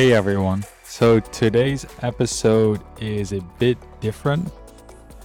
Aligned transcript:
Hey 0.00 0.14
everyone. 0.14 0.64
So 0.82 1.20
today's 1.20 1.84
episode 2.00 2.80
is 3.02 3.34
a 3.34 3.42
bit 3.58 3.76
different, 4.00 4.50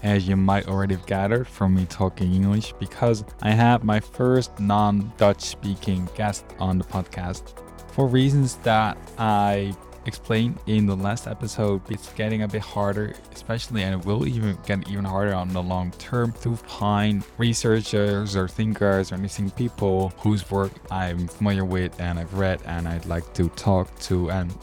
as 0.04 0.28
you 0.28 0.36
might 0.36 0.68
already 0.68 0.96
have 0.96 1.06
gathered 1.06 1.48
from 1.48 1.76
me 1.76 1.86
talking 1.86 2.34
English, 2.34 2.74
because 2.78 3.24
I 3.42 3.52
have 3.52 3.86
my 3.86 4.02
first 4.02 4.60
non 4.60 5.14
Dutch 5.16 5.44
speaking 5.44 6.10
guest 6.18 6.44
on 6.60 6.78
the 6.78 6.84
podcast. 6.84 7.58
For 7.94 8.06
reasons 8.06 8.56
that 8.64 8.98
I 9.18 9.74
explained 10.06 10.60
in 10.68 10.86
the 10.86 10.96
last 10.96 11.28
episode, 11.28 11.82
it's 11.90 12.12
getting 12.14 12.44
a 12.44 12.48
bit 12.48 12.62
harder, 12.62 13.16
especially, 13.34 13.84
and 13.84 14.00
it 14.00 14.06
will 14.06 14.28
even 14.28 14.58
get 14.66 14.88
even 14.90 15.06
harder 15.06 15.34
on 15.34 15.50
the 15.50 15.62
long 15.62 15.92
term 15.92 16.34
to 16.42 16.56
find 16.56 17.24
researchers 17.38 18.36
or 18.36 18.48
thinkers 18.48 19.12
or 19.12 19.18
missing 19.18 19.50
people 19.52 20.10
whose 20.18 20.50
work 20.52 20.72
I'm 20.92 21.28
familiar 21.28 21.66
with 21.66 22.00
and 22.00 22.20
I've 22.20 22.34
read 22.34 22.62
and 22.66 22.88
I'd 22.88 23.06
like 23.06 23.34
to 23.34 23.50
talk 23.50 23.98
to 24.02 24.32
and 24.32 24.56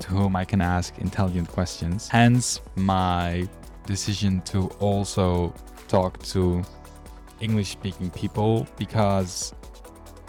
to 0.00 0.08
whom 0.08 0.34
I 0.36 0.44
can 0.44 0.60
ask 0.60 0.98
intelligent 0.98 1.48
questions. 1.48 2.08
Hence, 2.08 2.60
my 2.76 3.48
decision 3.86 4.40
to 4.42 4.68
also 4.80 5.54
talk 5.88 6.22
to 6.22 6.62
English 7.40 7.70
speaking 7.70 8.10
people 8.10 8.66
because 8.78 9.54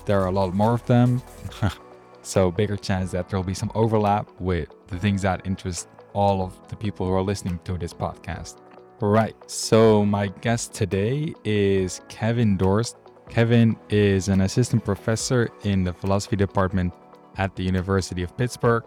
there 0.05 0.20
are 0.20 0.28
a 0.28 0.31
lot 0.31 0.53
more 0.53 0.73
of 0.73 0.86
them. 0.86 1.22
So, 2.23 2.52
bigger 2.52 2.77
chance 2.77 3.11
that 3.11 3.30
there'll 3.30 3.43
be 3.43 3.53
some 3.53 3.71
overlap 3.73 4.30
with 4.39 4.70
the 4.88 4.99
things 4.99 5.23
that 5.23 5.45
interest 5.45 5.88
all 6.13 6.44
of 6.44 6.67
the 6.70 6.75
people 6.75 7.05
who 7.05 7.13
are 7.13 7.21
listening 7.21 7.59
to 7.63 7.77
this 7.77 7.94
podcast. 7.94 8.57
Right. 9.00 9.36
So, 9.50 10.05
my 10.05 10.28
guest 10.28 10.73
today 10.73 11.33
is 11.44 12.02
Kevin 12.09 12.58
Dorst. 12.58 12.95
Kevin 13.30 13.75
is 13.89 14.28
an 14.28 14.41
assistant 14.41 14.86
professor 14.86 15.50
in 15.63 15.83
the 15.83 15.94
philosophy 15.94 16.36
department 16.36 16.94
at 17.38 17.55
the 17.55 17.63
University 17.63 18.23
of 18.23 18.35
Pittsburgh. 18.38 18.83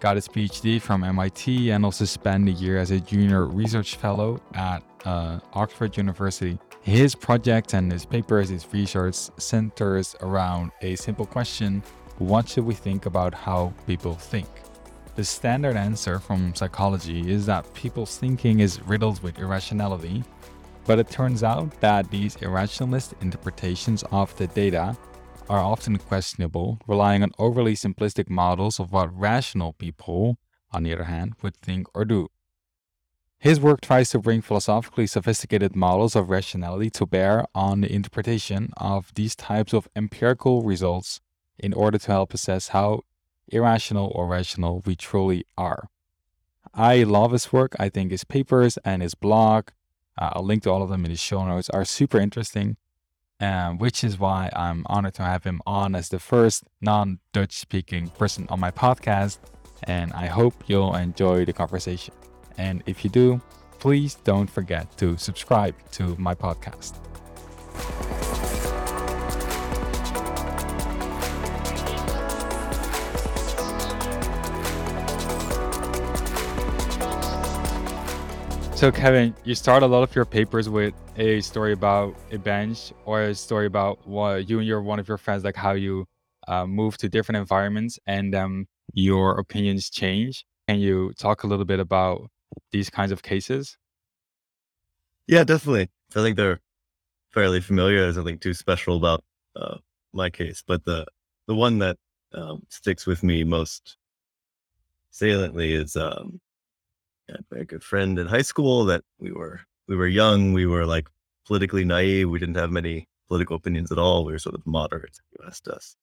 Got 0.00 0.16
his 0.16 0.26
PhD 0.28 0.80
from 0.80 1.04
MIT 1.04 1.70
and 1.70 1.84
also 1.84 2.04
spent 2.04 2.48
a 2.48 2.52
year 2.52 2.78
as 2.78 2.90
a 2.90 3.00
junior 3.00 3.46
research 3.46 3.96
fellow 3.96 4.40
at 4.54 4.82
uh, 5.04 5.40
Oxford 5.52 5.96
University. 5.96 6.58
His 6.82 7.14
project 7.14 7.74
and 7.74 7.92
his 7.92 8.06
papers, 8.06 8.48
his 8.48 8.66
research 8.72 9.16
centers 9.38 10.16
around 10.20 10.70
a 10.80 10.96
simple 10.96 11.26
question 11.26 11.82
what 12.18 12.48
should 12.48 12.64
we 12.64 12.74
think 12.74 13.06
about 13.06 13.34
how 13.34 13.72
people 13.86 14.14
think? 14.14 14.48
The 15.16 15.24
standard 15.24 15.76
answer 15.76 16.18
from 16.18 16.54
psychology 16.54 17.30
is 17.30 17.46
that 17.46 17.72
people's 17.74 18.16
thinking 18.18 18.60
is 18.60 18.80
riddled 18.82 19.22
with 19.22 19.38
irrationality, 19.38 20.22
but 20.84 20.98
it 20.98 21.10
turns 21.10 21.42
out 21.42 21.80
that 21.80 22.10
these 22.10 22.36
irrationalist 22.36 23.20
interpretations 23.20 24.04
of 24.10 24.36
the 24.36 24.46
data 24.46 24.96
are 25.48 25.60
often 25.60 25.96
questionable, 25.98 26.78
relying 26.86 27.22
on 27.22 27.32
overly 27.38 27.74
simplistic 27.74 28.28
models 28.28 28.78
of 28.78 28.92
what 28.92 29.16
rational 29.18 29.72
people, 29.72 30.38
on 30.72 30.82
the 30.82 30.92
other 30.92 31.04
hand, 31.04 31.34
would 31.42 31.56
think 31.56 31.86
or 31.94 32.04
do. 32.04 32.28
His 33.40 33.60
work 33.60 33.80
tries 33.80 34.10
to 34.10 34.18
bring 34.18 34.42
philosophically 34.42 35.06
sophisticated 35.06 35.76
models 35.76 36.16
of 36.16 36.28
rationality 36.28 36.90
to 36.90 37.06
bear 37.06 37.46
on 37.54 37.80
the 37.80 37.92
interpretation 37.92 38.70
of 38.76 39.14
these 39.14 39.36
types 39.36 39.72
of 39.72 39.88
empirical 39.94 40.62
results 40.62 41.20
in 41.58 41.72
order 41.72 41.98
to 41.98 42.12
help 42.12 42.34
assess 42.34 42.68
how 42.68 43.02
irrational 43.48 44.12
or 44.14 44.26
rational 44.26 44.82
we 44.84 44.94
truly 44.94 45.44
are. 45.56 45.88
I 46.74 47.02
love 47.02 47.32
his 47.32 47.52
work. 47.52 47.74
I 47.78 47.88
think 47.88 48.10
his 48.10 48.24
papers 48.24 48.78
and 48.84 49.02
his 49.02 49.14
blog, 49.14 49.68
uh, 50.16 50.30
I'll 50.34 50.44
link 50.44 50.62
to 50.64 50.70
all 50.70 50.82
of 50.82 50.90
them 50.90 51.04
in 51.04 51.10
the 51.10 51.16
show 51.16 51.44
notes, 51.44 51.70
are 51.70 51.84
super 51.84 52.18
interesting, 52.18 52.76
um, 53.40 53.78
which 53.78 54.04
is 54.04 54.18
why 54.18 54.50
I'm 54.54 54.84
honored 54.86 55.14
to 55.14 55.22
have 55.22 55.44
him 55.44 55.60
on 55.66 55.94
as 55.94 56.08
the 56.08 56.18
first 56.18 56.64
non 56.80 57.20
Dutch 57.32 57.52
speaking 57.52 58.08
person 58.10 58.46
on 58.50 58.60
my 58.60 58.70
podcast. 58.70 59.38
And 59.84 60.12
I 60.12 60.26
hope 60.26 60.54
you'll 60.66 60.94
enjoy 60.94 61.44
the 61.44 61.52
conversation. 61.52 62.14
And 62.58 62.82
if 62.86 63.04
you 63.04 63.10
do, 63.10 63.40
please 63.78 64.16
don't 64.16 64.50
forget 64.50 64.96
to 64.98 65.16
subscribe 65.16 65.74
to 65.92 66.16
my 66.16 66.34
podcast. 66.34 66.98
So, 78.78 78.92
Kevin, 78.92 79.34
you 79.42 79.56
start 79.56 79.82
a 79.82 79.86
lot 79.88 80.04
of 80.04 80.14
your 80.14 80.24
papers 80.24 80.68
with 80.68 80.94
a 81.16 81.40
story 81.40 81.72
about 81.72 82.14
a 82.30 82.38
bench 82.38 82.92
or 83.06 83.22
a 83.22 83.34
story 83.34 83.66
about 83.66 84.06
what 84.06 84.48
you 84.48 84.60
and 84.60 84.68
your 84.68 84.80
one 84.82 85.00
of 85.00 85.08
your 85.08 85.18
friends, 85.18 85.42
like 85.42 85.56
how 85.56 85.72
you 85.72 86.06
uh, 86.46 86.64
move 86.64 86.96
to 86.98 87.08
different 87.08 87.38
environments 87.38 87.98
and 88.06 88.36
um, 88.36 88.68
your 88.94 89.36
opinions 89.40 89.90
change. 89.90 90.44
Can 90.68 90.78
you 90.78 91.12
talk 91.18 91.42
a 91.42 91.48
little 91.48 91.64
bit 91.64 91.80
about 91.80 92.30
these 92.70 92.88
kinds 92.88 93.10
of 93.10 93.20
cases? 93.20 93.76
Yeah, 95.26 95.42
definitely. 95.42 95.90
I 96.14 96.22
think 96.22 96.36
they're 96.36 96.60
fairly 97.30 97.60
familiar. 97.60 98.02
There's 98.02 98.16
nothing 98.16 98.38
too 98.38 98.54
special 98.54 98.96
about 98.96 99.24
uh, 99.56 99.78
my 100.12 100.30
case, 100.30 100.62
but 100.64 100.84
the 100.84 101.04
the 101.48 101.54
one 101.56 101.80
that 101.80 101.96
um, 102.32 102.62
sticks 102.68 103.06
with 103.06 103.24
me 103.24 103.42
most 103.42 103.96
saliently 105.10 105.72
is 105.72 105.96
um, 105.96 106.40
a 107.28 107.38
very 107.50 107.64
good 107.64 107.82
friend 107.82 108.18
in 108.18 108.26
high 108.26 108.42
school 108.42 108.84
that 108.86 109.02
we 109.18 109.32
were 109.32 109.60
we 109.86 109.96
were 109.96 110.06
young, 110.06 110.52
we 110.52 110.66
were 110.66 110.86
like 110.86 111.08
politically 111.46 111.84
naive, 111.84 112.28
we 112.28 112.38
didn't 112.38 112.56
have 112.56 112.70
many 112.70 113.08
political 113.28 113.56
opinions 113.56 113.90
at 113.90 113.98
all. 113.98 114.24
We 114.24 114.32
were 114.32 114.38
sort 114.38 114.54
of 114.54 114.66
moderate, 114.66 115.18
you 115.32 115.44
asked 115.46 115.68
us. 115.68 115.96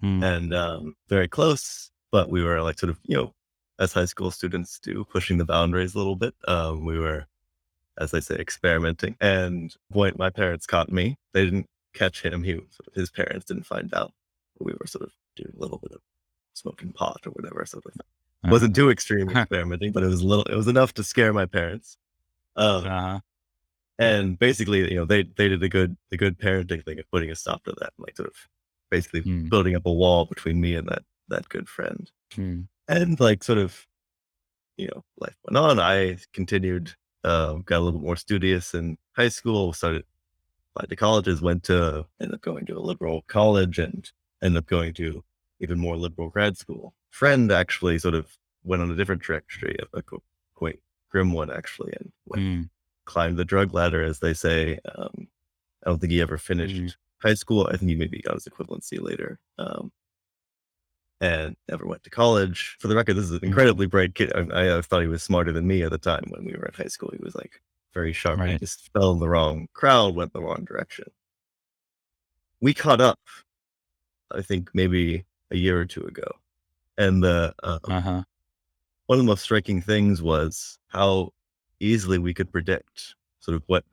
Hmm. 0.00 0.22
And 0.22 0.54
um, 0.54 0.96
very 1.08 1.28
close, 1.28 1.90
but 2.10 2.30
we 2.30 2.42
were 2.42 2.62
like 2.62 2.78
sort 2.78 2.90
of, 2.90 2.98
you 3.04 3.16
know, 3.16 3.34
as 3.78 3.92
high 3.92 4.04
school 4.04 4.30
students 4.30 4.78
do, 4.78 5.04
pushing 5.04 5.38
the 5.38 5.44
boundaries 5.44 5.94
a 5.94 5.98
little 5.98 6.16
bit. 6.16 6.34
Um, 6.48 6.84
we 6.84 6.98
were, 6.98 7.26
as 7.98 8.14
I 8.14 8.20
say, 8.20 8.36
experimenting. 8.36 9.16
And 9.20 9.74
point 9.92 10.18
my 10.18 10.30
parents 10.30 10.66
caught 10.66 10.90
me. 10.90 11.16
They 11.32 11.44
didn't 11.44 11.68
catch 11.94 12.22
him. 12.22 12.42
He 12.42 12.54
sort 12.54 12.88
of, 12.88 12.94
his 12.94 13.10
parents 13.10 13.44
didn't 13.46 13.66
find 13.66 13.92
out. 13.94 14.12
We 14.58 14.72
were 14.72 14.86
sort 14.86 15.04
of 15.04 15.12
doing 15.36 15.52
a 15.56 15.60
little 15.60 15.78
bit 15.78 15.92
of 15.92 16.00
smoking 16.54 16.92
pot 16.92 17.22
or 17.26 17.30
whatever 17.30 17.64
sort 17.66 17.86
of 17.86 17.92
uh-huh. 17.92 18.02
wasn't 18.50 18.74
too 18.74 18.90
extreme 18.90 19.30
experimenting, 19.36 19.92
but 19.92 20.02
it 20.02 20.06
was 20.06 20.22
a 20.22 20.26
little, 20.26 20.44
it 20.44 20.56
was 20.56 20.68
enough 20.68 20.94
to 20.94 21.04
scare 21.04 21.32
my 21.32 21.46
parents. 21.46 21.96
Um, 22.56 22.86
uh-huh. 22.86 23.20
And 23.98 24.38
basically, 24.38 24.90
you 24.90 24.96
know, 24.96 25.04
they 25.04 25.22
they 25.22 25.48
did 25.48 25.60
the 25.60 25.68
good 25.68 25.96
the 26.10 26.16
good 26.16 26.38
parenting 26.38 26.84
thing 26.84 26.98
of 26.98 27.10
putting 27.10 27.30
a 27.30 27.36
stop 27.36 27.62
to 27.64 27.74
that, 27.80 27.92
like 27.98 28.16
sort 28.16 28.28
of 28.28 28.34
basically 28.90 29.22
mm. 29.22 29.48
building 29.48 29.76
up 29.76 29.86
a 29.86 29.92
wall 29.92 30.24
between 30.24 30.60
me 30.60 30.74
and 30.74 30.88
that 30.88 31.02
that 31.28 31.48
good 31.48 31.68
friend. 31.68 32.10
Mm. 32.34 32.66
And 32.88 33.20
like 33.20 33.44
sort 33.44 33.58
of, 33.58 33.86
you 34.76 34.88
know, 34.88 35.04
life 35.18 35.36
went 35.44 35.56
on. 35.56 35.78
I 35.78 36.18
continued, 36.32 36.94
uh, 37.22 37.54
got 37.54 37.78
a 37.78 37.80
little 37.80 38.00
bit 38.00 38.06
more 38.06 38.16
studious 38.16 38.74
in 38.74 38.98
high 39.12 39.28
school. 39.28 39.72
Started 39.72 40.04
applied 40.74 40.90
to 40.90 40.96
colleges. 40.96 41.40
Went 41.40 41.62
to 41.64 42.06
ended 42.20 42.34
up 42.34 42.40
going 42.40 42.66
to 42.66 42.78
a 42.78 42.80
liberal 42.80 43.22
college 43.28 43.78
and 43.78 44.10
ended 44.42 44.58
up 44.58 44.66
going 44.66 44.94
to 44.94 45.22
even 45.60 45.78
more 45.78 45.96
liberal 45.96 46.28
grad 46.28 46.56
school. 46.56 46.94
Friend 47.12 47.52
actually 47.52 47.98
sort 47.98 48.14
of 48.14 48.26
went 48.64 48.82
on 48.82 48.90
a 48.90 48.96
different 48.96 49.22
trajectory, 49.22 49.76
a 49.94 50.02
quite 50.54 50.80
grim 51.10 51.32
one 51.32 51.52
actually, 51.52 51.92
and 51.92 52.10
went, 52.26 52.42
mm. 52.42 52.70
climbed 53.04 53.36
the 53.36 53.44
drug 53.44 53.72
ladder, 53.72 54.02
as 54.02 54.18
they 54.18 54.34
say. 54.34 54.80
Um, 54.96 55.28
I 55.84 55.90
don't 55.90 56.00
think 56.00 56.12
he 56.12 56.20
ever 56.20 56.38
finished 56.38 56.74
mm. 56.74 56.94
high 57.22 57.34
school. 57.34 57.68
I 57.70 57.76
think 57.76 57.90
he 57.90 57.94
maybe 57.94 58.20
got 58.20 58.34
his 58.34 58.48
equivalency 58.48 59.00
later. 59.00 59.38
Um, 59.58 59.92
and 61.20 61.54
never 61.68 61.86
went 61.86 62.02
to 62.02 62.10
college. 62.10 62.76
For 62.80 62.88
the 62.88 62.96
record, 62.96 63.14
this 63.14 63.26
is 63.26 63.30
an 63.30 63.40
mm. 63.40 63.44
incredibly 63.44 63.86
bright 63.86 64.14
kid. 64.14 64.32
I, 64.34 64.78
I, 64.78 64.82
thought 64.82 65.02
he 65.02 65.06
was 65.06 65.22
smarter 65.22 65.52
than 65.52 65.68
me 65.68 65.82
at 65.84 65.92
the 65.92 65.98
time 65.98 66.24
when 66.30 66.44
we 66.44 66.52
were 66.52 66.66
in 66.66 66.74
high 66.74 66.88
school. 66.88 67.10
He 67.12 67.22
was 67.22 67.36
like 67.36 67.60
very 67.94 68.12
sharp. 68.12 68.40
Right. 68.40 68.52
He 68.52 68.58
just 68.58 68.90
fell 68.92 69.12
in 69.12 69.20
the 69.20 69.28
wrong 69.28 69.68
crowd, 69.72 70.16
went 70.16 70.32
the 70.32 70.40
wrong 70.40 70.64
direction. 70.64 71.06
We 72.60 72.74
caught 72.74 73.00
up, 73.00 73.20
I 74.32 74.42
think 74.42 74.70
maybe 74.72 75.24
a 75.50 75.56
year 75.56 75.80
or 75.80 75.84
two 75.84 76.04
ago. 76.04 76.28
And 76.98 77.22
the 77.22 77.54
uh, 77.62 77.78
uh-huh. 77.84 78.22
one 79.06 79.18
of 79.18 79.24
the 79.24 79.28
most 79.28 79.42
striking 79.42 79.80
things 79.80 80.22
was 80.22 80.78
how 80.88 81.32
easily 81.80 82.18
we 82.18 82.34
could 82.34 82.52
predict 82.52 83.14
sort 83.40 83.56
of 83.56 83.62
what 83.66 83.84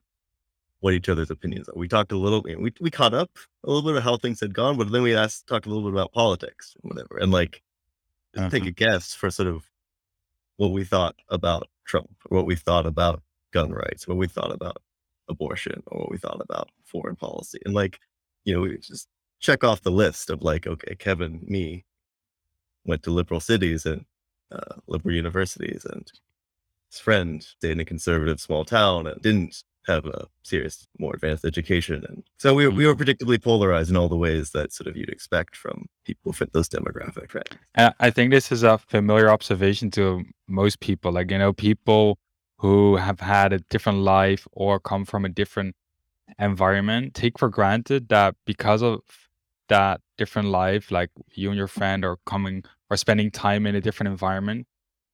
what 0.81 0.93
each 0.93 1.09
other's 1.09 1.29
opinions 1.29 1.67
are. 1.67 1.75
We 1.75 1.87
talked 1.87 2.11
a 2.11 2.17
little, 2.17 2.41
we 2.41 2.73
we 2.79 2.91
caught 2.91 3.13
up 3.13 3.31
a 3.63 3.69
little 3.69 3.89
bit 3.89 3.97
of 3.97 4.03
how 4.03 4.17
things 4.17 4.39
had 4.39 4.53
gone, 4.53 4.77
but 4.77 4.91
then 4.91 5.01
we 5.01 5.15
asked 5.15 5.47
talked 5.47 5.65
a 5.65 5.69
little 5.69 5.83
bit 5.83 5.93
about 5.93 6.13
politics 6.13 6.75
and 6.81 6.91
whatever, 6.91 7.17
and 7.17 7.31
like 7.31 7.61
uh-huh. 8.35 8.49
take 8.49 8.65
a 8.65 8.71
guess 8.71 9.13
for 9.13 9.29
sort 9.29 9.47
of 9.47 9.69
what 10.57 10.71
we 10.71 10.83
thought 10.83 11.15
about 11.29 11.67
Trump, 11.85 12.09
or 12.29 12.37
what 12.37 12.45
we 12.45 12.55
thought 12.55 12.85
about 12.85 13.21
gun 13.51 13.71
rights, 13.71 14.07
what 14.07 14.17
we 14.17 14.27
thought 14.27 14.51
about 14.51 14.81
abortion, 15.27 15.81
or 15.87 16.01
what 16.01 16.11
we 16.11 16.17
thought 16.17 16.41
about 16.41 16.69
foreign 16.83 17.15
policy, 17.15 17.59
and 17.65 17.73
like 17.73 17.99
you 18.45 18.53
know, 18.53 18.61
we 18.61 18.77
just 18.77 19.07
check 19.39 19.63
off 19.63 19.81
the 19.81 19.91
list 19.91 20.29
of 20.29 20.41
like, 20.41 20.67
okay, 20.67 20.95
Kevin, 20.95 21.43
me, 21.47 21.85
went 22.85 23.03
to 23.03 23.11
liberal 23.11 23.39
cities 23.39 23.85
and 23.85 24.05
uh, 24.51 24.75
liberal 24.87 25.15
universities, 25.15 25.85
and 25.85 26.11
his 26.91 26.99
friend 26.99 27.43
stayed 27.43 27.71
in 27.71 27.79
a 27.79 27.85
conservative 27.85 28.39
small 28.39 28.65
town 28.65 29.07
and 29.07 29.21
didn't 29.21 29.63
have 29.87 30.05
a 30.05 30.27
serious, 30.43 30.87
more 30.99 31.13
advanced 31.15 31.45
education. 31.45 32.05
And 32.07 32.23
so 32.37 32.53
we, 32.53 32.67
we 32.67 32.85
were 32.85 32.93
Mm-hmm. 32.93 33.03
predictably 33.03 33.41
polarized 33.41 33.89
in 33.89 33.97
all 33.97 34.09
the 34.09 34.17
ways 34.17 34.51
that 34.51 34.73
sort 34.73 34.87
of 34.87 34.97
you'd 34.97 35.09
expect 35.09 35.55
from 35.55 35.87
people 36.05 36.31
who 36.31 36.33
fit 36.33 36.53
those 36.53 36.69
demographic 36.69 37.29
trends. 37.29 37.49
And 37.75 37.93
I 37.99 38.09
think 38.11 38.31
this 38.31 38.51
is 38.51 38.63
a 38.63 38.77
familiar 38.77 39.29
observation 39.29 39.89
to 39.91 40.23
most 40.47 40.79
people. 40.79 41.11
Like, 41.11 41.31
you 41.31 41.37
know, 41.37 41.53
people 41.53 42.19
who 42.57 42.97
have 42.97 43.19
had 43.19 43.53
a 43.53 43.59
different 43.69 43.99
life 43.99 44.47
or 44.51 44.79
come 44.79 45.05
from 45.05 45.25
a 45.25 45.29
different 45.29 45.75
environment 46.37 47.13
take 47.15 47.39
for 47.39 47.49
granted 47.49 48.09
that 48.09 48.35
because 48.45 48.83
of 48.83 48.99
that 49.69 50.01
different 50.17 50.49
life, 50.49 50.91
like 50.91 51.09
you 51.33 51.49
and 51.49 51.57
your 51.57 51.67
friend 51.67 52.03
are 52.03 52.17
coming 52.25 52.63
or 52.89 52.97
spending 52.97 53.31
time 53.31 53.65
in 53.65 53.75
a 53.75 53.81
different 53.81 54.09
environment, 54.09 54.67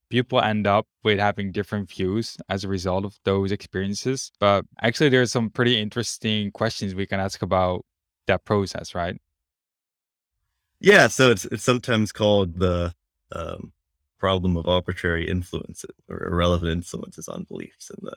people 0.09 0.41
end 0.41 0.65
up 0.67 0.87
with 1.03 1.19
having 1.19 1.51
different 1.51 1.89
views 1.89 2.37
as 2.49 2.63
a 2.63 2.67
result 2.67 3.05
of 3.05 3.17
those 3.23 3.51
experiences. 3.51 4.31
But 4.39 4.65
actually, 4.81 5.09
there's 5.09 5.31
some 5.31 5.49
pretty 5.49 5.79
interesting 5.79 6.51
questions 6.51 6.95
we 6.95 7.05
can 7.05 7.19
ask 7.19 7.41
about 7.41 7.85
that 8.27 8.45
process, 8.45 8.95
right? 8.95 9.17
Yeah, 10.79 11.07
so 11.07 11.31
it's 11.31 11.45
it's 11.45 11.63
sometimes 11.63 12.11
called 12.11 12.59
the 12.59 12.93
um, 13.31 13.73
problem 14.19 14.57
of 14.57 14.67
arbitrary 14.67 15.27
influences 15.29 15.91
or 16.09 16.23
irrelevant 16.23 16.71
influences 16.71 17.27
on 17.27 17.43
beliefs. 17.43 17.89
And 17.89 17.99
the 18.01 18.15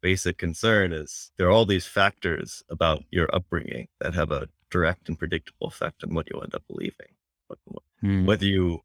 basic 0.00 0.38
concern 0.38 0.92
is 0.92 1.30
there 1.36 1.48
are 1.48 1.50
all 1.50 1.66
these 1.66 1.86
factors 1.86 2.62
about 2.70 3.04
your 3.10 3.28
upbringing 3.34 3.88
that 4.00 4.14
have 4.14 4.30
a 4.30 4.48
direct 4.70 5.08
and 5.08 5.18
predictable 5.18 5.66
effect 5.66 6.02
on 6.04 6.14
what 6.14 6.28
you 6.30 6.40
end 6.40 6.54
up 6.54 6.62
believing. 6.68 7.14
What- 7.48 7.58
what- 7.64 7.82
Mm. 8.02 8.24
Whether 8.26 8.46
you 8.46 8.82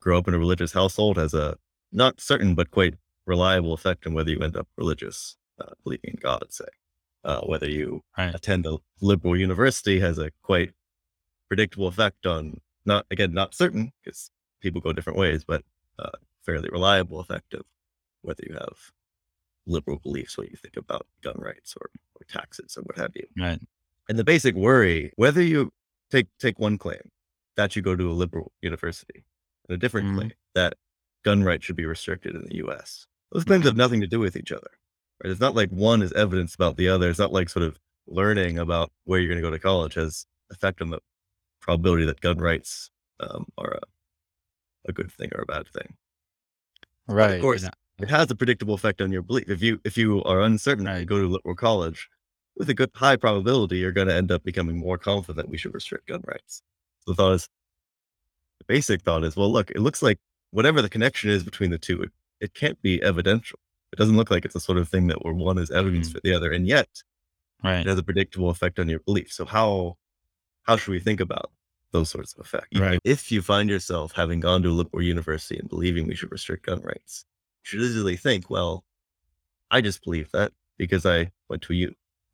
grow 0.00 0.18
up 0.18 0.28
in 0.28 0.34
a 0.34 0.38
religious 0.38 0.72
household 0.72 1.16
has 1.16 1.32
a 1.32 1.58
not 1.90 2.20
certain 2.20 2.54
but 2.54 2.70
quite 2.70 2.96
reliable 3.24 3.72
effect 3.72 4.06
on 4.06 4.12
whether 4.12 4.30
you 4.30 4.40
end 4.40 4.56
up 4.56 4.68
religious, 4.76 5.36
uh, 5.58 5.72
believing 5.84 6.10
in 6.10 6.16
God, 6.16 6.52
say. 6.52 6.66
Uh, 7.24 7.40
whether 7.42 7.68
you 7.68 8.04
Right. 8.16 8.34
attend 8.34 8.66
a 8.66 8.78
liberal 9.00 9.36
university 9.36 9.98
has 10.00 10.18
a 10.18 10.30
quite 10.42 10.74
predictable 11.48 11.88
effect 11.88 12.26
on 12.26 12.60
not 12.84 13.06
again 13.10 13.32
not 13.32 13.54
certain 13.54 13.92
because 14.02 14.30
people 14.60 14.80
go 14.80 14.92
different 14.92 15.18
ways, 15.18 15.44
but 15.44 15.64
uh, 15.98 16.10
fairly 16.42 16.68
reliable 16.70 17.20
effect 17.20 17.54
of 17.54 17.64
whether 18.22 18.44
you 18.46 18.54
have 18.54 18.92
liberal 19.66 19.98
beliefs, 19.98 20.36
what 20.38 20.50
you 20.50 20.56
think 20.56 20.76
about 20.76 21.06
gun 21.22 21.36
rights 21.38 21.74
or, 21.76 21.90
or 22.14 22.24
taxes 22.28 22.76
or 22.76 22.82
what 22.82 22.96
have 22.96 23.12
you. 23.16 23.26
Right. 23.36 23.60
And 24.08 24.18
the 24.18 24.24
basic 24.24 24.54
worry, 24.54 25.12
whether 25.16 25.42
you 25.42 25.70
take 26.10 26.28
take 26.38 26.58
one 26.58 26.78
claim 26.78 27.10
that 27.56 27.76
you 27.76 27.82
go 27.82 27.94
to 27.96 28.10
a 28.10 28.12
liberal 28.12 28.52
university, 28.62 29.24
and 29.68 29.74
a 29.74 29.78
different 29.78 30.08
Mhm. 30.08 30.16
claim 30.16 30.32
that 30.54 30.74
gun 31.24 31.42
rights 31.44 31.64
should 31.66 31.76
be 31.76 31.84
restricted 31.84 32.34
in 32.34 32.42
the 32.42 32.56
U.S. 32.56 33.06
Those 33.32 33.44
claims 33.44 33.66
have 33.66 33.76
nothing 33.76 34.00
to 34.00 34.06
do 34.06 34.18
with 34.20 34.36
each 34.36 34.52
other. 34.52 34.70
Right? 35.22 35.30
It's 35.30 35.40
not 35.40 35.54
like 35.54 35.70
one 35.70 36.00
is 36.02 36.12
evidence 36.12 36.54
about 36.54 36.76
the 36.76 36.88
other. 36.88 37.10
It's 37.10 37.18
not 37.18 37.32
like 37.32 37.48
sort 37.48 37.64
of 37.64 37.78
learning 38.06 38.58
about 38.58 38.90
where 39.04 39.20
you're 39.20 39.28
going 39.28 39.42
to 39.42 39.46
go 39.46 39.50
to 39.50 39.58
college 39.58 39.94
has 39.94 40.24
effect 40.50 40.80
on 40.80 40.90
the 40.90 41.00
probability 41.60 42.06
that 42.06 42.20
gun 42.20 42.38
rights 42.38 42.90
um, 43.20 43.46
are 43.58 43.72
a, 43.72 43.80
a 44.88 44.92
good 44.92 45.10
thing 45.12 45.30
or 45.34 45.42
a 45.42 45.46
bad 45.46 45.68
thing. 45.68 45.96
Right. 47.08 47.34
Of 47.36 47.40
course. 47.42 47.64
uh, 47.64 47.70
It 47.98 48.08
has 48.08 48.30
a 48.30 48.36
predictable 48.36 48.74
effect 48.74 49.00
on 49.00 49.10
your 49.12 49.22
belief. 49.22 49.48
If 49.50 49.62
you 49.62 49.80
if 49.84 49.98
you 49.98 50.22
are 50.24 50.40
uncertain 50.42 50.86
Right. 50.86 51.00
you 51.00 51.06
go 51.06 51.18
to 51.18 51.26
a 51.26 51.34
liberal 51.34 51.56
college, 51.56 52.08
with 52.58 52.68
a 52.68 52.74
good 52.74 52.90
high 52.94 53.16
probability, 53.16 53.78
you're 53.78 53.92
going 53.92 54.08
to 54.08 54.14
end 54.14 54.30
up 54.32 54.44
becoming 54.44 54.76
more 54.76 54.98
confident 54.98 55.48
we 55.48 55.56
should 55.58 55.74
restrict 55.74 56.08
gun 56.08 56.22
rights. 56.26 56.62
So 57.00 57.12
the 57.12 57.16
thought 57.16 57.32
is, 57.34 57.48
the 58.58 58.64
basic 58.66 59.02
thought 59.02 59.24
is, 59.24 59.36
well, 59.36 59.50
look, 59.50 59.70
it 59.70 59.80
looks 59.80 60.02
like 60.02 60.18
whatever 60.50 60.82
the 60.82 60.88
connection 60.88 61.30
is 61.30 61.44
between 61.44 61.70
the 61.70 61.78
two, 61.78 62.02
it, 62.02 62.10
it 62.40 62.54
can't 62.54 62.80
be 62.82 63.02
evidential. 63.02 63.58
It 63.92 63.96
doesn't 63.96 64.16
look 64.16 64.30
like 64.30 64.44
it's 64.44 64.54
a 64.56 64.60
sort 64.60 64.78
of 64.78 64.88
thing 64.88 65.06
that 65.06 65.24
where 65.24 65.32
one 65.34 65.58
is 65.58 65.70
evidence 65.70 66.08
Mhm. 66.08 66.12
for 66.12 66.20
the 66.22 66.34
other, 66.34 66.52
and 66.52 66.66
yet 66.66 66.88
Right. 67.64 67.80
it 67.80 67.86
has 67.86 67.98
a 67.98 68.02
predictable 68.02 68.50
effect 68.50 68.78
on 68.78 68.88
your 68.88 69.00
belief. 69.00 69.32
So 69.32 69.44
how 69.44 69.96
how 70.64 70.76
should 70.76 70.90
we 70.92 71.00
think 71.00 71.18
about 71.20 71.50
those 71.92 72.10
sorts 72.10 72.34
of 72.34 72.44
effects? 72.44 72.78
Right. 72.78 73.00
If 73.04 73.32
you 73.32 73.40
find 73.40 73.70
yourself 73.70 74.12
having 74.12 74.38
gone 74.40 74.62
to 74.62 74.68
a 74.68 74.72
liberal 74.72 75.02
university 75.02 75.58
and 75.58 75.66
believing 75.68 76.06
we 76.06 76.14
should 76.14 76.30
restrict 76.30 76.66
gun 76.66 76.82
rights, 76.82 77.24
you 77.64 77.70
should 77.70 77.80
easily 77.80 78.16
think, 78.16 78.50
well, 78.50 78.84
I 79.70 79.80
just 79.80 80.04
believe 80.04 80.30
that 80.32 80.52
because 80.76 81.06
I 81.06 81.30
went 81.48 81.62
to 81.62 81.72
a 81.72 81.76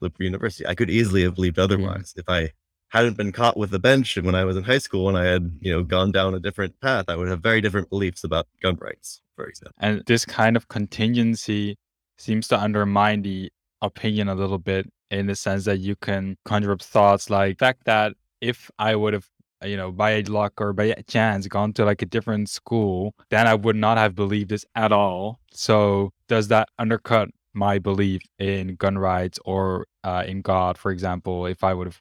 liberal 0.04 0.24
university. 0.24 0.66
I 0.66 0.74
could 0.74 0.90
easily 0.90 1.22
have 1.22 1.34
believed 1.34 1.58
otherwise 1.58 2.14
if 2.16 2.28
I 2.28 2.52
hadn't 2.88 3.16
been 3.16 3.32
caught 3.32 3.56
with 3.56 3.74
a 3.74 3.78
bench 3.78 4.16
when 4.16 4.36
I 4.36 4.44
was 4.44 4.56
in 4.56 4.62
high 4.62 4.78
school 4.78 5.08
and 5.08 5.18
I 5.18 5.24
had, 5.24 5.50
you 5.60 5.72
know, 5.72 5.82
gone 5.82 6.12
down 6.12 6.34
a 6.34 6.38
different 6.38 6.80
path. 6.80 7.06
I 7.08 7.16
would 7.16 7.28
have 7.28 7.40
very 7.40 7.60
different 7.60 7.90
beliefs 7.90 8.22
about 8.22 8.46
gun 8.62 8.76
rights, 8.80 9.20
for 9.34 9.46
example. 9.46 9.74
And 9.80 10.02
this 10.06 10.24
kind 10.24 10.56
of 10.56 10.68
contingency 10.68 11.76
seems 12.18 12.46
to 12.48 12.60
undermine 12.60 13.22
the 13.22 13.50
opinion 13.82 14.28
a 14.28 14.34
little 14.34 14.58
bit 14.58 14.88
in 15.10 15.26
the 15.26 15.34
sense 15.34 15.64
that 15.64 15.80
you 15.80 15.96
can 15.96 16.36
conjure 16.44 16.72
up 16.72 16.82
thoughts 16.82 17.30
like 17.30 17.58
the 17.58 17.64
fact 17.64 17.84
that 17.84 18.12
if 18.40 18.70
I 18.78 18.94
would 18.94 19.14
have, 19.14 19.28
you 19.64 19.76
know, 19.76 19.90
by 19.90 20.20
luck 20.20 20.60
or 20.60 20.72
by 20.72 20.94
chance 21.08 21.46
gone 21.48 21.72
to 21.74 21.84
like 21.84 22.02
a 22.02 22.06
different 22.06 22.48
school, 22.48 23.14
then 23.30 23.46
I 23.46 23.54
would 23.54 23.76
not 23.76 23.98
have 23.98 24.14
believed 24.14 24.50
this 24.50 24.64
at 24.76 24.92
all. 24.92 25.40
So 25.52 26.12
does 26.28 26.48
that 26.48 26.68
undercut 26.78 27.30
my 27.54 27.78
belief 27.78 28.22
in 28.38 28.76
gun 28.76 28.98
rights 28.98 29.38
or 29.44 29.86
uh, 30.02 30.24
in 30.26 30.42
God, 30.42 30.76
for 30.76 30.90
example, 30.90 31.46
if 31.46 31.64
I 31.64 31.74
would 31.74 31.86
have 31.86 32.00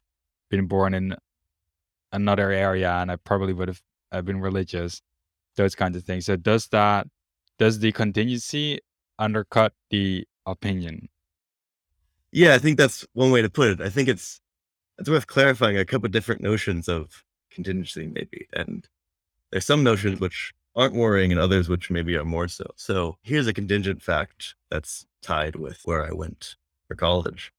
been 0.50 0.68
born 0.68 0.94
in 0.94 1.16
another 2.12 2.52
area 2.52 2.92
and 2.92 3.12
I 3.12 3.16
probably 3.18 3.54
would 3.54 3.68
have 3.68 3.82
uh, 4.12 4.22
been 4.22 4.40
religious, 4.40 5.02
those 5.56 5.76
kinds 5.76 5.98
of 5.98 6.04
things. 6.04 6.26
So 6.26 6.36
does 6.36 6.68
that 6.68 7.08
does 7.60 7.80
the 7.80 7.92
contingency 7.92 8.80
undercut 9.20 9.74
the 9.90 10.28
opinion? 10.46 11.10
Yeah, 12.32 12.56
I 12.56 12.58
think 12.58 12.78
that's 12.78 13.06
one 13.14 13.32
way 13.32 13.42
to 13.42 13.50
put 13.50 13.70
it. 13.70 13.82
I 13.82 13.90
think 13.90 14.10
it's 14.10 14.42
it's 14.98 15.10
worth 15.10 15.28
clarifying 15.28 15.78
a 15.78 15.86
couple 15.86 16.10
different 16.10 16.42
notions 16.42 16.88
of 16.88 17.24
contingency, 17.52 18.08
maybe. 18.08 18.48
And 18.54 18.88
there's 19.52 19.66
some 19.66 19.84
notions 19.84 20.20
which 20.20 20.54
aren't 20.75 20.96
worrying 20.96 21.31
and 21.31 21.40
others 21.40 21.70
which 21.70 21.90
maybe 21.92 22.16
are 22.16 22.25
more 22.25 22.48
so. 22.48 22.66
So 22.75 23.18
here's 23.22 23.48
a 23.48 23.54
contingent 23.54 24.02
fact 24.02 24.56
that's 24.72 25.06
tied 25.22 25.56
with 25.56 25.80
where 25.86 26.06
I 26.06 26.12
went 26.12 26.56
for 26.88 26.96
college. 26.96 27.54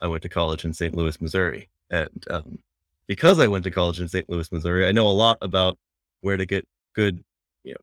I 0.00 0.06
went 0.08 0.22
to 0.22 0.28
college 0.28 0.64
in 0.64 0.74
St. 0.74 0.94
Louis, 0.94 1.20
Missouri. 1.20 1.68
And 1.90 2.24
um, 2.30 2.58
because 3.06 3.38
I 3.40 3.46
went 3.46 3.64
to 3.64 3.70
college 3.70 4.00
in 4.00 4.08
St. 4.08 4.28
Louis, 4.28 4.50
Missouri, 4.52 4.86
I 4.86 4.92
know 4.92 5.06
a 5.06 5.08
lot 5.08 5.38
about 5.42 5.78
where 6.20 6.36
to 6.36 6.44
get 6.46 6.66
good, 6.94 7.22
you 7.64 7.72
know, 7.72 7.80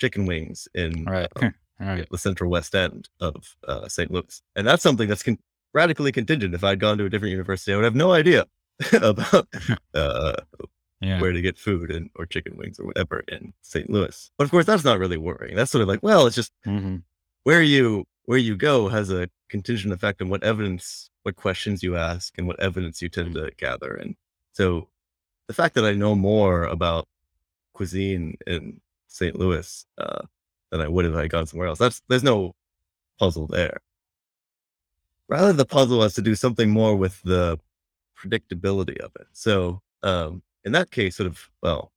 chicken 0.00 0.26
wings 0.26 0.66
in 0.74 1.04
Right. 1.04 1.28
um, 1.36 1.54
right. 1.80 2.06
the 2.10 2.18
central 2.18 2.50
west 2.50 2.74
end 2.74 3.08
of 3.20 3.36
uh, 3.68 3.86
St. 3.88 4.10
Louis. 4.10 4.42
And 4.56 4.66
that's 4.66 4.82
something 4.82 5.08
that's 5.08 5.22
con- 5.22 5.38
radically 5.72 6.12
contingent. 6.12 6.54
If 6.54 6.64
I'd 6.64 6.80
gone 6.80 6.98
to 6.98 7.04
a 7.04 7.10
different 7.10 7.32
university, 7.32 7.72
I 7.72 7.76
would 7.76 7.84
have 7.84 7.94
no 7.94 8.12
idea 8.12 8.46
about 8.92 9.46
uh, 9.94 10.34
Yeah. 11.04 11.20
where 11.20 11.32
to 11.32 11.40
get 11.40 11.58
food 11.58 11.90
and 11.90 12.10
or 12.16 12.26
chicken 12.26 12.56
wings 12.56 12.78
or 12.80 12.86
whatever 12.86 13.22
in 13.28 13.52
St. 13.62 13.90
Louis. 13.90 14.30
But 14.38 14.44
of 14.44 14.50
course, 14.50 14.66
that's 14.66 14.84
not 14.84 14.98
really 14.98 15.16
worrying. 15.18 15.54
That's 15.56 15.70
sort 15.70 15.82
of 15.82 15.88
like, 15.88 16.02
well, 16.02 16.26
it's 16.26 16.36
just 16.36 16.52
hmm 16.64 16.96
where 17.44 17.62
you 17.62 18.06
where 18.24 18.38
you 18.38 18.56
go 18.56 18.88
has 18.88 19.10
a 19.10 19.28
contingent 19.50 19.92
effect 19.92 20.22
on 20.22 20.30
what 20.30 20.42
evidence, 20.42 21.10
what 21.24 21.36
questions 21.36 21.82
you 21.82 21.94
ask, 21.96 22.36
and 22.38 22.46
what 22.46 22.58
evidence 22.58 23.02
you 23.02 23.08
tend 23.10 23.34
to 23.34 23.50
gather. 23.58 23.94
And 23.94 24.16
so, 24.52 24.88
the 25.46 25.54
fact 25.54 25.74
that 25.74 25.84
I 25.84 25.92
know 25.92 26.14
more 26.14 26.64
about 26.64 27.06
cuisine 27.74 28.36
in 28.46 28.80
St. 29.08 29.38
Louis 29.38 29.84
uh, 29.98 30.22
than 30.70 30.80
I 30.80 30.88
would 30.88 31.04
if 31.04 31.14
I 31.14 31.22
had 31.22 31.30
gone 31.30 31.46
somewhere 31.46 31.68
else, 31.68 31.78
that's 31.78 32.00
there's 32.08 32.24
no 32.24 32.54
puzzle 33.18 33.46
there. 33.46 33.80
Rather, 35.28 35.52
the 35.52 35.64
puzzle 35.66 36.02
has 36.02 36.14
to 36.14 36.22
do 36.22 36.34
something 36.34 36.70
more 36.70 36.96
with 36.96 37.20
the 37.22 37.58
predictability 38.18 38.98
of 38.98 39.12
it. 39.20 39.26
So, 39.32 39.80
um, 40.02 40.42
in 40.64 40.72
that 40.72 40.90
case, 40.90 41.16
sort 41.16 41.26
of, 41.26 41.48
well, 41.62 41.92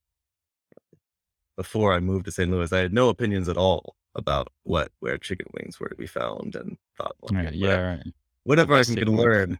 before 1.56 1.94
I 1.94 2.00
moved 2.00 2.26
to 2.26 2.32
St. 2.32 2.50
Louis, 2.52 2.72
I 2.72 2.80
had 2.80 2.94
no 2.94 3.10
opinions 3.10 3.50
at 3.50 3.58
all 3.58 3.96
about 4.16 4.48
what 4.64 4.92
where 5.00 5.18
chicken 5.18 5.48
wings 5.54 5.80
were 5.80 5.90
to 5.90 5.96
be 5.96 6.08
found, 6.08 6.56
and 6.56 6.78
thought, 6.98 7.16
well, 7.22 7.34
Yeah, 7.44 7.52
whatever, 7.62 7.88
right. 7.88 8.14
whatever 8.44 8.74
I 8.76 8.84
can 8.84 9.16
learn. 9.16 9.60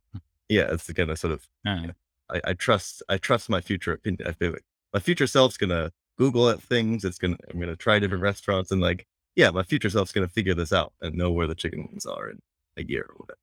Yeah, 0.50 0.72
it's 0.72 0.90
again 0.90 1.10
a 1.10 1.16
sort 1.16 1.34
of 1.34 1.48
Yeah. 1.66 1.92
I, 2.30 2.42
I 2.46 2.54
trust 2.54 3.04
I 3.10 3.18
trust 3.18 3.50
my 3.50 3.62
future 3.62 3.94
opinion. 3.94 4.28
I 4.28 4.32
feel 4.34 4.52
like 4.52 4.66
my 4.94 5.00
future 5.00 5.28
self's 5.28 5.58
gonna 5.58 5.92
Google 6.18 6.50
at 6.50 6.62
things. 6.62 7.04
It's 7.06 7.18
gonna 7.18 7.38
I'm 7.52 7.60
gonna 7.60 7.76
try 7.76 8.00
different 8.00 8.24
restaurants 8.24 8.72
and 8.72 8.82
like 8.82 9.06
yeah, 9.36 9.52
my 9.52 9.64
future 9.64 9.90
self's 9.90 10.12
gonna 10.12 10.28
figure 10.28 10.54
this 10.56 10.74
out 10.74 10.94
and 11.02 11.16
know 11.16 11.32
where 11.32 11.48
the 11.48 11.56
chicken 11.56 11.88
wings 11.90 12.06
are 12.06 12.30
in 12.30 12.40
a 12.78 12.84
year 12.84 13.06
or 13.10 13.16
whatever. 13.18 13.40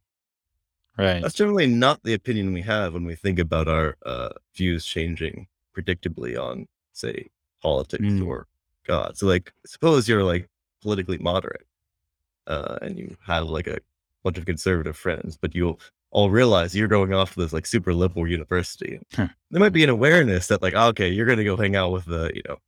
Right. 0.97 1.23
That's 1.23 1.35
generally 1.35 1.67
not 1.67 2.03
the 2.05 2.15
opinion 2.15 2.53
we 2.53 2.63
have 2.63 2.95
when 2.95 3.05
we 3.05 3.15
think 3.17 3.39
about 3.39 3.69
our 3.69 3.97
uh, 4.07 4.31
views 4.57 4.85
changing 4.85 5.47
predictably 5.77 6.39
on, 6.41 6.67
say, 6.93 7.29
politics 7.63 8.03
Mm. 8.05 8.27
or 8.27 8.47
God. 8.87 9.17
So, 9.17 9.27
like, 9.27 9.53
suppose 9.67 10.09
you're 10.09 10.25
like 10.25 10.49
politically 10.83 11.19
moderate, 11.19 11.67
uh, 12.47 12.79
and 12.83 12.99
you 12.99 13.17
have 13.27 13.49
like 13.49 13.67
a 13.67 13.79
bunch 14.23 14.39
of 14.39 14.45
conservative 14.47 14.97
friends, 14.97 15.37
but 15.41 15.55
you'll 15.55 15.81
all 16.11 16.31
realize 16.31 16.77
you're 16.77 16.87
going 16.89 17.13
off 17.13 17.35
to 17.35 17.41
this 17.41 17.53
like 17.53 17.67
super 17.67 17.93
liberal 17.95 18.29
university. 18.29 19.01
Huh. 19.15 19.29
There 19.51 19.61
might 19.61 19.71
be 19.73 19.83
an 19.85 19.91
awareness 19.91 20.47
that 20.49 20.63
like, 20.63 20.75
okay, 20.75 21.09
you're 21.09 21.27
going 21.27 21.39
to 21.39 21.45
go 21.45 21.57
hang 21.57 21.75
out 21.77 21.91
with 21.93 22.05
the 22.05 22.31
you 22.35 22.43
know 22.49 22.59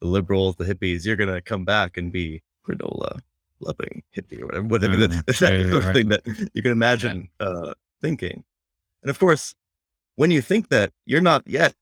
the 0.00 0.06
liberals, 0.06 0.56
the 0.56 0.64
hippies. 0.64 1.04
You're 1.04 1.16
going 1.16 1.32
to 1.34 1.40
come 1.40 1.64
back 1.64 1.96
and 1.96 2.12
be 2.12 2.42
granola 2.66 3.18
loving 3.60 4.02
hippie 4.14 4.40
or 4.42 4.46
whatever, 4.46 4.66
whatever 4.66 4.96
Mm, 4.96 5.24
that, 5.26 5.40
yeah, 5.40 5.50
yeah, 5.50 5.62
that 5.64 5.84
right. 5.84 5.94
thing 5.94 6.08
that 6.10 6.50
you 6.52 6.62
can 6.62 6.72
imagine 6.72 7.28
uh, 7.40 7.72
thinking. 8.02 8.44
And 9.02 9.08
of 9.10 9.18
course, 9.18 9.54
when 10.16 10.30
you 10.30 10.42
think 10.42 10.68
that, 10.68 10.92
you're 11.06 11.22
not 11.22 11.42
yet, 11.46 11.74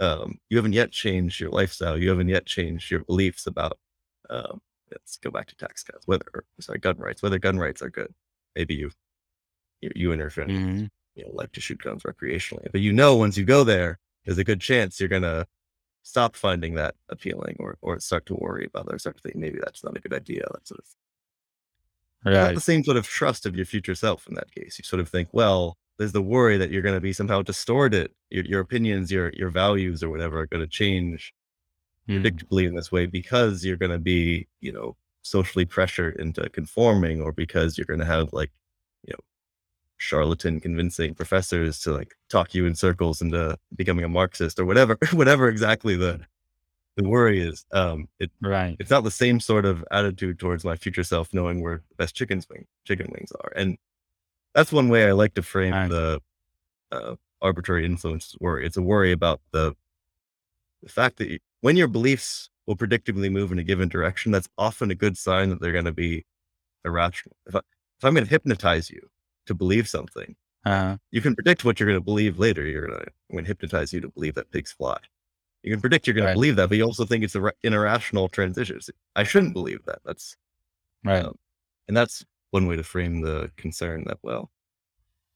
um, 0.00 0.38
you 0.48 0.56
haven't 0.56 0.72
yet 0.74 0.90
changed 0.90 1.40
your 1.40 1.50
lifestyle. 1.50 1.98
You 1.98 2.08
haven't 2.10 2.28
yet 2.28 2.46
changed 2.46 2.90
your 2.90 3.00
beliefs 3.00 3.46
about, 3.46 3.78
um, 4.30 4.60
let's 4.90 5.16
go 5.18 5.30
back 5.30 5.46
to 5.48 5.56
tax 5.56 5.82
cuts, 5.82 6.06
whether, 6.06 6.26
or, 6.34 6.44
sorry, 6.60 6.78
gun 6.78 6.96
rights, 6.98 7.22
whether 7.22 7.38
gun 7.38 7.58
rights 7.58 7.82
are 7.82 7.90
good. 7.90 8.12
Maybe 8.56 8.74
you, 8.74 8.90
you, 9.80 9.90
you 9.94 10.12
and 10.12 10.20
your 10.20 10.30
friend, 10.30 10.50
Mhm. 10.50 10.90
you 11.14 11.24
know, 11.24 11.30
like 11.32 11.52
to 11.52 11.60
shoot 11.60 11.82
guns 11.82 12.02
recreationally, 12.04 12.70
but 12.72 12.80
you 12.80 12.92
know, 12.92 13.16
once 13.16 13.36
you 13.36 13.44
go 13.44 13.64
there, 13.64 13.98
there's 14.24 14.38
a 14.38 14.44
good 14.44 14.60
chance 14.60 14.98
you're 15.00 15.08
going 15.08 15.22
to 15.22 15.46
stop 16.02 16.36
finding 16.36 16.74
that 16.74 16.94
appealing 17.08 17.56
or, 17.58 17.76
or 17.82 17.98
start 18.00 18.24
to 18.26 18.34
worry 18.34 18.64
about 18.66 18.86
it 18.88 18.94
or 18.94 18.98
start 18.98 19.16
to 19.16 19.22
think 19.22 19.36
maybe 19.36 19.58
that's 19.62 19.84
not 19.84 19.96
a 19.96 20.00
good 20.00 20.14
idea. 20.14 20.42
That 20.52 20.66
sort 20.66 20.80
of 20.80 20.86
not 22.24 22.54
the 22.54 22.60
same 22.60 22.82
sort 22.82 22.96
of 22.96 23.06
trust 23.06 23.46
of 23.46 23.54
your 23.56 23.66
future 23.66 23.94
self 23.94 24.26
in 24.26 24.34
that 24.34 24.50
case. 24.52 24.78
You 24.78 24.84
sort 24.84 25.00
of 25.00 25.08
think, 25.08 25.28
well, 25.32 25.76
there's 25.98 26.12
the 26.12 26.22
worry 26.22 26.56
that 26.58 26.70
you're 26.70 26.82
going 26.82 26.94
to 26.96 27.00
be 27.00 27.12
somehow 27.12 27.42
distorted. 27.42 28.12
Your, 28.30 28.44
your 28.44 28.60
opinions, 28.60 29.10
your 29.12 29.30
your 29.34 29.50
values, 29.50 30.02
or 30.02 30.10
whatever, 30.10 30.40
are 30.40 30.46
going 30.46 30.62
to 30.62 30.68
change 30.68 31.34
Mm. 32.08 32.22
predictably 32.24 32.66
in 32.66 32.74
this 32.74 32.90
way 32.92 33.06
because 33.06 33.64
you're 33.64 33.76
going 33.76 33.92
to 33.92 33.98
be, 33.98 34.48
you 34.60 34.72
know, 34.72 34.96
socially 35.22 35.64
pressured 35.66 36.16
into 36.16 36.48
conforming, 36.50 37.20
or 37.20 37.32
because 37.32 37.76
you're 37.78 37.84
going 37.86 38.00
to 38.00 38.06
have 38.06 38.32
like, 38.32 38.50
you 39.04 39.12
know, 39.12 39.20
charlatan 39.98 40.60
convincing 40.60 41.14
professors 41.14 41.80
to 41.80 41.92
like 41.92 42.14
talk 42.30 42.54
you 42.54 42.66
in 42.66 42.74
circles 42.74 43.20
into 43.22 43.58
becoming 43.76 44.04
a 44.04 44.08
Marxist 44.08 44.58
or 44.60 44.64
whatever, 44.64 44.96
whatever 45.12 45.48
exactly 45.48 45.96
the 45.96 46.20
the 46.96 47.08
worry 47.08 47.40
is. 47.40 47.64
Um, 47.72 48.08
it 48.20 48.30
Right. 48.40 48.80
it's 48.80 48.90
not 48.90 49.04
the 49.04 49.10
same 49.10 49.40
sort 49.40 49.64
of 49.66 49.84
attitude 49.90 50.38
towards 50.38 50.64
my 50.64 50.76
future 50.76 51.04
self, 51.04 51.34
knowing 51.34 51.62
where 51.62 51.82
the 51.90 51.94
best 51.96 52.14
chickens 52.16 52.48
wing 52.50 52.66
chicken 52.84 53.08
wings 53.12 53.32
are, 53.32 53.52
and 53.56 53.78
that's 54.54 54.72
one 54.72 54.88
way 54.88 55.06
I 55.06 55.12
like 55.12 55.34
to 55.34 55.42
frame 55.42 55.70
Nice. 55.70 55.90
the 55.90 56.20
uh, 56.92 57.14
arbitrary 57.40 57.84
influence 57.84 58.34
worry. 58.40 58.66
It's 58.66 58.76
a 58.76 58.82
worry 58.82 59.12
about 59.12 59.40
the 59.52 59.74
the 60.82 60.88
fact 60.88 61.16
that 61.18 61.28
you, 61.28 61.38
when 61.60 61.76
your 61.76 61.88
beliefs 61.88 62.50
will 62.66 62.76
predictably 62.76 63.30
move 63.30 63.50
in 63.50 63.58
a 63.58 63.64
given 63.64 63.88
direction, 63.88 64.30
that's 64.32 64.48
often 64.58 64.90
a 64.90 64.94
good 64.94 65.16
sign 65.18 65.48
that 65.50 65.60
they're 65.60 65.72
going 65.72 65.84
to 65.86 65.92
be 65.92 66.24
irrational. 66.84 67.34
If, 67.46 67.56
I, 67.56 67.58
if 67.98 68.04
I'm 68.04 68.14
going 68.14 68.24
to 68.24 68.30
hypnotize 68.30 68.88
you 68.90 69.00
to 69.46 69.54
believe 69.54 69.88
something, 69.88 70.36
Uh, 70.64 70.96
you 71.10 71.20
can 71.20 71.34
predict 71.34 71.64
what 71.64 71.78
you're 71.80 71.88
going 71.88 71.98
to 72.00 72.04
believe 72.04 72.38
later. 72.38 72.64
You're 72.64 72.86
going 72.86 73.00
to 73.00 73.06
I'm 73.06 73.32
going 73.32 73.44
to 73.44 73.48
hypnotize 73.48 73.92
you 73.92 74.00
to 74.00 74.08
believe 74.08 74.34
that 74.34 74.50
pigs 74.52 74.72
fly. 74.72 74.98
You 75.64 75.72
can 75.72 75.80
predict 75.80 76.06
you're 76.06 76.14
going 76.14 76.26
Right. 76.26 76.32
to 76.32 76.36
believe 76.36 76.56
that, 76.56 76.68
but 76.68 76.78
you 76.78 76.84
also 76.84 77.04
think 77.04 77.24
it's 77.24 77.34
an 77.34 77.50
irrational 77.62 78.28
transition. 78.28 78.78
I 79.16 79.24
shouldn't 79.24 79.52
believe 79.52 79.84
that. 79.86 79.98
That's 80.04 80.36
right. 81.04 81.24
um, 81.24 81.36
and 81.88 81.96
that's 81.96 82.24
one 82.50 82.66
way 82.66 82.76
to 82.76 82.82
frame 82.82 83.20
the 83.20 83.50
concern 83.56 84.04
that 84.06 84.18
well, 84.22 84.50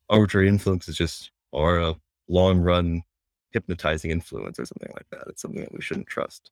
arbitrary 0.09 0.49
influence 0.49 0.88
is 0.88 0.97
just 0.97 1.31
or 1.52 1.78
a 1.78 1.95
long 2.28 2.59
run 2.59 3.02
hypnotizing 3.50 4.11
influence 4.11 4.59
or 4.59 4.64
something 4.64 4.92
like 4.95 5.07
that. 5.11 5.25
It's 5.28 5.42
something 5.42 5.61
that 5.61 5.73
we 5.73 5.83
shouldn't 5.83 6.07
trust. 6.07 6.50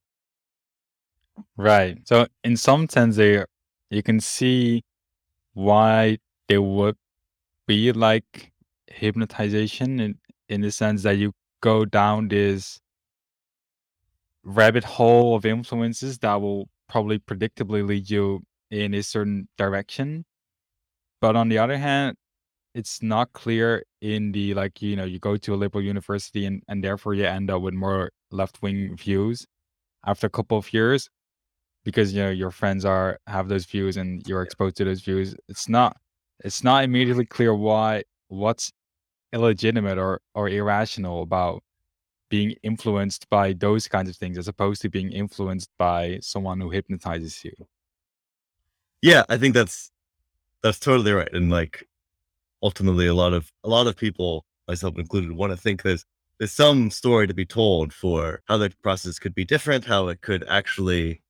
Right. 1.56 1.98
So 2.04 2.26
in 2.44 2.56
some 2.56 2.88
sense, 2.88 3.16
they 3.16 3.44
you 3.90 4.02
can 4.02 4.20
see 4.20 4.82
why 5.54 6.18
they 6.48 6.58
would 6.58 6.96
be 7.66 7.92
like 7.92 8.52
hypnotization 8.88 10.00
in 10.00 10.18
in 10.48 10.60
the 10.60 10.72
sense 10.72 11.02
that 11.04 11.16
you 11.16 11.32
go 11.60 11.84
down 11.84 12.28
this 12.28 12.80
rabbit 14.42 14.84
hole 14.84 15.36
of 15.36 15.44
influences 15.44 16.18
that 16.18 16.40
will 16.40 16.68
probably 16.88 17.18
predictably 17.18 17.86
lead 17.86 18.10
you 18.10 18.42
in 18.70 18.94
a 18.94 19.02
certain 19.02 19.48
direction. 19.56 20.24
But 21.20 21.36
on 21.36 21.48
the 21.48 21.58
other 21.58 21.76
hand, 21.76 22.16
it's 22.74 23.02
not 23.02 23.32
clear 23.32 23.84
in 24.00 24.32
the 24.32 24.54
like, 24.54 24.80
you 24.80 24.96
know, 24.96 25.04
you 25.04 25.18
go 25.18 25.36
to 25.36 25.54
a 25.54 25.56
liberal 25.56 25.84
university 25.84 26.46
and, 26.46 26.62
and 26.68 26.82
therefore 26.82 27.14
you 27.14 27.24
end 27.24 27.50
up 27.50 27.62
with 27.62 27.74
more 27.74 28.10
left 28.30 28.62
wing 28.62 28.96
views 28.96 29.46
after 30.06 30.26
a 30.26 30.30
couple 30.30 30.56
of 30.56 30.72
years 30.72 31.10
because 31.84 32.12
you 32.12 32.22
know 32.22 32.30
your 32.30 32.50
friends 32.50 32.84
are 32.84 33.18
have 33.26 33.48
those 33.48 33.66
views 33.66 33.96
and 33.96 34.26
you're 34.26 34.42
exposed 34.42 34.76
to 34.76 34.84
those 34.84 35.00
views. 35.00 35.34
It's 35.48 35.68
not 35.68 35.96
it's 36.44 36.62
not 36.62 36.84
immediately 36.84 37.26
clear 37.26 37.54
why 37.54 38.04
what's 38.28 38.72
illegitimate 39.32 39.98
or 39.98 40.20
or 40.34 40.48
irrational 40.48 41.22
about 41.22 41.62
being 42.28 42.54
influenced 42.62 43.28
by 43.28 43.52
those 43.52 43.88
kinds 43.88 44.08
of 44.08 44.16
things 44.16 44.38
as 44.38 44.48
opposed 44.48 44.82
to 44.82 44.88
being 44.88 45.10
influenced 45.10 45.68
by 45.78 46.18
someone 46.22 46.60
who 46.60 46.70
hypnotizes 46.70 47.44
you. 47.44 47.52
Yeah, 49.02 49.24
I 49.28 49.36
think 49.36 49.54
that's 49.54 49.90
that's 50.62 50.78
totally 50.78 51.12
right. 51.12 51.32
And 51.32 51.50
like 51.50 51.88
ultimately 52.62 53.06
a 53.06 53.14
lot 53.14 53.32
of 53.34 53.52
a 53.64 53.68
lot 53.68 53.86
of 53.86 53.96
people, 53.96 54.44
myself 54.68 54.98
included, 54.98 55.32
want 55.32 55.52
to 55.52 55.56
think 55.56 55.82
there's 55.82 56.04
there's 56.38 56.52
some 56.52 56.90
story 56.90 57.26
to 57.28 57.34
be 57.34 57.46
told 57.46 57.92
for 57.94 58.42
how 58.48 58.58
the 58.58 58.70
process 58.82 59.18
could 59.18 59.34
be 59.34 59.44
different, 59.44 59.84
how 59.86 60.08
it 60.08 60.22
could 60.22 60.44
actually, 60.48 61.22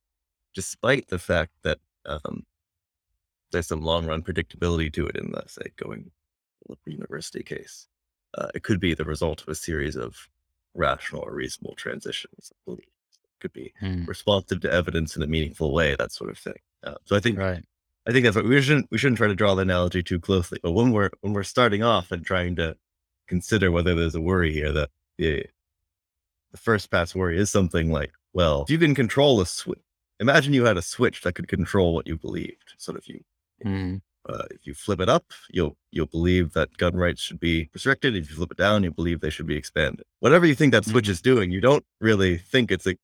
despite 0.55 1.09
the 1.09 1.19
fact 1.19 1.53
that 1.63 1.79
um, 2.05 2.45
there's 3.51 3.67
some 3.67 3.81
long 3.81 4.05
run 4.05 4.23
predictability 4.23 4.91
to 4.93 5.07
it 5.07 5.15
in 5.15 5.31
the 5.31 5.43
say 5.47 5.71
going 5.77 6.11
university 6.85 7.43
case, 7.43 7.87
uh, 8.37 8.49
it 8.55 8.63
could 8.63 8.79
be 8.79 8.93
the 8.93 9.05
result 9.05 9.41
of 9.41 9.49
a 9.49 9.55
series 9.55 9.95
of 9.95 10.29
rational 10.75 11.23
or 11.23 11.33
reasonable 11.33 11.75
transitions. 11.75 12.51
It 12.67 12.79
could 13.41 13.53
be 13.53 13.73
Mm, 13.81 14.07
responsive 14.07 14.61
to 14.61 14.71
evidence 14.71 15.15
in 15.15 15.23
a 15.23 15.27
meaningful 15.27 15.73
way, 15.73 15.95
that 15.97 16.11
sort 16.11 16.29
of 16.31 16.37
thing. 16.37 16.57
Uh, 16.83 16.95
so 17.05 17.15
I 17.15 17.19
think 17.19 17.41
Right. 17.41 17.65
I 18.07 18.11
think 18.11 18.23
that's 18.23 18.35
what 18.35 18.45
we 18.45 18.61
shouldn't 18.61 18.87
we 18.91 18.97
shouldn't 18.97 19.17
try 19.17 19.27
to 19.27 19.35
draw 19.35 19.55
the 19.55 19.61
analogy 19.61 20.01
too 20.01 20.19
closely. 20.19 20.59
But 20.61 20.71
when 20.71 20.91
we're 20.91 21.11
when 21.21 21.33
we're 21.33 21.43
starting 21.43 21.83
off 21.83 22.11
and 22.11 22.25
trying 22.25 22.55
to 22.55 22.75
consider 23.27 23.71
whether 23.71 23.93
there's 23.95 24.15
a 24.15 24.21
worry 24.21 24.51
here, 24.51 24.71
that 24.71 24.89
the 25.17 25.45
the 26.51 26.57
first 26.57 26.89
pass 26.91 27.15
worry 27.15 27.37
is 27.37 27.49
something 27.49 27.91
like, 27.91 28.11
well, 28.33 28.63
if 28.63 28.69
you 28.69 28.77
can 28.77 28.95
control 28.95 29.39
a 29.39 29.45
switch, 29.45 29.79
imagine 30.19 30.53
you 30.53 30.65
had 30.65 30.77
a 30.77 30.81
switch 30.81 31.21
that 31.21 31.33
could 31.33 31.47
control 31.47 31.93
what 31.93 32.07
you 32.07 32.17
believed. 32.17 32.73
Sort 32.77 32.97
of 32.97 33.07
you 33.07 33.23
Mm, 33.65 34.01
uh, 34.27 34.43
if 34.51 34.65
you 34.65 34.73
flip 34.73 34.99
it 34.99 35.09
up, 35.09 35.25
you'll 35.51 35.77
you'll 35.91 36.07
believe 36.07 36.53
that 36.53 36.77
gun 36.77 36.95
rights 36.95 37.21
should 37.21 37.39
be 37.39 37.69
restricted. 37.73 38.15
If 38.15 38.29
you 38.29 38.35
flip 38.35 38.51
it 38.51 38.57
down, 38.57 38.83
you 38.83 38.91
believe 38.91 39.19
they 39.19 39.29
should 39.29 39.47
be 39.47 39.55
expanded. 39.55 40.05
Whatever 40.19 40.45
you 40.45 40.55
think 40.55 40.71
that 40.73 40.85
switch 40.85 41.09
is 41.09 41.21
doing, 41.21 41.51
you 41.51 41.61
don't 41.61 41.85
really 41.99 42.37
think 42.37 42.71
it's 42.71 42.87
a 42.87 42.95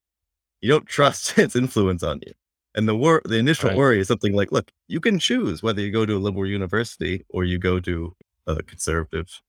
you 0.61 0.69
don't 0.69 0.87
trust 0.87 1.37
its 1.37 1.55
influence 1.55 2.03
on 2.03 2.21
you. 2.25 2.33
And 2.77 2.87
the 2.87 2.95
wor- 2.95 3.23
the 3.25 3.37
initial 3.37 3.69
Right. 3.69 3.77
worry 3.77 3.99
is 3.99 4.07
something 4.07 4.33
like, 4.33 4.51
look, 4.53 4.71
you 4.87 4.99
can 5.01 5.19
choose 5.19 5.63
whether 5.63 5.81
you 5.81 5.91
go 5.91 6.05
to 6.05 6.15
a 6.15 6.19
liberal 6.27 6.47
university 6.47 7.25
or 7.29 7.43
you 7.43 7.57
go 7.59 7.79
to 7.81 8.15
a 8.45 8.63
conservative 8.63 9.41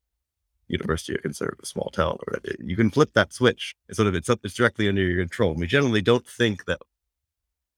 university 0.69 1.15
or 1.15 1.19
conservative 1.19 1.67
small 1.67 1.91
town 1.91 2.19
or 2.21 2.25
whatever. 2.35 2.57
You 2.61 2.77
can 2.77 2.91
flip 2.91 3.13
that 3.15 3.33
switch. 3.33 3.75
It's 3.89 3.97
sort 3.99 4.09
of 4.09 4.15
it's 4.15 4.31
up 4.31 4.41
it's 4.45 4.55
directly 4.55 4.89
under 4.89 5.03
your 5.03 5.23
control. 5.25 5.53
And 5.53 5.61
we 5.61 5.67
generally 5.69 6.03
don't 6.03 6.27
think 6.27 6.65
that 6.67 6.81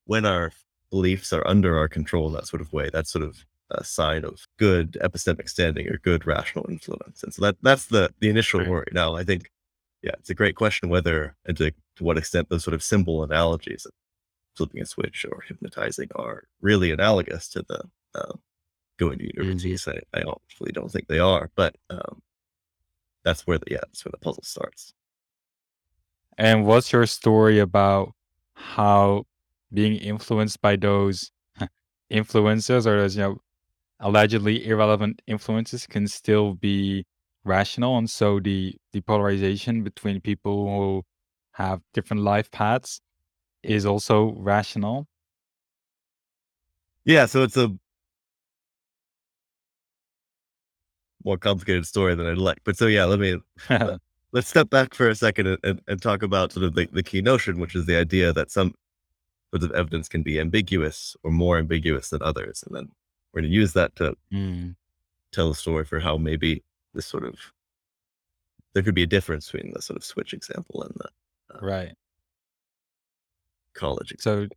when 0.06 0.24
our 0.26 0.52
beliefs 0.90 1.32
are 1.32 1.46
under 1.46 1.76
our 1.78 1.88
control 1.88 2.28
in 2.28 2.34
that 2.34 2.46
sort 2.46 2.60
of 2.60 2.72
way, 2.72 2.90
that's 2.92 3.10
sort 3.12 3.24
of 3.24 3.44
a 3.70 3.84
sign 3.84 4.24
of 4.24 4.46
good 4.58 4.98
epistemic 5.02 5.48
standing 5.48 5.88
or 5.88 5.98
good 5.98 6.26
rational 6.26 6.66
influence. 6.68 7.22
And 7.22 7.32
so 7.34 7.42
that 7.42 7.56
that's 7.62 7.86
the 7.86 8.10
the 8.20 8.28
initial 8.28 8.64
worry. 8.68 8.88
Now, 8.92 9.16
I 9.16 9.24
think, 9.24 9.50
yeah, 10.02 10.12
it's 10.18 10.30
a 10.30 10.34
great 10.34 10.56
question 10.56 10.88
whether 10.88 11.34
and 11.46 11.56
to, 11.58 11.70
to 11.96 12.04
what 12.04 12.18
extent 12.18 12.48
those 12.50 12.64
sort 12.64 12.74
of 12.74 12.82
simple 12.82 13.22
analogies 13.22 13.86
flipping 14.60 14.82
a 14.82 14.84
switch 14.84 15.24
or 15.24 15.42
hypnotizing 15.48 16.10
are 16.14 16.44
really 16.60 16.90
analogous 16.90 17.48
to 17.48 17.64
the 17.66 17.82
uh, 18.14 18.34
going 18.98 19.18
to 19.18 19.24
universities. 19.24 19.88
I, 19.88 20.00
I 20.12 20.20
honestly 20.20 20.70
don't 20.70 20.92
think 20.92 21.08
they 21.08 21.18
are, 21.18 21.50
but 21.54 21.76
um, 21.88 22.20
that's 23.24 23.46
where 23.46 23.56
the 23.56 23.64
yeah, 23.70 23.78
that's 23.86 24.04
where 24.04 24.10
the 24.10 24.18
puzzle 24.18 24.42
starts. 24.42 24.92
And 26.36 26.66
what's 26.66 26.92
your 26.92 27.06
story 27.06 27.58
about 27.58 28.12
how 28.52 29.24
being 29.72 29.96
influenced 29.96 30.60
by 30.60 30.76
those 30.76 31.32
influences 32.10 32.86
or 32.86 33.00
those, 33.00 33.16
you 33.16 33.22
know, 33.22 33.38
allegedly 33.98 34.66
irrelevant 34.66 35.22
influences 35.26 35.86
can 35.86 36.06
still 36.06 36.52
be 36.52 37.06
rational? 37.44 37.96
And 37.96 38.10
so 38.10 38.40
the, 38.40 38.76
the 38.92 39.00
polarization 39.00 39.82
between 39.82 40.20
people 40.20 40.66
who 40.66 41.02
have 41.52 41.80
different 41.94 42.22
life 42.22 42.50
paths 42.50 43.00
is 43.62 43.86
also 43.86 44.32
rational. 44.32 45.06
Yeah, 47.04 47.26
so 47.26 47.42
it's 47.42 47.56
a 47.56 47.70
more 51.24 51.38
complicated 51.38 51.86
story 51.86 52.14
than 52.14 52.26
I'd 52.26 52.38
like. 52.38 52.58
But 52.64 52.76
so 52.76 52.86
yeah, 52.86 53.04
let 53.04 53.18
me 53.20 53.38
let's 54.32 54.48
step 54.48 54.70
back 54.70 54.94
for 54.94 55.08
a 55.08 55.14
second 55.14 55.46
and, 55.46 55.58
and, 55.64 55.80
and 55.88 56.02
talk 56.02 56.22
about 56.22 56.52
sort 56.52 56.64
of 56.64 56.74
the, 56.74 56.88
the 56.92 57.02
key 57.02 57.20
notion, 57.22 57.58
which 57.60 57.74
is 57.74 57.86
the 57.86 57.96
idea 57.96 58.32
that 58.32 58.50
some 58.50 58.74
sorts 59.50 59.64
of 59.64 59.72
evidence 59.72 60.08
can 60.08 60.22
be 60.22 60.40
ambiguous 60.40 61.16
or 61.22 61.30
more 61.30 61.58
ambiguous 61.58 62.10
than 62.10 62.22
others. 62.22 62.62
And 62.66 62.74
then 62.76 62.88
we're 63.32 63.42
going 63.42 63.50
to 63.50 63.56
use 63.56 63.72
that 63.74 63.96
to 63.96 64.16
Mm, 64.32 64.76
tell 65.32 65.50
a 65.50 65.54
story 65.54 65.84
for 65.84 66.00
how 66.00 66.16
maybe 66.16 66.62
this 66.94 67.06
sort 67.06 67.24
of 67.24 67.36
there 68.74 68.82
could 68.82 68.94
be 68.94 69.02
a 69.02 69.06
difference 69.06 69.50
between 69.50 69.72
the 69.72 69.82
sort 69.82 69.96
of 69.96 70.04
switch 70.04 70.32
example 70.32 70.82
and 70.82 70.94
the 70.96 71.08
right. 71.60 71.94
College. 73.74 74.14
So 74.18 74.48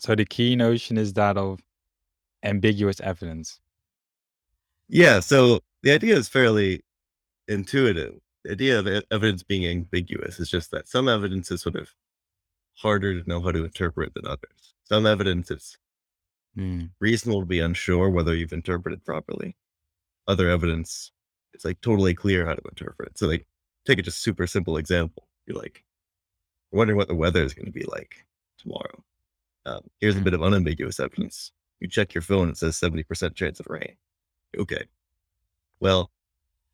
so 0.00 0.14
the 0.16 0.24
key 0.26 0.56
notion 0.56 0.98
is 0.98 1.14
that 1.14 1.36
of 1.38 1.60
ambiguous 2.44 3.00
evidence? 3.00 3.60
Yeah. 4.88 5.20
So 5.20 5.60
the 5.82 5.92
idea 5.92 6.16
is 6.16 6.28
fairly 6.28 6.82
intuitive. 7.48 8.20
The 8.44 8.52
idea 8.52 8.78
of 8.80 8.88
evidence 9.12 9.44
being 9.44 9.66
ambiguous 9.66 10.40
is 10.40 10.50
just 10.50 10.70
that 10.72 10.88
some 10.88 11.08
evidence 11.08 11.50
is 11.50 11.62
sort 11.62 11.76
of 11.76 11.94
harder 12.76 13.20
to 13.20 13.28
know 13.28 13.40
how 13.42 13.52
to 13.52 13.64
interpret 13.64 14.14
than 14.14 14.26
others. 14.26 14.74
Some 14.84 15.06
evidence 15.06 15.50
is 15.50 15.78
Mm, 16.58 16.90
reasonable 17.00 17.40
to 17.42 17.46
be 17.46 17.60
unsure 17.60 18.10
whether 18.10 18.34
you've 18.34 18.52
interpreted 18.52 19.04
properly. 19.04 19.56
Other 20.28 20.50
evidence 20.50 21.12
is 21.54 21.64
like 21.64 21.80
totally 21.82 22.14
clear 22.14 22.46
how 22.46 22.54
to 22.54 22.62
interpret 22.68 23.10
it. 23.10 23.18
So 23.18 23.28
like 23.28 23.46
take 23.86 23.98
a 23.98 24.02
just 24.02 24.22
super 24.22 24.46
simple 24.46 24.76
example. 24.78 25.28
You're 25.46 25.58
like 25.58 25.84
wondering 26.72 26.98
what 26.98 27.08
the 27.08 27.14
weather 27.16 27.42
is 27.44 27.54
going 27.54 27.66
to 27.66 27.72
be 27.72 27.84
like 27.84 28.26
tomorrow. 28.58 29.04
Um, 29.66 29.80
here's 30.00 30.16
a 30.16 30.20
Mm. 30.20 30.24
bit 30.24 30.34
of 30.34 30.42
unambiguous 30.42 30.98
evidence. 31.00 31.52
You 31.80 31.88
check 31.88 32.14
your 32.14 32.22
phone, 32.22 32.48
it 32.50 32.56
says 32.56 32.76
70% 32.76 33.34
chance 33.34 33.60
of 33.60 33.66
rain. 33.68 33.96
Okay. 34.56 34.84
Well, 35.80 36.10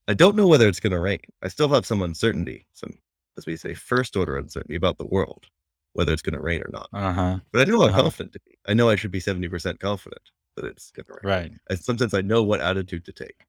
I 0.09 0.15
don't 0.15 0.37
know 0.37 0.47
whether 0.47 0.69
it's 0.69 0.81
going 0.81 0.93
to 0.93 1.01
rain. 1.01 1.21
I 1.43 1.49
still 1.49 1.69
have 1.69 1.87
some 1.87 2.03
uncertainty, 2.03 2.67
some, 2.73 2.91
as 3.37 3.47
we 3.47 3.57
say, 3.57 3.75
first 3.75 4.17
order 4.17 4.37
uncertainty 4.37 4.77
about 4.77 4.99
the 4.99 5.07
world, 5.07 5.47
whether 5.95 6.13
it's 6.13 6.23
going 6.23 6.35
to 6.35 6.41
rain 6.43 6.63
or 6.63 6.71
not. 6.73 6.89
uh-huh. 6.93 7.41
But 7.53 7.61
I 7.69 7.71
know 7.71 7.81
how 7.81 7.87
Uh-huh. 7.89 8.03
confident 8.03 8.33
to 8.35 8.41
be. 8.47 8.57
I 8.67 8.75
know 8.75 8.89
I 8.89 8.97
should 8.97 9.11
be 9.11 9.21
70% 9.21 9.81
confident 9.81 10.31
that 10.57 10.65
it's 10.67 10.91
going 10.91 11.07
to 11.07 11.13
rain. 11.15 11.21
Right. 11.25 11.53
In 11.71 11.77
some 11.77 11.99
sense, 11.99 12.15
I 12.15 12.21
know 12.21 12.43
what 12.43 12.61
attitude 12.61 13.05
to 13.07 13.13
take 13.13 13.47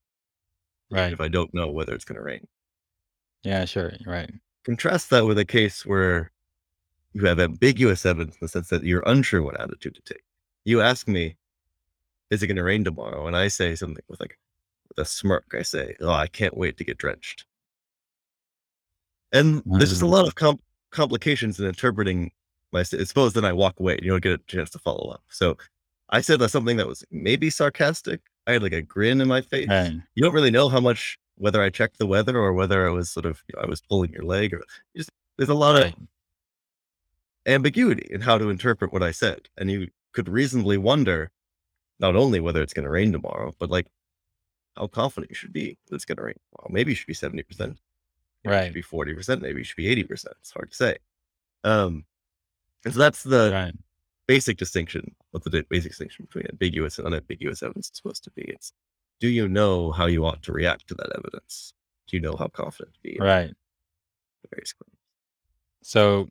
Right. 0.90 1.14
if 1.14 1.22
I 1.22 1.28
don't 1.28 1.54
know 1.54 1.70
whether 1.72 1.94
it's 1.94 2.06
going 2.06 2.18
to 2.18 2.24
rain. 2.24 2.48
Yeah, 3.44 3.66
sure. 3.66 3.94
Right. 4.06 4.32
Contrast 4.64 5.10
that 5.12 5.26
with 5.26 5.38
a 5.38 5.46
case 5.46 5.86
where 5.86 6.32
you 7.16 7.26
have 7.26 7.40
ambiguous 7.40 8.06
evidence 8.06 8.36
in 8.36 8.40
the 8.42 8.50
sense 8.50 8.68
that 8.70 8.84
you're 8.84 9.02
unsure 9.08 9.42
what 9.42 9.60
attitude 9.60 9.96
to 9.96 10.02
take. 10.14 10.22
You 10.66 10.82
ask 10.82 11.08
me, 11.08 11.38
is 12.30 12.44
it 12.44 12.48
going 12.48 12.58
to 12.58 12.64
rain 12.64 12.84
tomorrow? 12.84 13.26
And 13.26 13.38
I 13.38 13.48
say 13.48 13.74
something 13.76 14.04
with 14.10 14.20
like 14.20 14.38
with 14.90 14.98
a 15.00 15.06
smirk. 15.10 15.56
I 15.58 15.62
say, 15.62 15.96
oh, 16.02 16.12
I 16.12 16.28
can't 16.28 16.58
wait 16.58 16.76
to 16.78 16.84
get 16.84 16.98
drenched. 16.98 17.46
And 19.32 19.64
there's 19.66 19.90
just 19.90 20.02
a 20.02 20.06
Mhm. 20.06 20.10
lot 20.12 20.28
of 20.28 20.36
com- 20.36 20.60
complications 20.92 21.60
in 21.60 21.66
interpreting 21.66 22.32
my. 22.74 22.84
Suppose 22.84 23.34
then 23.34 23.46
I 23.46 23.54
walk 23.54 23.80
away 23.80 23.94
and 23.94 24.04
you 24.04 24.12
don't 24.12 24.22
get 24.24 24.34
a 24.40 24.44
chance 24.48 24.70
to 24.72 24.80
follow 24.80 25.10
up. 25.12 25.24
So 25.30 25.58
I 26.10 26.20
said 26.22 26.40
that 26.40 26.50
something 26.50 26.78
that 26.78 26.88
was 26.88 27.04
maybe 27.12 27.50
sarcastic. 27.50 28.22
I 28.48 28.54
had 28.54 28.64
like 28.64 28.74
a 28.74 28.82
grin 28.82 29.22
in 29.22 29.28
my 29.30 29.42
face. 29.42 29.68
Right. 29.70 29.94
You 30.16 30.24
don't 30.24 30.34
really 30.34 30.52
know 30.52 30.68
how 30.70 30.80
much 30.82 31.18
whether 31.38 31.62
I 31.62 31.70
checked 31.70 31.98
the 31.98 32.06
weather 32.06 32.38
or 32.38 32.54
whether 32.54 32.86
I 32.88 32.92
was 32.92 33.10
sort 33.10 33.26
of 33.26 33.42
you 33.48 33.56
know, 33.56 33.64
I 33.64 33.70
was 33.70 33.82
pulling 33.82 34.12
your 34.12 34.24
leg 34.24 34.54
or 34.54 34.64
just 34.98 35.10
there's 35.38 35.50
a 35.50 35.54
lot 35.54 35.76
of. 35.82 35.94
Ambiguity 37.46 38.08
in 38.10 38.22
how 38.22 38.38
to 38.38 38.50
interpret 38.50 38.92
what 38.94 39.04
I 39.04 39.12
said. 39.12 39.50
And 39.58 39.70
you 39.70 39.88
could 40.14 40.30
reasonably 40.30 40.78
wonder 40.78 41.32
not 42.00 42.16
only 42.16 42.40
whether 42.40 42.62
it's 42.62 42.74
going 42.74 42.86
to 42.86 42.92
rain 42.92 43.12
tomorrow, 43.12 43.54
but 43.60 43.70
like 43.70 43.88
how 44.76 44.88
confident 44.88 45.32
you 45.32 45.36
should 45.36 45.54
be 45.54 45.78
that 45.88 45.96
it's 45.96 46.06
going 46.06 46.18
to 46.18 46.24
rain. 46.24 46.40
Well, 46.52 46.68
maybe 46.70 46.92
you 46.92 46.96
should 46.96 47.08
be 47.08 47.14
70%. 47.14 47.44
Maybe 47.60 47.78
it 48.44 48.50
Right. 48.50 48.66
should 48.66 48.74
be 48.74 48.82
40%. 48.84 49.42
Maybe 49.42 49.62
it 49.62 49.66
should 49.66 49.78
be 49.78 49.88
80%. 49.88 50.34
It's 50.42 50.52
hard 50.52 50.72
to 50.72 50.76
say. 50.76 50.98
Um, 51.64 52.06
and 52.84 52.94
so 52.94 53.00
that's 53.00 53.24
the 53.24 53.52
Right. 53.52 53.76
basic 54.28 54.58
distinction, 54.58 55.16
what 55.32 55.44
the 55.44 55.66
basic 55.70 55.92
distinction 55.92 56.26
between 56.26 56.48
ambiguous 56.48 56.98
and 57.00 57.08
unambiguous 57.08 57.64
evidence 57.64 57.88
is 57.90 57.98
supposed 57.98 58.24
to 58.26 58.32
be. 58.32 58.44
It's 58.44 58.74
do 59.20 59.30
you 59.30 59.48
know 59.48 59.92
how 59.92 60.08
you 60.08 60.26
ought 60.26 60.44
to 60.44 60.52
react 60.52 60.88
to 60.90 60.96
that 60.96 61.12
evidence? 61.18 61.74
Do 62.08 62.18
you 62.18 62.22
know 62.22 62.36
how 62.36 62.48
confident 62.50 62.94
to 62.96 63.00
be 63.02 63.18
Right. 63.20 63.54
various 64.52 64.74
claims? 64.74 65.00
So 65.84 66.30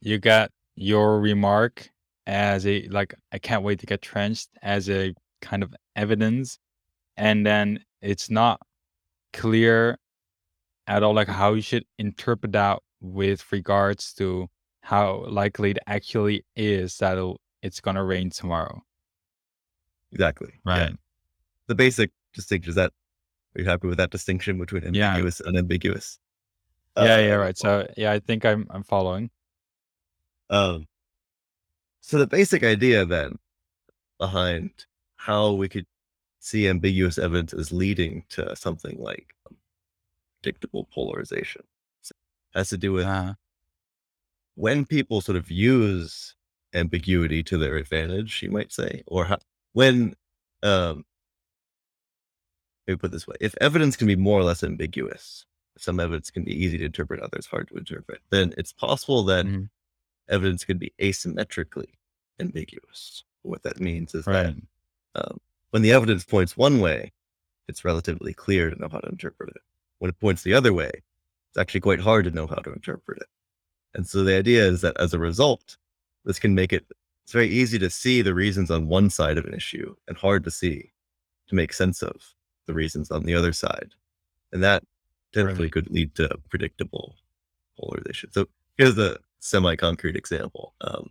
you 0.00 0.18
got 0.18 0.50
your 0.74 1.20
remark 1.20 1.88
as 2.26 2.66
a 2.66 2.86
like 2.88 3.14
I 3.32 3.38
can't 3.38 3.62
wait 3.62 3.78
to 3.80 3.86
get 3.86 4.02
trenched 4.02 4.48
as 4.62 4.90
a 4.90 5.14
kind 5.42 5.62
of 5.62 5.74
evidence 5.94 6.58
and 7.16 7.46
then 7.46 7.80
it's 8.02 8.28
not 8.30 8.60
clear 9.32 9.96
at 10.86 11.02
all 11.02 11.14
like 11.14 11.28
how 11.28 11.54
you 11.54 11.62
should 11.62 11.84
interpret 11.98 12.52
that 12.52 12.80
with 13.00 13.50
regards 13.52 14.12
to 14.14 14.48
how 14.80 15.24
likely 15.28 15.70
it 15.72 15.78
actually 15.86 16.44
is 16.56 16.96
that 16.98 17.18
it's 17.62 17.80
going 17.80 17.96
to 17.96 18.02
rain 18.04 18.30
tomorrow. 18.30 18.82
Exactly. 20.12 20.52
yeah. 20.66 20.72
Right. 20.78 20.92
The 21.66 21.74
basic 21.74 22.10
distinction 22.34 22.70
is 22.70 22.76
that 22.76 22.92
are 23.56 23.60
you 23.62 23.64
happy 23.68 23.88
with 23.88 23.98
that 23.98 24.10
distinction 24.10 24.58
between 24.58 24.94
Yeah. 24.94 25.10
ambiguous 25.10 25.40
and 25.40 25.48
unambiguous? 25.50 26.18
Yeah, 26.96 27.18
yeah, 27.18 27.34
Uh, 27.34 27.38
right. 27.38 27.58
So 27.58 27.86
yeah, 27.96 28.12
I 28.12 28.18
think 28.20 28.44
I'm 28.44 28.66
I'm 28.70 28.82
following. 28.82 29.30
Um, 30.50 30.86
so 32.00 32.18
the 32.18 32.26
basic 32.26 32.62
idea 32.62 33.04
then 33.04 33.38
behind 34.18 34.86
how 35.16 35.52
we 35.52 35.68
could 35.68 35.86
see 36.40 36.68
ambiguous 36.68 37.18
evidence 37.18 37.54
as 37.54 37.72
leading 37.72 38.24
to 38.30 38.56
something 38.56 38.98
like 39.00 39.34
predictable 40.42 40.84
polarization 40.92 41.62
has 42.54 42.68
to 42.70 42.78
do 42.78 42.92
with 42.92 43.06
Uh, 43.06 43.34
when 44.56 44.84
people 44.84 45.20
sort 45.20 45.36
of 45.36 45.50
use 45.50 46.34
ambiguity 46.74 47.42
to 47.44 47.58
their 47.58 47.76
advantage, 47.76 48.42
you 48.42 48.50
might 48.50 48.72
say, 48.72 49.02
or 49.06 49.24
how, 49.26 49.38
when, 49.72 50.14
um, 50.62 51.04
let 52.86 52.92
me 52.94 52.96
put 52.98 53.06
it 53.08 53.12
this 53.12 53.26
way: 53.26 53.36
if 53.40 53.54
evidence 53.60 53.96
can 53.96 54.06
be 54.06 54.16
more 54.16 54.38
or 54.40 54.44
less 54.44 54.62
ambiguous, 54.64 55.44
some 55.78 56.00
evidence 56.00 56.30
can 56.30 56.44
be 56.44 56.52
easy 56.54 56.78
to 56.78 56.84
interpret, 56.84 57.20
others 57.20 57.46
hard 57.46 57.68
to 57.68 57.76
interpret. 57.76 58.20
Then 58.30 58.54
it's 58.56 58.72
possible 58.72 59.22
that 59.24 59.46
Mhm. 59.46 59.68
Evidence 60.28 60.64
can 60.64 60.78
be 60.78 60.92
asymmetrically 61.00 61.88
ambiguous. 62.40 63.24
What 63.42 63.62
that 63.62 63.80
means 63.80 64.14
is 64.14 64.26
right. 64.26 64.54
that 65.14 65.24
um, 65.24 65.38
when 65.70 65.82
the 65.82 65.92
evidence 65.92 66.24
points 66.24 66.56
one 66.56 66.80
way, 66.80 67.12
it's 67.68 67.84
relatively 67.84 68.32
clear 68.34 68.70
to 68.70 68.80
know 68.80 68.88
how 68.90 68.98
to 68.98 69.08
interpret 69.08 69.50
it. 69.50 69.62
When 69.98 70.08
it 70.08 70.20
points 70.20 70.42
the 70.42 70.54
other 70.54 70.72
way, 70.72 70.90
it's 71.50 71.58
actually 71.58 71.80
quite 71.80 72.00
hard 72.00 72.24
to 72.24 72.30
know 72.30 72.46
how 72.46 72.56
to 72.56 72.72
interpret 72.72 73.18
it. 73.18 73.28
And 73.94 74.06
so 74.06 74.24
the 74.24 74.36
idea 74.36 74.64
is 74.64 74.80
that 74.82 74.98
as 75.00 75.14
a 75.14 75.18
result, 75.18 75.76
this 76.24 76.38
can 76.38 76.54
make 76.54 76.72
it 76.72 76.86
it's 77.24 77.32
very 77.32 77.48
easy 77.48 77.76
to 77.80 77.90
see 77.90 78.22
the 78.22 78.34
reasons 78.34 78.70
on 78.70 78.86
one 78.86 79.10
side 79.10 79.36
of 79.36 79.46
an 79.46 79.54
issue 79.54 79.96
and 80.06 80.16
hard 80.16 80.44
to 80.44 80.50
see 80.50 80.92
to 81.48 81.56
make 81.56 81.72
sense 81.72 82.00
of 82.00 82.14
the 82.66 82.74
reasons 82.74 83.10
on 83.10 83.24
the 83.24 83.34
other 83.34 83.52
side. 83.52 83.94
And 84.52 84.62
that 84.62 84.84
typically 85.32 85.64
Right. 85.64 85.72
could 85.72 85.90
lead 85.90 86.14
to 86.16 86.38
predictable 86.48 87.16
polarization. 87.80 88.30
So 88.30 88.46
here's 88.76 88.96
a 88.96 89.18
semi-concrete 89.40 90.16
example. 90.16 90.74
Um, 90.80 91.10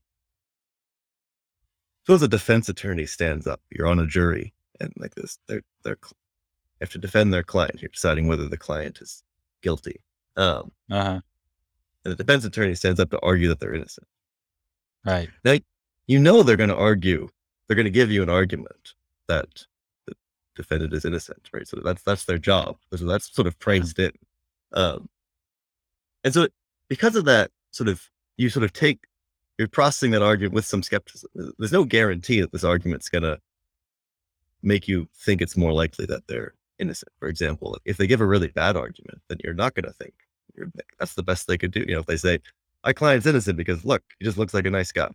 suppose 2.05 2.21
a 2.21 2.27
defense 2.27 2.69
attorney 2.69 3.05
stands 3.05 3.47
up. 3.47 3.61
You're 3.69 3.87
on 3.87 3.99
a 3.99 4.07
jury, 4.07 4.53
and 4.79 4.93
like 4.97 5.15
this, 5.15 5.37
they're 5.47 5.61
they're 5.83 5.97
have 6.81 6.89
to 6.91 6.97
defend 6.97 7.33
their 7.33 7.43
client. 7.43 7.81
You're 7.81 7.89
deciding 7.89 8.27
whether 8.27 8.47
the 8.49 8.57
client 8.57 8.99
is 9.01 9.23
guilty. 9.61 10.01
Um, 10.35 10.71
Uh-huh. 10.91 11.21
and 12.03 12.11
the 12.11 12.15
defense 12.15 12.43
attorney 12.43 12.75
stands 12.75 12.99
up 12.99 13.09
to 13.11 13.19
argue 13.21 13.47
that 13.47 13.59
they're 13.59 13.73
innocent. 13.73 14.07
Right. 15.05 15.29
Now, 15.45 15.57
you 16.07 16.19
know 16.19 16.43
they're 16.43 16.57
going 16.57 16.69
to 16.69 16.75
argue. 16.75 17.29
They're 17.67 17.75
going 17.75 17.85
to 17.85 17.91
give 17.91 18.11
you 18.11 18.21
an 18.21 18.29
argument 18.29 18.93
that 19.27 19.47
the 20.05 20.13
defendant 20.55 20.93
is 20.93 21.05
innocent, 21.05 21.49
right? 21.53 21.67
So 21.67 21.79
that's 21.83 22.03
that's 22.03 22.25
their 22.25 22.37
job. 22.37 22.77
So 22.95 23.05
that's 23.05 23.33
sort 23.33 23.47
of 23.47 23.57
praised 23.59 23.97
in. 23.99 24.11
Um, 24.73 25.07
and 26.23 26.33
so 26.33 26.47
because 26.89 27.15
of 27.15 27.25
that, 27.25 27.51
sort 27.71 27.87
of 27.87 28.09
you 28.37 28.49
sort 28.49 28.63
of 28.63 28.73
take 28.73 28.99
you're 29.57 29.67
processing 29.69 30.11
that 30.11 30.21
argument 30.21 30.53
with 30.53 30.65
some 30.65 30.83
skepticism. 30.83 31.29
There's 31.57 31.71
no 31.71 31.85
guarantee 31.85 32.41
that 32.41 32.51
this 32.51 32.63
argument's 32.65 33.07
going 33.07 33.23
to 33.23 33.39
make 34.61 34.87
you 34.87 35.07
think 35.15 35.41
it's 35.41 35.55
more 35.55 35.71
likely 35.71 36.05
that 36.07 36.27
they're 36.27 36.53
innocent. 36.79 37.11
For 37.19 37.27
example, 37.29 37.77
if 37.85 37.95
they 37.97 38.07
give 38.07 38.19
a 38.21 38.25
really 38.25 38.49
bad 38.49 38.75
argument, 38.75 39.21
then 39.29 39.37
you're 39.43 39.53
not 39.53 39.73
going 39.75 39.85
to 39.85 39.93
think 39.93 40.13
you're, 40.55 40.71
that's 40.99 41.13
the 41.13 41.23
best 41.23 41.47
they 41.47 41.57
could 41.57 41.71
do. 41.71 41.85
You 41.87 41.93
know, 41.95 41.99
if 41.99 42.05
they 42.05 42.17
say, 42.17 42.39
"My 42.83 42.91
client's 42.93 43.25
innocent 43.25 43.57
because 43.57 43.85
look, 43.85 44.03
he 44.19 44.25
just 44.25 44.37
looks 44.37 44.53
like 44.53 44.65
a 44.65 44.69
nice 44.69 44.91
guy," 44.91 45.09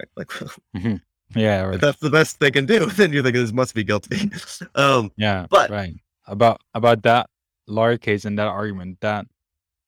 right? 0.00 0.08
Like 0.16 0.30
Yeah, 1.36 1.64
if 1.64 1.68
right. 1.72 1.80
that's 1.80 2.00
the 2.00 2.08
best 2.08 2.40
they 2.40 2.50
can 2.50 2.64
do, 2.64 2.86
then 2.96 3.12
you 3.12 3.22
think 3.22 3.34
this 3.34 3.52
must 3.52 3.74
be 3.74 3.84
guilty. 3.84 4.30
um, 4.74 5.12
Yeah, 5.16 5.46
But- 5.50 5.70
right. 5.70 5.94
About 6.26 6.60
about 6.74 7.02
that 7.04 7.28
lawyer 7.66 7.96
case 7.96 8.24
and 8.26 8.38
that 8.38 8.48
argument, 8.48 9.00
that 9.00 9.26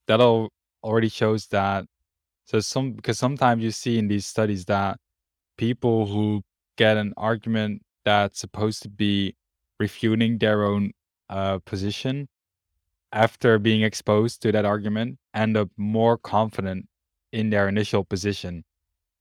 that 0.07 0.21
al- 0.21 0.51
already 0.83 1.09
shows 1.11 1.47
that 1.49 1.85
so 2.51 2.59
some 2.59 2.93
because 2.93 3.17
sometimes 3.19 3.63
you 3.63 3.71
see 3.71 3.97
in 3.97 4.09
these 4.09 4.27
studies 4.27 4.65
that 4.65 4.99
people 5.57 6.07
who 6.07 6.43
get 6.77 6.97
an 6.97 7.15
argument 7.17 7.83
that's 8.05 8.41
supposed 8.41 8.83
to 8.83 8.89
be 8.89 9.37
refuting 9.79 10.37
their 10.39 10.65
own 10.65 10.91
uh, 11.29 11.59
position 11.61 12.27
after 13.13 13.59
being 13.61 13.83
exposed 13.83 14.43
to 14.43 14.51
that 14.51 14.65
argument 14.65 15.17
end 15.33 15.57
up 15.57 15.69
more 15.77 16.19
confident 16.19 16.89
in 17.33 17.51
their 17.51 17.69
initial 17.69 18.05
position, 18.05 18.65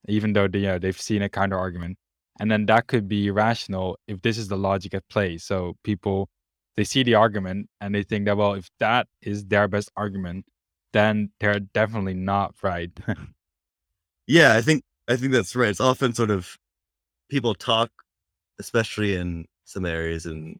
even 0.07 0.33
though 0.33 0.47
they, 0.47 0.59
you 0.59 0.67
know, 0.67 0.79
they've 0.79 0.99
seen 0.99 1.21
a 1.21 1.29
counter 1.29 1.57
argument. 1.57 1.97
And 2.39 2.49
then 2.49 2.65
that 2.65 2.87
could 2.87 3.07
be 3.07 3.29
rational 3.29 3.99
if 4.07 4.21
this 4.23 4.39
is 4.39 4.47
the 4.47 4.57
logic 4.57 4.95
at 4.95 5.07
play. 5.07 5.37
So 5.37 5.75
people 5.83 6.29
they 6.77 6.83
see 6.83 7.03
the 7.03 7.13
argument 7.13 7.69
and 7.79 7.93
they 7.93 8.01
think 8.01 8.25
that 8.25 8.37
well, 8.37 8.53
if 8.53 8.69
that 8.79 9.07
is 9.21 9.45
their 9.45 9.67
best 9.67 9.91
argument, 9.95 10.45
then 10.93 11.31
they're 11.39 11.59
definitely 11.59 12.13
not 12.13 12.55
right. 12.61 12.91
yeah, 14.27 14.55
I 14.55 14.61
think 14.61 14.83
I 15.07 15.15
think 15.15 15.31
that's 15.31 15.55
right. 15.55 15.69
It's 15.69 15.79
often 15.79 16.13
sort 16.13 16.31
of 16.31 16.57
people 17.29 17.53
talk 17.55 17.91
especially 18.59 19.15
in 19.15 19.45
some 19.63 19.85
areas 19.85 20.25
in 20.25 20.59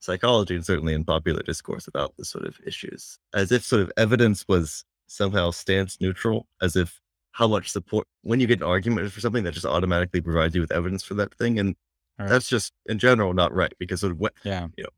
psychology 0.00 0.56
and 0.56 0.66
certainly 0.66 0.92
in 0.92 1.04
popular 1.04 1.42
discourse 1.42 1.86
about 1.86 2.16
the 2.16 2.24
sort 2.24 2.44
of 2.44 2.58
issues, 2.66 3.18
as 3.34 3.52
if 3.52 3.62
sort 3.62 3.82
of 3.82 3.92
evidence 3.96 4.44
was 4.48 4.84
somehow 5.06 5.50
stance 5.50 6.00
neutral, 6.00 6.46
as 6.60 6.76
if 6.76 7.00
how 7.30 7.46
much 7.46 7.70
support 7.70 8.06
when 8.22 8.40
you 8.40 8.46
get 8.46 8.60
an 8.60 8.66
argument 8.66 9.10
for 9.10 9.20
something 9.20 9.44
that 9.44 9.54
just 9.54 9.64
automatically 9.64 10.20
provides 10.20 10.54
you 10.54 10.60
with 10.60 10.72
evidence 10.72 11.02
for 11.02 11.14
that 11.14 11.34
thing. 11.34 11.58
And 11.58 11.76
right. 12.18 12.28
that's 12.28 12.48
just 12.48 12.72
in 12.86 12.98
general 12.98 13.32
not 13.32 13.54
right 13.54 13.72
because 13.78 14.00
sort 14.00 14.12
of 14.12 14.18
what 14.18 14.34
yeah, 14.44 14.68
you 14.76 14.84
know, 14.84 14.90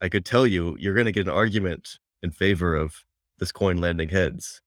I 0.00 0.08
could 0.08 0.24
tell 0.24 0.46
you 0.46 0.76
you're 0.78 0.94
gonna 0.94 1.12
get 1.12 1.26
an 1.26 1.32
argument 1.32 1.98
in 2.22 2.30
favor 2.30 2.76
of 2.76 3.04
this 3.38 3.52
coin 3.52 3.78
landing 3.78 4.08
heads. 4.08 4.60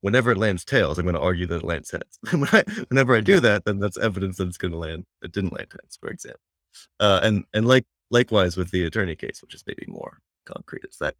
Whenever 0.00 0.30
it 0.30 0.38
lands 0.38 0.64
tails, 0.64 0.98
I'm 0.98 1.04
going 1.04 1.16
to 1.16 1.20
argue 1.20 1.46
that 1.46 1.56
it 1.56 1.64
lands 1.64 1.90
heads. 1.90 2.18
Whenever 2.88 3.16
I 3.16 3.20
do 3.20 3.40
that, 3.40 3.64
then 3.64 3.80
that's 3.80 3.98
evidence 3.98 4.36
that 4.36 4.46
it's 4.46 4.56
going 4.56 4.70
to 4.70 4.78
land. 4.78 5.04
It 5.22 5.32
didn't 5.32 5.52
land 5.52 5.72
heads, 5.72 5.98
for 6.00 6.08
example. 6.08 6.40
Uh, 7.00 7.20
and 7.22 7.44
and 7.52 7.66
like 7.66 7.84
likewise 8.10 8.56
with 8.56 8.70
the 8.70 8.84
attorney 8.84 9.16
case, 9.16 9.42
which 9.42 9.54
is 9.54 9.64
maybe 9.66 9.86
more 9.88 10.18
concrete, 10.44 10.84
is 10.88 10.98
that 10.98 11.16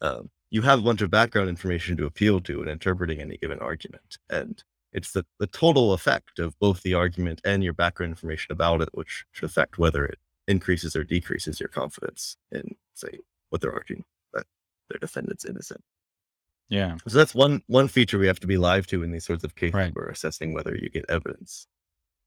um, 0.00 0.30
you 0.50 0.62
have 0.62 0.78
a 0.78 0.82
bunch 0.82 1.02
of 1.02 1.10
background 1.10 1.48
information 1.48 1.96
to 1.96 2.06
appeal 2.06 2.40
to 2.42 2.62
in 2.62 2.68
interpreting 2.68 3.20
any 3.20 3.36
given 3.36 3.58
argument, 3.58 4.18
and 4.28 4.62
it's 4.92 5.12
the, 5.12 5.24
the 5.38 5.46
total 5.46 5.92
effect 5.92 6.38
of 6.38 6.58
both 6.58 6.82
the 6.82 6.94
argument 6.94 7.40
and 7.44 7.62
your 7.62 7.72
background 7.72 8.10
information 8.10 8.52
about 8.52 8.80
it, 8.80 8.88
which 8.92 9.24
should 9.32 9.48
affect 9.48 9.78
whether 9.78 10.04
it 10.04 10.18
increases 10.48 10.96
or 10.96 11.04
decreases 11.04 11.60
your 11.60 11.68
confidence 11.68 12.36
in, 12.50 12.74
say, 12.94 13.18
what 13.50 13.60
they're 13.60 13.72
arguing 13.72 14.04
that 14.32 14.46
their 14.88 14.98
defendant's 14.98 15.44
innocent. 15.44 15.82
Yeah. 16.70 16.96
So 17.06 17.18
that's 17.18 17.34
one 17.34 17.62
one 17.66 17.88
feature 17.88 18.18
we 18.18 18.28
have 18.28 18.40
to 18.40 18.46
be 18.46 18.56
live 18.56 18.86
to 18.88 19.02
in 19.02 19.10
these 19.10 19.26
sorts 19.26 19.44
of 19.44 19.56
cases 19.56 19.74
right. 19.74 19.94
where 19.94 20.06
assessing 20.06 20.54
whether 20.54 20.74
you 20.74 20.88
get 20.88 21.04
evidence. 21.08 21.66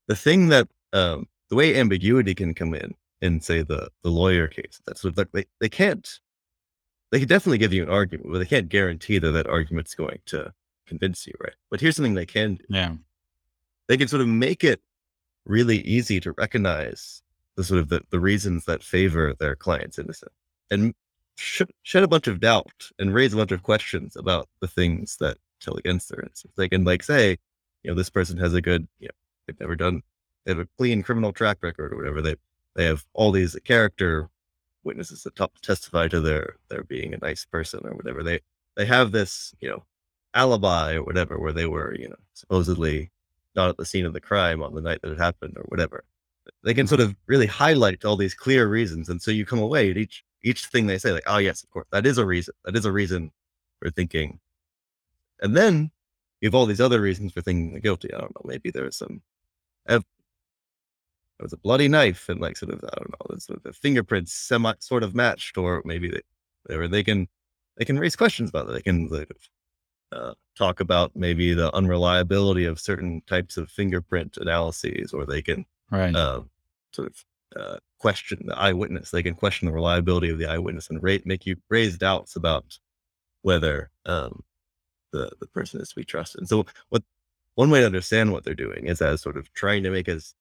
The 0.08 0.16
thing 0.16 0.50
that 0.50 0.68
um, 0.92 1.28
the 1.50 1.56
way 1.56 1.80
ambiguity 1.80 2.36
can 2.36 2.54
come 2.54 2.76
in 2.76 2.94
in 3.22 3.40
say 3.40 3.64
the 3.64 3.90
the 4.04 4.12
lawyer 4.12 4.48
case, 4.48 4.82
that's 4.86 5.04
what 5.04 5.16
they 5.32 5.46
they 5.60 5.70
can't 5.70 6.20
they 7.12 7.20
can 7.20 7.28
definitely 7.28 7.58
give 7.58 7.74
you 7.74 7.84
an 7.84 7.90
argument, 7.90 8.32
but 8.32 8.40
they 8.40 8.46
can't 8.46 8.70
guarantee 8.70 9.18
that 9.18 9.32
that 9.32 9.48
argument's 9.48 9.96
going 9.96 10.20
to 10.26 10.54
convince 10.86 11.26
you, 11.26 11.34
right? 11.40 11.56
But 11.72 11.80
here's 11.80 11.96
something 11.96 12.16
they 12.16 12.26
can 12.26 12.56
do. 12.56 12.66
Yeah. 12.70 12.96
They 13.88 13.98
can 13.98 14.08
sort 14.08 14.22
of 14.22 14.28
make 14.28 14.64
it 14.64 14.82
really 15.46 15.80
easy 15.80 16.20
to 16.20 16.34
recognize 16.34 17.22
the 17.56 17.64
sort 17.64 17.80
of 17.80 17.90
the, 17.90 18.02
the 18.10 18.20
reasons 18.20 18.66
that 18.66 18.84
favor 18.84 19.34
their 19.34 19.56
client's 19.56 20.00
innocent 20.00 20.32
and 20.72 20.94
sh- 21.36 21.62
shed 21.84 22.04
a 22.04 22.08
bunch 22.08 22.28
of 22.28 22.40
doubt 22.40 22.90
and 23.00 23.14
raise 23.14 23.34
a 23.34 23.38
bunch 23.38 23.52
of 23.52 23.64
questions 23.64 24.16
about 24.16 24.48
the 24.60 24.68
things 24.68 25.18
that 25.20 25.38
tell 25.60 25.76
against 25.76 26.10
their 26.10 26.20
innocence. 26.20 26.54
They 26.56 26.70
can 26.70 26.84
like 26.84 27.04
say, 27.04 27.38
you 27.84 27.92
know, 27.92 27.96
this 27.96 28.10
person 28.10 28.38
has 28.38 28.54
a 28.54 28.62
good, 28.62 28.88
you 29.00 29.08
know, 29.08 29.16
they've 29.48 29.60
never 29.60 29.76
done, 29.76 30.02
they 30.46 30.52
have 30.52 30.60
a 30.60 30.68
clean 30.78 31.04
criminal 31.04 31.32
track 31.34 31.58
record 31.62 31.94
or 31.94 31.98
whatever. 31.98 32.22
They 32.22 32.36
they 32.76 32.86
have 32.86 33.06
all 33.14 33.32
these 33.32 33.56
character 33.66 34.30
witnesses 34.84 35.24
that 35.24 35.36
t- 35.36 35.46
testify 35.62 36.08
to 36.10 36.20
their 36.20 36.56
their 36.70 36.84
being 36.84 37.14
a 37.14 37.18
nice 37.18 37.46
person 37.46 37.82
or 37.84 37.94
whatever. 37.94 38.24
They 38.24 38.40
they 38.76 38.86
have 38.86 39.12
this, 39.12 39.54
you 39.60 39.70
know, 39.70 39.84
alibi 40.34 40.96
or 40.96 41.04
whatever 41.04 41.40
where 41.40 41.54
they 41.54 41.68
were, 41.68 41.96
you 41.98 42.10
know, 42.10 42.16
supposedly 42.34 43.12
not 43.56 43.70
at 43.70 43.78
the 43.78 43.86
scene 43.86 44.06
of 44.06 44.14
the 44.14 44.22
crime 44.22 44.64
on 44.64 44.74
the 44.74 44.82
night 44.82 45.00
that 45.04 45.12
it 45.12 45.20
happened 45.20 45.56
or 45.58 45.64
whatever. 45.70 46.04
They 46.64 46.74
can 46.74 46.88
sort 46.88 47.02
of 47.02 47.16
really 47.28 47.46
highlight 47.46 48.04
all 48.04 48.18
these 48.18 48.34
clear 48.34 48.68
reasons, 48.68 49.10
and 49.10 49.22
so 49.22 49.32
you 49.32 49.46
come 49.46 49.60
away 49.60 49.92
at 49.92 49.98
each 49.98 50.24
each 50.44 50.66
thing 50.68 50.88
they 50.88 50.98
say, 50.98 51.12
like, 51.12 51.24
oh 51.28 51.38
yes, 51.38 51.64
of 51.64 51.70
course, 51.72 51.88
that 51.92 52.06
is 52.06 52.18
a 52.18 52.26
reason. 52.26 52.54
That 52.66 52.76
is 52.76 52.86
a 52.86 52.92
reason 52.92 53.32
for 53.82 53.90
thinking. 53.90 54.40
And 55.42 55.56
then 55.56 55.92
you 56.42 56.48
have 56.48 56.56
all 56.56 56.66
these 56.66 56.82
other 56.82 57.02
reasons 57.02 57.34
for 57.34 57.42
thinking 57.42 57.80
guilty. 57.80 58.14
I 58.14 58.20
don't 58.20 58.36
know. 58.36 58.42
Maybe 58.46 58.70
there's 58.70 58.98
some. 58.98 59.22
Ev- 59.88 60.06
there 61.40 61.46
was 61.46 61.54
a 61.54 61.58
bloody 61.58 61.88
knife 61.88 62.30
and 62.30 62.40
like 62.40 62.58
sort 62.58 62.74
of 62.74 62.84
I 62.84 62.96
don't 62.98 63.10
know, 63.12 63.38
sort 63.38 63.58
of 63.58 63.64
the 63.64 63.74
fingerprints 63.74 64.34
semi 64.34 64.74
sort 64.80 65.04
of 65.04 65.16
matched, 65.16 65.58
or 65.58 65.82
maybe 65.86 66.10
they, 66.10 66.22
whatever 66.64 66.88
they 66.88 67.04
can 67.04 67.28
they 67.78 67.86
can 67.86 67.98
raise 67.98 68.16
questions 68.16 68.50
about 68.50 68.70
it. 68.70 68.74
They 68.74 68.82
can 68.82 69.08
like, 69.08 69.32
uh, 70.12 70.34
talk 70.56 70.80
about 70.80 71.16
maybe 71.16 71.54
the 71.54 71.74
unreliability 71.74 72.66
of 72.66 72.80
certain 72.80 73.22
types 73.28 73.58
of 73.58 73.70
fingerprint 73.70 74.38
analyses, 74.38 75.14
or 75.14 75.26
they 75.26 75.42
can 75.42 75.66
right. 75.90 76.16
uh, 76.16 76.42
sort 76.92 77.08
of 77.08 77.26
uh, 77.56 77.78
question 78.00 78.44
the 78.46 78.58
eyewitness. 78.58 79.12
They 79.12 79.24
can 79.24 79.36
question 79.36 79.68
the 79.68 79.74
reliability 79.74 80.30
of 80.30 80.38
the 80.38 80.48
eyewitness 80.50 80.90
and 80.90 81.02
rate, 81.02 81.26
make 81.26 81.46
you 81.46 81.56
raise 81.70 81.98
doubts 81.98 82.36
about 82.36 82.78
whether 83.42 83.92
um, 84.06 84.44
the 85.12 85.32
the 85.40 85.48
person 85.48 85.82
is 85.82 85.90
to 85.90 85.96
be 85.96 86.04
trusted. 86.04 86.42
And 86.42 86.50
so, 86.50 86.66
what 86.90 87.04
one 87.56 87.70
way 87.70 87.82
to 87.82 87.86
understand 87.86 88.32
what 88.32 88.44
they're 88.44 88.56
doing 88.56 88.88
is 88.88 89.02
as 89.02 89.22
sort 89.22 89.38
of 89.38 89.54
trying 89.54 89.84
to 89.84 89.92
make 89.92 90.10
as 90.10 90.34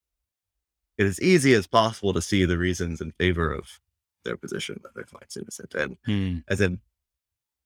it 0.99 1.05
as 1.05 1.21
easy 1.21 1.55
as 1.55 1.67
possible 1.67 2.13
to 2.13 2.23
see 2.23 2.45
the 2.45 2.59
reasons 2.59 3.01
in 3.01 3.13
favor 3.13 3.53
of 3.53 3.81
their 4.25 4.37
position 4.37 4.81
that 4.83 4.95
their 4.95 5.05
client's 5.05 5.37
innocent, 5.37 5.75
and 5.75 5.97
hmm. 6.07 6.39
as 6.49 6.61
in 6.61 6.81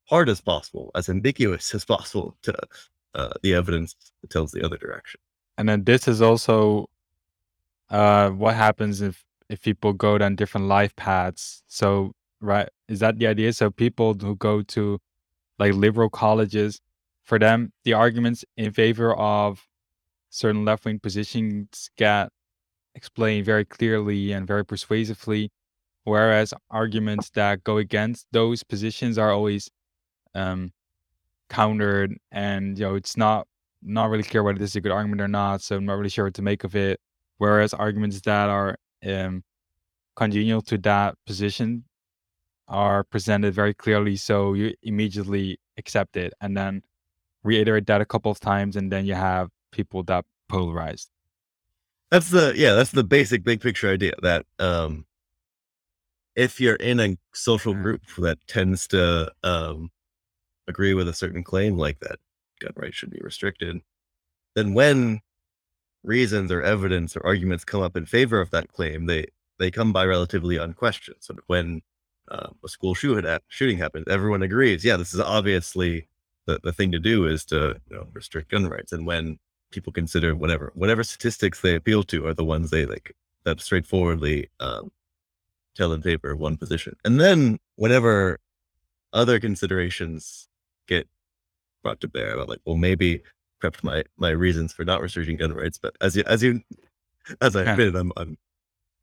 hard 0.08 0.28
as 0.28 0.40
possible, 0.40 0.90
as 0.94 1.08
ambiguous 1.08 1.74
as 1.74 1.84
possible 1.84 2.36
to 2.42 2.54
uh, 3.14 3.32
the 3.42 3.54
evidence 3.54 3.96
that 4.22 4.30
tells 4.30 4.52
the 4.52 4.64
other 4.64 4.76
direction. 4.76 5.20
And 5.58 5.68
then 5.68 5.84
this 5.84 6.06
is 6.06 6.22
also 6.22 6.88
uh, 7.90 8.30
what 8.30 8.54
happens 8.54 9.00
if 9.00 9.24
if 9.48 9.62
people 9.62 9.92
go 9.92 10.18
down 10.18 10.36
different 10.36 10.66
life 10.68 10.94
paths. 10.96 11.62
So, 11.68 12.12
right, 12.40 12.68
is 12.88 13.00
that 13.00 13.18
the 13.18 13.26
idea? 13.26 13.52
So, 13.52 13.70
people 13.70 14.14
who 14.14 14.36
go 14.36 14.62
to 14.62 14.98
like 15.58 15.74
liberal 15.74 16.10
colleges, 16.10 16.80
for 17.24 17.38
them, 17.38 17.72
the 17.84 17.92
arguments 17.94 18.44
in 18.56 18.72
favor 18.72 19.14
of 19.16 19.66
certain 20.30 20.64
left 20.64 20.84
wing 20.84 21.00
positions 21.00 21.90
get 21.96 22.28
explained 22.94 23.44
very 23.46 23.64
clearly 23.64 24.32
and 24.32 24.46
very 24.46 24.64
persuasively, 24.64 25.50
whereas 26.04 26.54
arguments 26.70 27.30
that 27.30 27.64
go 27.64 27.78
against 27.78 28.26
those 28.32 28.62
positions 28.62 29.18
are 29.18 29.32
always 29.32 29.70
um, 30.34 30.72
countered, 31.48 32.16
and 32.32 32.78
you 32.78 32.84
know 32.84 32.94
it's 32.94 33.16
not 33.16 33.46
not 33.82 34.10
really 34.10 34.22
clear 34.22 34.42
whether 34.42 34.58
this 34.58 34.70
is 34.70 34.76
a 34.76 34.80
good 34.80 34.92
argument 34.92 35.20
or 35.20 35.28
not. 35.28 35.62
So 35.62 35.76
I'm 35.76 35.86
not 35.86 35.94
really 35.94 36.08
sure 36.10 36.24
what 36.24 36.34
to 36.34 36.42
make 36.42 36.64
of 36.64 36.74
it. 36.76 37.00
Whereas 37.38 37.74
arguments 37.74 38.20
that 38.22 38.48
are 38.48 38.76
um, 39.04 39.42
congenial 40.14 40.62
to 40.62 40.78
that 40.78 41.16
position 41.26 41.84
are 42.68 43.04
presented 43.04 43.54
very 43.54 43.74
clearly, 43.74 44.16
so 44.16 44.54
you 44.54 44.74
immediately 44.82 45.58
accept 45.78 46.16
it, 46.16 46.32
and 46.40 46.56
then 46.56 46.82
reiterate 47.44 47.86
that 47.86 48.00
a 48.00 48.06
couple 48.06 48.30
of 48.30 48.40
times, 48.40 48.76
and 48.76 48.90
then 48.90 49.06
you 49.06 49.14
have 49.14 49.48
people 49.72 50.02
that 50.04 50.24
polarized. 50.48 51.10
That's 52.10 52.30
the 52.30 52.54
yeah, 52.56 52.74
that's 52.74 52.92
the 52.92 53.04
basic 53.04 53.44
big 53.44 53.60
picture 53.60 53.90
idea 53.90 54.12
that 54.22 54.46
um 54.58 55.06
if 56.36 56.60
you're 56.60 56.76
in 56.76 57.00
a 57.00 57.16
social 57.34 57.74
group 57.74 58.02
that 58.18 58.38
tends 58.46 58.86
to 58.88 59.32
um 59.42 59.90
agree 60.68 60.94
with 60.94 61.08
a 61.08 61.14
certain 61.14 61.42
claim 61.44 61.76
like 61.76 61.98
that 62.00 62.18
gun 62.60 62.72
rights 62.76 62.96
should 62.96 63.10
be 63.10 63.20
restricted, 63.22 63.80
then 64.54 64.74
when 64.74 65.20
reasons 66.06 66.52
or 66.52 66.62
evidence 66.62 67.16
or 67.16 67.26
arguments 67.26 67.64
come 67.64 67.82
up 67.82 67.96
in 67.96 68.06
favor 68.06 68.40
of 68.40 68.50
that 68.50 68.72
claim, 68.72 69.06
they 69.06 69.26
they 69.58 69.70
come 69.70 69.92
by 69.92 70.04
relatively 70.04 70.56
unquestioned. 70.56 71.16
So 71.20 71.34
when 71.46 71.82
uh, 72.30 72.48
a 72.64 72.68
school 72.68 72.94
shoot 72.94 73.24
shooting 73.48 73.78
happens, 73.78 74.06
everyone 74.08 74.42
agrees, 74.42 74.84
yeah, 74.84 74.96
this 74.96 75.14
is 75.14 75.20
obviously 75.20 76.08
the, 76.46 76.60
the 76.62 76.72
thing 76.72 76.92
to 76.92 76.98
do 76.98 77.26
is 77.26 77.44
to 77.46 77.80
you 77.90 77.96
know, 77.96 78.06
restrict 78.12 78.50
gun 78.50 78.66
rights. 78.68 78.92
And 78.92 79.06
when 79.06 79.38
people 79.72 79.92
consider 79.92 80.34
whatever 80.34 80.72
whatever 80.74 81.02
statistics 81.02 81.60
they 81.60 81.74
appeal 81.74 82.02
to 82.04 82.26
are 82.26 82.34
the 82.34 82.44
ones 82.44 82.70
they 82.70 82.86
like 82.86 83.14
that 83.44 83.60
straightforwardly 83.60 84.48
um, 84.60 84.90
tell 85.74 85.92
in 85.92 86.02
favor 86.02 86.30
of 86.30 86.38
one 86.38 86.56
position. 86.56 86.96
And 87.04 87.20
then 87.20 87.58
whenever 87.76 88.38
other 89.12 89.38
considerations 89.40 90.48
get 90.88 91.08
brought 91.82 92.00
to 92.00 92.08
bear 92.08 92.34
about 92.34 92.48
like, 92.48 92.60
well, 92.64 92.76
maybe 92.76 93.22
prepped 93.62 93.82
my 93.82 94.04
my 94.16 94.30
reasons 94.30 94.72
for 94.72 94.84
not 94.84 95.00
restricting 95.00 95.36
gun 95.36 95.52
rights, 95.52 95.78
but 95.78 95.94
as 96.00 96.16
you 96.16 96.24
as 96.26 96.42
you 96.42 96.62
as 97.40 97.56
I 97.56 97.64
yeah. 97.64 97.72
admitted, 97.72 97.96
I'm 97.96 98.12
I'm 98.16 98.36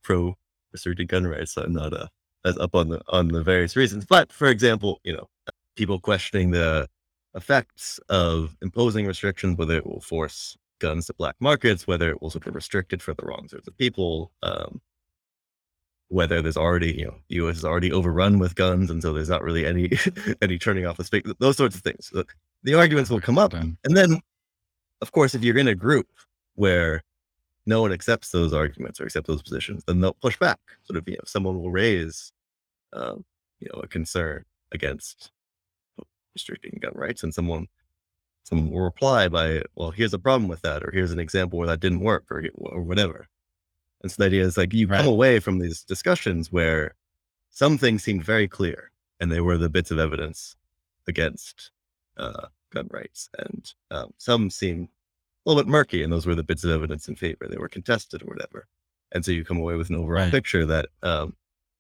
pro 0.04 0.36
restricting 0.72 1.08
gun 1.08 1.28
rights. 1.28 1.54
So 1.54 1.64
I'm 1.64 1.74
not 1.74 1.94
uh, 1.94 2.08
as 2.46 2.58
up 2.58 2.76
on 2.76 2.90
the 2.90 3.02
on 3.10 3.30
the 3.30 3.44
various 3.44 3.76
reasons. 3.76 4.06
But 4.06 4.32
for 4.32 4.48
example, 4.48 5.00
you 5.04 5.14
know, 5.14 5.30
people 5.76 6.00
questioning 6.00 6.52
the 6.52 6.88
effects 7.36 8.00
of 8.10 8.56
imposing 8.62 9.08
restrictions, 9.08 9.58
whether 9.58 9.78
it 9.78 9.86
will 9.86 10.02
force 10.02 10.58
guns 10.80 11.08
to 11.08 11.14
black 11.14 11.36
markets, 11.40 11.88
whether 11.88 12.10
it 12.10 12.22
will 12.22 12.30
sort 12.30 12.48
of 12.48 12.56
restrict 12.56 12.94
it 12.94 13.02
for 13.02 13.14
the 13.14 13.26
wrong 13.26 13.48
sorts 13.48 13.68
of 13.68 13.78
people, 13.78 14.32
um, 14.44 14.82
whether 16.10 16.42
there's 16.42 16.58
already, 16.58 16.94
you 16.94 17.06
know, 17.06 17.16
the 17.30 17.36
U.S. 17.36 17.58
is 17.58 17.66
already 17.66 17.92
overrun 17.92 18.38
with 18.38 18.56
guns, 18.56 18.92
and 18.92 19.02
so 19.02 19.14
there's 19.14 19.30
not 19.30 19.42
really 19.42 19.66
any 19.66 19.92
any 20.42 20.60
turning 20.60 20.86
off 20.86 20.98
the 20.98 21.04
spigot. 21.04 21.40
Those 21.40 21.58
sorts 21.58 21.76
of 21.76 21.82
things. 21.82 22.12
The 22.64 22.76
arguments 22.76 23.10
will 23.10 23.20
come 23.20 23.38
up, 23.38 23.54
and 23.54 23.98
then, 23.98 24.22
of 25.04 25.14
course, 25.14 25.36
if 25.36 25.44
you're 25.44 25.60
in 25.60 25.70
a 25.70 25.76
group 25.76 26.10
where 26.56 27.04
no 27.68 27.82
one 27.82 27.94
accepts 27.94 28.32
those 28.32 28.54
arguments 28.54 29.02
or 29.02 29.06
accept 29.06 29.28
those 29.28 29.44
positions, 29.44 29.84
then 29.86 30.02
they'll 30.02 30.14
push 30.16 30.38
back. 30.40 30.60
Sort 30.84 30.98
of, 30.98 31.08
you 31.08 31.16
know, 31.16 31.22
someone 31.26 31.58
will 31.62 31.72
raise, 31.72 32.34
um, 32.94 33.26
you 33.60 33.70
know, 33.74 33.82
a 33.82 33.88
concern 33.88 34.46
against 34.74 35.32
restricting 36.36 36.80
gun 36.82 36.94
rights, 36.96 37.24
and 37.24 37.34
someone 37.34 37.68
someone 38.44 38.72
will 38.72 38.82
reply 38.82 39.28
by, 39.30 39.64
"Well, 39.76 39.92
here's 39.92 40.14
a 40.14 40.20
problem 40.20 40.50
with 40.50 40.62
that," 40.64 40.84
or 40.84 40.92
"Here's 40.92 41.12
an 41.12 41.20
example 41.20 41.60
where 41.60 41.68
that 41.70 41.80
didn't 41.82 42.02
work," 42.02 42.26
or 42.32 42.44
or 42.58 42.84
whatever. 42.84 43.28
And 44.02 44.12
so 44.12 44.18
the 44.24 44.28
idea 44.28 44.44
is 44.46 44.58
like 44.58 44.74
you 44.74 44.88
Right. 44.88 45.00
come 45.00 45.08
away 45.08 45.40
from 45.40 45.60
these 45.60 45.84
discussions 45.84 46.52
where 46.52 46.96
some 47.52 47.78
things 47.78 48.04
seemed 48.04 48.24
very 48.26 48.48
clear 48.48 48.92
and 49.20 49.32
they 49.32 49.42
were 49.42 49.58
the 49.58 49.70
bits 49.70 49.92
of 49.92 50.00
evidence 50.00 50.56
against 51.08 51.72
uh, 52.18 52.48
gun 52.74 52.88
rights. 52.92 53.30
And 53.38 53.74
um, 53.92 54.14
some 54.18 54.50
seem 54.50 54.90
a 55.46 55.50
little 55.50 55.64
bit 55.64 55.70
murky 55.70 56.04
and 56.04 56.12
those 56.12 56.26
were 56.26 56.36
the 56.36 56.44
bits 56.44 56.64
of 56.64 56.72
evidence 56.72 57.08
in 57.08 57.16
favor. 57.16 57.48
They 57.48 57.58
were 57.58 57.70
contested 57.70 58.22
or 58.24 58.26
whatever. 58.28 58.68
And 59.12 59.24
so 59.24 59.32
you 59.32 59.46
come 59.46 59.58
away 59.60 59.76
with 59.76 59.90
an 59.90 59.96
overall 59.96 60.24
Right. 60.24 60.32
picture 60.32 60.66
that 60.66 60.88
um, 61.04 61.36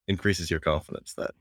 increases 0.07 0.51
your 0.51 0.59
confidence 0.59 1.13
that 1.15 1.31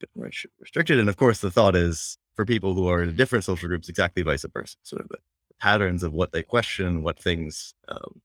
gun 0.00 0.24
rights 0.24 0.36
should 0.36 0.50
be 0.50 0.62
restricted. 0.62 0.98
And 1.00 1.08
of 1.08 1.16
course, 1.16 1.40
the 1.40 1.50
thought 1.50 1.74
is 1.74 2.18
for 2.36 2.44
people 2.44 2.74
who 2.74 2.88
are 2.88 3.02
in 3.02 3.16
different 3.16 3.44
social 3.44 3.68
groups, 3.68 3.88
exactly 3.88 4.22
vice 4.22 4.44
versa. 4.52 4.76
Sort 4.82 5.02
of 5.02 5.08
the 5.08 5.18
patterns 5.60 6.02
of 6.02 6.12
what 6.12 6.32
they 6.32 6.42
question, 6.42 7.02
what 7.02 7.18
things 7.18 7.74
um, 7.88 8.20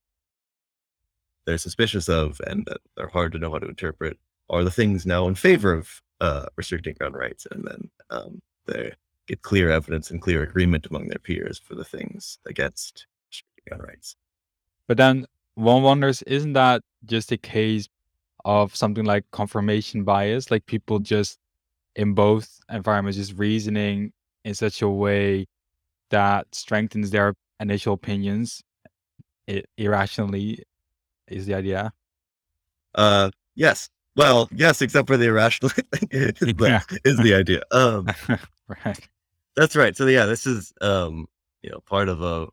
they're 1.45 1.57
suspicious 1.57 2.09
of, 2.09 2.41
and 2.45 2.65
that 2.65 2.77
they're 2.95 3.07
hard 3.07 3.31
to 3.31 3.39
know 3.39 3.51
how 3.51 3.59
to 3.59 3.67
interpret, 3.69 4.17
are 4.49 4.63
the 4.63 4.71
things 4.71 5.05
now 5.05 5.27
in 5.27 5.35
favor 5.35 5.73
of 5.73 6.01
uh, 6.19 6.45
restricting 6.57 6.95
gun 6.99 7.13
rights. 7.13 7.47
And 7.51 7.63
then 7.65 7.89
um, 8.09 8.41
they 8.65 8.93
get 9.27 9.41
clear 9.41 9.69
evidence 9.69 10.09
and 10.11 10.21
clear 10.21 10.43
agreement 10.43 10.85
among 10.87 11.07
their 11.07 11.19
peers 11.19 11.59
for 11.59 11.75
the 11.75 11.83
things 11.83 12.39
against 12.47 13.05
gun 13.69 13.79
rights. 13.79 14.15
But 14.87 14.97
then 14.97 15.25
one 15.55 15.83
wonders, 15.83 16.21
isn't 16.23 16.53
that 16.53 16.81
just 17.05 17.31
a 17.31 17.37
case 17.37 17.87
of 18.45 18.75
something 18.75 19.05
like 19.05 19.25
confirmation 19.31 20.03
bias? 20.03 20.49
Like 20.49 20.65
people 20.65 20.99
just 20.99 21.37
in 21.95 22.13
both 22.13 22.59
environments 22.71 23.17
just 23.17 23.33
reasoning 23.37 24.13
in 24.45 24.53
such 24.53 24.81
a 24.81 24.87
way 24.89 25.45
that 26.09 26.47
strengthens 26.53 27.11
their 27.11 27.33
initial 27.59 27.93
opinions 27.93 28.61
irrationally 29.77 30.63
is 31.27 31.45
the 31.45 31.53
idea. 31.53 31.91
Uh, 32.95 33.31
yes. 33.55 33.89
Well, 34.15 34.49
yes, 34.51 34.81
except 34.81 35.07
for 35.07 35.17
the 35.17 35.25
irrational 35.27 35.69
thing 35.91 36.07
is, 36.11 36.33
Yeah. 36.59 36.81
is 37.05 37.17
the 37.17 37.33
idea. 37.35 37.61
Um, 37.71 38.07
right. 38.85 39.07
That's 39.57 39.75
right. 39.75 39.97
So 39.97 40.05
yeah, 40.05 40.25
this 40.25 40.45
is 40.45 40.71
um, 40.81 41.27
you 41.63 41.69
know, 41.71 41.81
part 41.81 42.09
of 42.09 42.21
a 42.21 42.47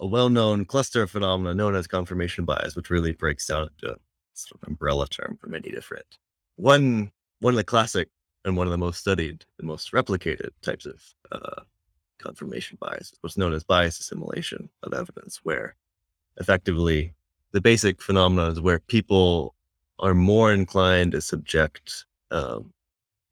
a 0.00 0.06
well-known 0.06 0.64
cluster 0.64 1.02
of 1.02 1.10
phenomena 1.10 1.54
known 1.54 1.74
as 1.76 1.86
confirmation 1.86 2.44
bias, 2.44 2.76
which 2.76 2.90
really 2.90 3.12
breaks 3.12 3.46
down 3.46 3.68
into 3.80 3.96
sort 4.34 4.60
of 4.62 4.68
umbrella 4.68 5.08
term 5.08 5.38
for 5.40 5.48
many 5.48 5.70
different. 5.70 6.06
One 6.56 7.12
one 7.40 7.54
of 7.54 7.56
the 7.58 7.64
classic 7.64 8.08
and 8.44 8.56
one 8.56 8.66
of 8.66 8.72
the 8.72 8.78
most 8.78 9.00
studied 9.00 9.44
and 9.58 9.68
most 9.68 9.92
replicated 9.92 10.50
types 10.62 10.86
of 10.86 11.02
uh, 11.32 11.62
confirmation 12.20 12.78
bias 12.80 13.12
is 13.12 13.18
what's 13.22 13.38
known 13.38 13.54
as 13.54 13.64
bias 13.64 14.00
assimilation 14.00 14.70
of 14.84 14.94
evidence, 14.94 15.40
where 15.44 15.76
effectively 16.38 17.14
the 17.52 17.62
basic 17.62 18.02
phenomena 18.02 18.50
is 18.50 18.60
where 18.62 18.80
people 18.80 19.56
are 20.00 20.14
more 20.14 20.52
inclined 20.54 21.12
to 21.14 21.22
subject 21.22 22.06
um, 22.32 22.73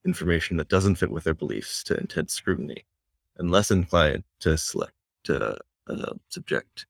information 0.05 0.57
that 0.57 0.69
doesn't 0.69 0.97
fit 0.97 1.11
with 1.11 1.25
their 1.25 1.35
beliefs 1.35 1.83
to 1.85 1.97
intense 1.97 2.35
scrutiny 2.35 2.85
and 3.37 3.51
less 3.51 3.71
inclined 3.71 4.25
to 4.41 4.59
select 4.59 4.93
to 5.25 5.57
uh, 5.89 6.13
subject 6.29 6.87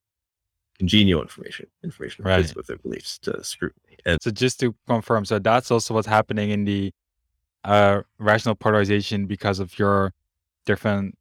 congenial 0.78 1.20
information 1.20 1.66
information 1.84 2.24
that 2.24 2.36
fits 2.36 2.54
with 2.56 2.66
their 2.66 2.78
beliefs 2.78 3.18
to 3.18 3.42
scrutiny 3.44 3.98
and 4.04 4.20
So 4.22 4.30
just 4.30 4.58
to 4.60 4.74
confirm, 4.86 5.24
so 5.24 5.38
that's 5.38 5.70
also 5.70 5.94
what's 5.94 6.06
happening 6.06 6.50
in 6.50 6.64
the 6.64 6.92
uh, 7.64 8.02
rational 8.18 8.54
polarization 8.54 9.26
because 9.26 9.60
of 9.60 9.78
your 9.78 10.12
different 10.66 11.16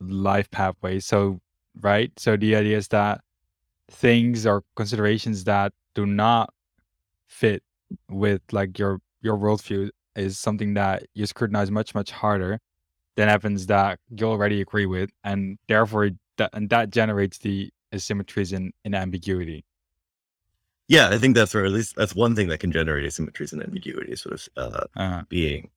life 0.00 0.50
pathways. 0.50 1.06
So 1.06 1.40
right. 1.80 2.10
So 2.18 2.36
the 2.36 2.56
idea 2.56 2.76
is 2.76 2.88
that 2.88 3.20
things 3.90 4.46
or 4.46 4.62
considerations 4.76 5.44
that 5.44 5.72
do 5.94 6.06
not 6.06 6.52
fit 7.28 7.62
with 8.08 8.42
like 8.52 8.78
your 8.78 9.00
your 9.20 9.36
worldview 9.36 9.90
is 10.16 10.38
something 10.38 10.74
that 10.74 11.04
you 11.14 11.26
scrutinize 11.26 11.70
much 11.70 11.94
much 11.94 12.10
harder 12.10 12.60
than 13.16 13.28
evidence 13.28 13.66
that 13.66 13.98
you 14.10 14.26
already 14.26 14.60
agree 14.60 14.86
with, 14.86 15.10
and 15.24 15.58
therefore 15.68 16.10
that 16.38 16.50
and 16.54 16.70
that 16.70 16.90
generates 16.90 17.38
the 17.38 17.70
asymmetries 17.94 18.52
in, 18.52 18.72
in 18.84 18.94
ambiguity. 18.94 19.64
yeah 20.88 21.08
i 21.10 21.18
think 21.18 21.34
that's 21.34 21.54
where 21.54 21.64
at 21.64 21.72
least 21.72 21.96
that's 21.96 22.14
one 22.14 22.34
thing 22.34 22.48
that 22.48 22.58
can 22.58 22.72
generate 22.72 23.04
asymmetries 23.10 23.52
and 23.52 23.62
ambiguity 23.62 24.16
sort 24.16 24.34
of 24.34 24.48
uh, 24.56 24.84
Uh, 24.96 25.22
being 25.28 25.70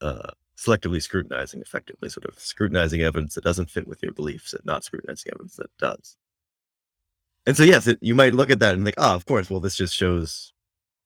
uh, 0.00 0.30
selectively 0.56 1.02
scrutinizing 1.02 1.60
effectively 1.60 2.08
sort 2.08 2.26
of 2.26 2.38
scrutinizing 2.38 3.02
evidence 3.02 3.34
that 3.34 3.44
doesn't 3.44 3.70
fit 3.70 3.88
with 3.88 4.02
your 4.02 4.12
beliefs 4.12 4.52
and 4.54 4.64
not 4.64 4.84
scrutinizing 4.84 5.32
evidence 5.32 5.56
that 5.56 5.70
does 5.78 6.16
and 7.46 7.56
so 7.56 7.62
yes 7.62 7.86
it, 7.86 7.98
you 8.00 8.14
might 8.14 8.34
look 8.34 8.50
at 8.50 8.60
that 8.60 8.74
and 8.74 8.84
think 8.84 8.96
oh 8.98 9.14
of 9.14 9.26
course 9.26 9.50
well 9.50 9.60
this 9.60 9.76
just 9.76 9.94
shows 9.94 10.53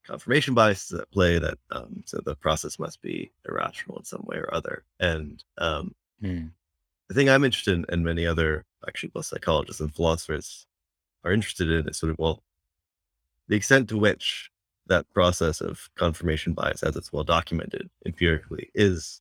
confirmation 0.09 0.55
bias 0.55 0.91
is 0.91 1.01
at 1.01 1.11
play 1.11 1.39
that 1.39 1.59
um, 1.71 2.03
so 2.07 2.21
the 2.25 2.35
process 2.35 2.79
must 2.79 3.01
be 3.03 3.31
irrational 3.49 3.99
in 3.99 4.05
some 4.05 4.25
way 4.25 4.39
or 4.39 4.53
other. 4.53 4.85
And 4.99 5.43
um, 5.59 5.95
hmm, 6.21 6.47
the 7.09 7.15
thing 7.15 7.29
i'm 7.29 7.45
interested 7.45 7.75
in 7.75 7.85
and 7.89 8.05
many 8.05 8.27
other 8.27 8.65
actually 8.87 9.11
both 9.11 9.27
psychologists 9.27 9.81
and 9.81 9.95
philosophers 9.95 10.67
are 11.25 11.33
interested 11.33 11.71
in 11.71 11.89
is 11.89 11.99
sort 11.99 12.13
of 12.13 12.19
well 12.19 12.43
the 13.49 13.57
extent 13.57 13.89
to 13.89 13.99
which 13.99 14.51
that 14.87 15.11
process 15.13 15.61
of 15.61 15.91
confirmation 15.97 16.53
bias 16.53 16.83
as 16.83 16.97
it's 16.97 17.13
well 17.13 17.25
documented 17.25 17.91
empirically 18.07 18.71
is 18.75 19.21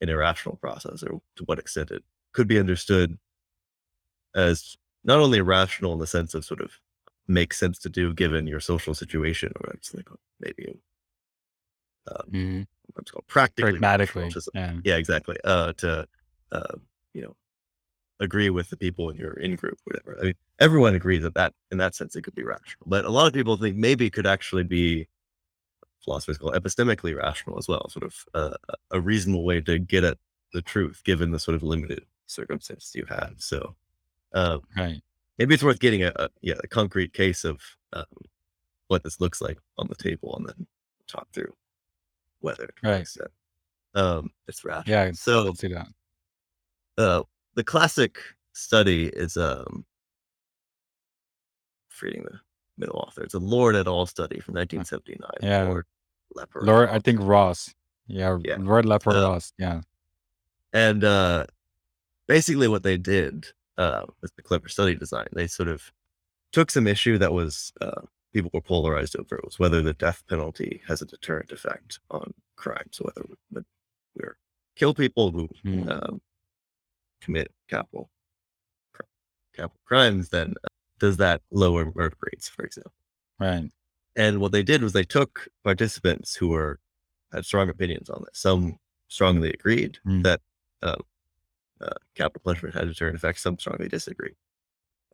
an 0.00 0.08
irrational 0.08 0.56
process 0.56 1.02
or 1.02 1.20
to 1.36 1.44
what 1.44 1.58
extent 1.58 1.90
it 1.90 2.02
could 2.32 2.48
be 2.48 2.58
understood 2.58 3.18
as 4.34 4.76
not 5.04 5.18
only 5.18 5.38
irrational 5.38 5.92
in 5.92 5.98
the 5.98 6.06
sense 6.06 6.34
of 6.34 6.44
sort 6.44 6.60
of 6.60 6.72
makes 7.28 7.58
sense 7.58 7.78
to 7.80 7.88
do 7.88 8.14
given 8.14 8.46
your 8.46 8.60
social 8.60 8.94
situation 8.94 9.52
or 9.60 9.70
it's 9.74 9.94
like 9.94 10.08
maybe 10.40 10.78
um, 12.10 12.30
mhm, 12.30 12.66
what's 12.94 13.10
called 13.10 13.26
practically 13.26 13.72
Pragmatically. 13.72 14.30
Yeah. 14.54 14.74
yeah 14.84 14.96
exactly 14.96 15.36
uh 15.44 15.72
to 15.74 16.06
uh 16.52 16.74
you 17.14 17.22
know 17.22 17.34
agree 18.20 18.50
with 18.50 18.70
the 18.70 18.76
people 18.76 19.10
in 19.10 19.16
your 19.16 19.34
in 19.34 19.56
group 19.56 19.78
whatever 19.84 20.18
i 20.20 20.24
mean 20.26 20.34
everyone 20.60 20.94
agrees 20.94 21.22
that 21.22 21.34
that 21.34 21.54
in 21.70 21.78
that 21.78 21.94
sense 21.94 22.16
it 22.16 22.22
could 22.22 22.34
be 22.34 22.44
rational 22.44 22.86
but 22.86 23.04
a 23.04 23.10
lot 23.10 23.26
of 23.26 23.32
people 23.34 23.56
think 23.56 23.76
maybe 23.76 24.06
it 24.06 24.12
could 24.12 24.26
actually 24.26 24.64
be 24.64 25.08
philosophers 26.04 26.38
call 26.38 26.52
epistemically 26.52 27.16
rational 27.16 27.58
as 27.58 27.68
well 27.68 27.88
sort 27.90 28.04
of 28.04 28.24
uh, 28.34 28.56
a 28.92 29.00
reasonable 29.00 29.44
way 29.44 29.60
to 29.60 29.78
get 29.78 30.04
at 30.04 30.18
the 30.52 30.62
truth 30.62 31.02
given 31.04 31.30
the 31.32 31.38
sort 31.38 31.54
of 31.54 31.62
limited 31.62 32.04
circumstances 32.26 32.94
you 32.94 33.04
have 33.08 33.34
so 33.38 33.74
um 34.34 34.62
Right. 34.76 35.02
Maybe 35.38 35.54
it's 35.54 35.62
worth 35.62 35.80
getting 35.80 36.02
a, 36.02 36.12
a 36.16 36.28
yeah 36.42 36.54
a 36.62 36.66
concrete 36.68 37.12
case 37.12 37.44
of 37.44 37.60
um, 37.92 38.04
what 38.88 39.02
this 39.04 39.20
looks 39.20 39.40
like 39.40 39.58
on 39.78 39.86
the 39.88 39.94
table 39.94 40.34
and 40.36 40.46
then 40.46 40.66
talk 41.08 41.26
through 41.32 41.52
whether 42.40 42.68
Right. 42.82 43.06
um 43.94 44.30
it's 44.48 44.64
rational 44.64 44.96
Yeah. 45.06 45.12
so 45.12 45.42
Let's 45.44 45.60
do 45.60 45.68
that. 45.70 45.86
uh, 46.98 47.22
the 47.54 47.64
classic 47.64 48.18
study 48.52 49.06
is 49.06 49.36
um 49.36 49.84
reading 52.02 52.24
the 52.24 52.38
middle 52.76 52.96
author. 52.96 53.22
It's 53.22 53.34
a 53.34 53.38
Lord 53.38 53.74
et 53.74 53.86
al. 53.86 54.04
study 54.06 54.38
from 54.40 54.54
1979. 54.54 55.30
Yeah. 55.42 55.62
Lord. 55.64 55.86
Lord. 56.60 56.88
I 56.90 56.98
think 56.98 57.20
Ross. 57.22 57.74
Yeah. 58.06 58.36
Yeah. 58.44 58.56
Lord 58.60 58.84
Lepper 58.84 59.12
Uh, 59.12 59.22
Ross. 59.30 59.52
Yeah. 59.58 59.80
And 60.74 61.02
uh, 61.02 61.46
basically, 62.26 62.68
what 62.68 62.82
they 62.82 62.98
did 62.98 63.46
uh, 63.78 64.02
with 64.20 64.34
the 64.36 64.42
clever 64.42 64.68
study 64.68 64.94
design, 64.94 65.26
they 65.32 65.46
sort 65.46 65.68
of 65.68 65.92
took 66.52 66.70
some 66.70 66.86
issue 66.86 67.18
that 67.18 67.32
was 67.32 67.72
uh, 67.80 68.02
people 68.32 68.50
were 68.54 68.60
polarized 68.60 69.16
over. 69.16 69.36
It 69.36 69.44
was 69.44 69.58
whether 69.58 69.82
the 69.82 69.92
death 69.94 70.22
penalty 70.28 70.80
has 70.88 71.02
a 71.02 71.06
deterrent 71.06 71.52
effect 71.52 72.00
on 72.10 72.32
crime. 72.56 72.88
So 72.92 73.04
whether 73.04 73.26
we 73.28 73.62
we 74.14 74.24
kill 74.76 74.94
people 74.94 75.30
who 75.30 75.48
Hmm. 75.62 75.88
um, 75.88 76.20
commit 77.20 77.52
capital 77.68 78.10
capital 79.54 79.80
crimes, 79.86 80.28
then 80.28 80.54
uh, 80.64 80.68
does 80.98 81.16
that 81.16 81.42
lower 81.50 81.92
murder 81.94 82.16
rates, 82.20 82.48
for 82.48 82.64
example? 82.64 82.92
Right. 83.38 83.70
And 84.14 84.40
what 84.40 84.52
they 84.52 84.62
did 84.62 84.82
was 84.82 84.92
they 84.92 85.04
took 85.04 85.48
participants 85.64 86.34
who 86.36 86.48
were 86.48 86.78
had 87.32 87.44
strong 87.44 87.68
opinions 87.68 88.08
on 88.08 88.22
this. 88.26 88.38
Some 88.38 88.78
strongly 89.08 89.50
agreed 89.50 89.98
Mm. 90.06 90.22
that 90.24 90.40
uh, 90.82 90.96
uh, 91.80 91.90
capital 92.14 92.42
punishment 92.44 92.74
had 92.74 92.84
a 92.84 92.88
deterrent 92.88 93.16
effect. 93.16 93.40
Some 93.40 93.58
strongly 93.58 93.88
disagree. 93.88 94.34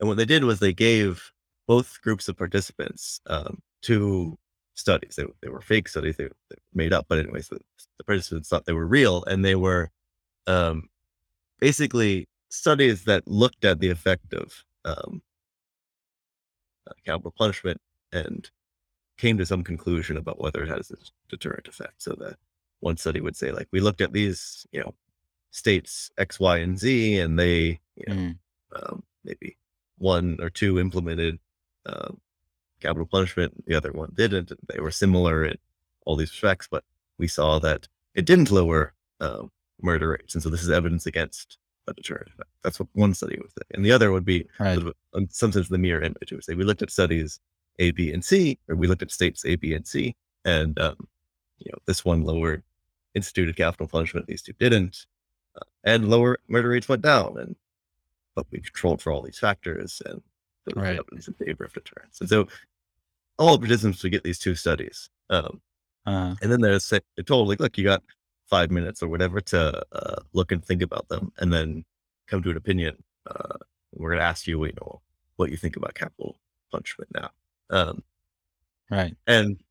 And 0.00 0.08
what 0.08 0.16
they 0.16 0.24
did 0.24 0.44
was 0.44 0.58
they 0.58 0.72
gave 0.72 1.32
both 1.66 2.00
groups 2.02 2.28
of 2.28 2.36
participants 2.36 3.20
um, 3.26 3.60
two 3.82 4.36
studies. 4.74 5.14
They, 5.16 5.24
they 5.40 5.48
were 5.48 5.60
fake 5.60 5.88
studies. 5.88 6.16
They, 6.16 6.24
they 6.24 6.56
made 6.74 6.92
up, 6.92 7.06
but 7.08 7.18
anyways, 7.18 7.48
the, 7.48 7.60
the 7.98 8.04
participants 8.04 8.48
thought 8.48 8.64
they 8.64 8.72
were 8.72 8.86
real, 8.86 9.22
and 9.24 9.44
they 9.44 9.54
were 9.54 9.90
um, 10.46 10.88
basically 11.60 12.28
studies 12.48 13.04
that 13.04 13.26
looked 13.28 13.64
at 13.64 13.80
the 13.80 13.90
effect 13.90 14.34
of 14.34 14.64
um, 14.84 15.22
uh, 16.88 16.92
capital 17.06 17.34
punishment 17.36 17.80
and 18.12 18.50
came 19.18 19.38
to 19.38 19.46
some 19.46 19.62
conclusion 19.62 20.16
about 20.16 20.40
whether 20.40 20.62
it 20.62 20.68
has 20.68 20.90
a 20.90 20.96
deterrent 21.28 21.68
effect. 21.68 22.02
So 22.02 22.16
that 22.18 22.36
one 22.80 22.96
study 22.96 23.20
would 23.20 23.36
say, 23.36 23.52
like, 23.52 23.68
we 23.70 23.80
looked 23.80 24.00
at 24.00 24.12
these, 24.12 24.66
you 24.72 24.80
know, 24.80 24.94
states 25.52 26.10
X, 26.18 26.40
Y, 26.40 26.56
and 26.58 26.78
Z, 26.78 27.18
and 27.20 27.38
they, 27.38 27.78
you 27.94 28.04
know, 28.08 28.14
Mm. 28.14 28.38
um, 28.74 29.02
maybe 29.22 29.56
one 29.98 30.38
or 30.40 30.50
two 30.50 30.80
implemented 30.80 31.38
um, 31.86 32.20
capital 32.80 33.06
punishment, 33.06 33.64
the 33.66 33.74
other 33.76 33.92
one 33.92 34.12
didn't. 34.14 34.50
And 34.50 34.58
they 34.68 34.80
were 34.80 34.90
similar 34.90 35.44
in 35.44 35.56
all 36.04 36.16
these 36.16 36.30
respects, 36.32 36.66
but 36.68 36.84
we 37.18 37.28
saw 37.28 37.58
that 37.60 37.86
it 38.14 38.24
didn't 38.26 38.50
lower 38.50 38.92
um, 39.20 39.50
murder 39.80 40.08
rates. 40.10 40.34
And 40.34 40.42
so 40.42 40.48
this 40.50 40.62
is 40.62 40.70
evidence 40.70 41.06
against 41.06 41.58
a 41.86 41.92
deterrent 41.94 42.28
effect. 42.28 42.50
That's 42.62 42.80
what 42.80 42.88
one 42.94 43.14
study 43.14 43.36
would 43.40 43.50
say. 43.50 43.62
And 43.74 43.84
the 43.84 43.92
other 43.92 44.10
would 44.10 44.24
be 44.24 44.46
Right. 44.58 44.74
sort 44.74 44.88
of, 44.88 44.94
in 45.14 45.28
some 45.30 45.52
sense 45.52 45.68
the 45.68 45.78
mirror 45.78 46.02
image. 46.02 46.32
It 46.32 46.34
would 46.34 46.44
say 46.44 46.54
we 46.54 46.64
looked 46.64 46.82
at 46.82 46.90
studies 46.90 47.40
A, 47.78 47.90
B, 47.92 48.12
and 48.12 48.24
C, 48.24 48.58
or 48.68 48.74
we 48.76 48.86
looked 48.86 49.02
at 49.02 49.10
states 49.12 49.44
A, 49.44 49.56
B, 49.56 49.74
and 49.74 49.86
C, 49.86 50.14
and 50.44 50.78
um, 50.78 50.96
you 51.58 51.70
know 51.72 51.78
this 51.86 52.04
one 52.04 52.22
lowered 52.22 52.62
instituted 53.14 53.56
capital 53.56 53.86
punishment, 53.86 54.26
these 54.26 54.42
two 54.42 54.52
didn't, 54.54 54.94
uh, 54.94 55.11
and 55.84 56.08
lower 56.08 56.38
murder 56.48 56.68
rates 56.68 56.88
went 56.88 57.02
down. 57.02 57.38
And 57.38 57.56
but 58.34 58.46
we 58.50 58.60
controlled 58.60 59.02
for 59.02 59.12
all 59.12 59.22
these 59.22 59.38
factors, 59.38 60.00
and 60.06 60.22
there 60.64 60.74
was 60.76 60.84
Right. 60.84 60.98
evidence 60.98 61.28
in 61.28 61.34
favor 61.34 61.64
of 61.64 61.72
deterrence. 61.74 62.20
And 62.20 62.28
so 62.28 62.48
all 63.38 63.58
participants 63.58 64.02
would 64.02 64.12
get 64.12 64.24
these 64.24 64.38
two 64.38 64.54
studies. 64.54 65.10
Um, 65.30 65.60
Uh, 66.06 66.34
and 66.42 66.50
then 66.50 66.60
there's 66.60 66.84
say- 66.84 67.00
they 67.16 67.22
told 67.22 67.46
like, 67.48 67.60
look, 67.60 67.78
you 67.78 67.84
got 67.84 68.02
five 68.46 68.70
minutes 68.72 69.02
or 69.02 69.08
whatever 69.08 69.40
to 69.40 69.84
uh, 69.92 70.20
look 70.32 70.50
and 70.50 70.64
think 70.64 70.82
about 70.82 71.08
them, 71.08 71.32
and 71.38 71.52
then 71.52 71.84
come 72.26 72.42
to 72.42 72.50
an 72.50 72.56
opinion. 72.56 73.02
Uh, 73.26 73.56
we're 73.92 74.10
going 74.10 74.18
to 74.18 74.24
ask 74.24 74.46
you, 74.46 74.64
you 74.64 74.72
know, 74.80 75.00
what 75.36 75.50
you 75.50 75.56
think 75.56 75.76
about 75.76 75.94
capital 75.94 76.38
punishment 76.70 77.10
now. 77.14 77.30
Um, 77.70 78.02
right. 78.90 79.14
and 79.26 79.62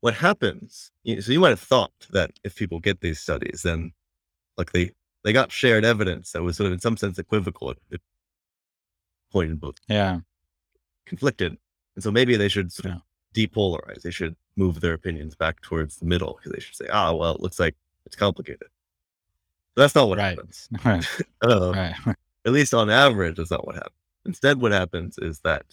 what 0.00 0.14
happens? 0.14 0.90
You, 1.04 1.20
so 1.22 1.32
you 1.32 1.40
might 1.40 1.50
have 1.50 1.60
thought 1.60 1.92
that 2.10 2.38
if 2.44 2.54
people 2.56 2.78
get 2.80 3.00
these 3.00 3.20
studies, 3.20 3.62
then 3.62 3.92
like 4.58 4.72
they 4.72 4.90
they 5.24 5.32
got 5.32 5.52
shared 5.52 5.84
evidence 5.84 6.32
that 6.32 6.42
was 6.42 6.56
sort 6.56 6.66
of 6.68 6.72
in 6.72 6.78
some 6.80 6.96
sense 6.96 7.18
equivocal. 7.18 7.70
at, 7.70 7.76
It, 7.90 7.94
it 7.94 8.00
pointed 9.30 9.60
both 9.60 9.76
Yeah. 9.88 10.20
conflicted, 11.06 11.56
and 11.94 12.02
so 12.04 12.10
maybe 12.10 12.36
they 12.36 12.48
should 12.48 12.72
sort 12.72 12.86
Yeah. 12.86 12.96
of 12.96 13.02
depolarize. 13.34 14.02
They 14.02 14.10
should 14.10 14.36
move 14.56 14.80
their 14.80 14.92
opinions 14.94 15.34
back 15.34 15.60
towards 15.62 15.96
the 15.96 16.04
middle 16.06 16.34
because 16.36 16.52
they 16.52 16.60
should 16.60 16.74
say, 16.76 16.88
ah, 16.92 17.12
well, 17.14 17.34
it 17.34 17.40
looks 17.40 17.58
like 17.58 17.74
it's 18.04 18.16
complicated. 18.16 18.68
But 19.74 19.82
that's 19.82 19.94
not 19.94 20.08
what 20.08 20.18
Right. 20.18 20.36
happens. 20.36 20.68
Right. 20.84 21.06
Um, 21.42 21.72
right. 21.72 21.94
At 22.44 22.52
least 22.52 22.74
on 22.74 22.90
average, 22.90 23.36
that's 23.36 23.50
not 23.50 23.64
what 23.66 23.76
happens. 23.76 23.94
Instead, 24.26 24.60
what 24.60 24.72
happens 24.72 25.16
is 25.18 25.40
that 25.40 25.64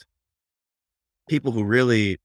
people 1.28 1.52
who 1.52 1.64
really 1.64 2.18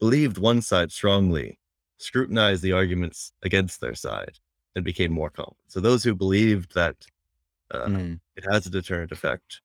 believed 0.00 0.38
one 0.38 0.62
side 0.62 0.90
strongly 0.90 1.58
scrutinize 1.98 2.60
the 2.60 2.72
arguments 2.72 3.32
against 3.42 3.80
their 3.80 3.94
side 3.94 4.38
and 4.74 4.84
became 4.84 5.12
more 5.12 5.30
confident. 5.30 5.58
So 5.68 5.80
those 5.80 6.04
who 6.04 6.14
believed 6.14 6.74
that 6.74 7.06
uh, 7.70 7.86
Mm, 7.88 8.20
it 8.36 8.44
has 8.50 8.66
a 8.66 8.70
deterrent 8.70 9.12
effect 9.12 9.60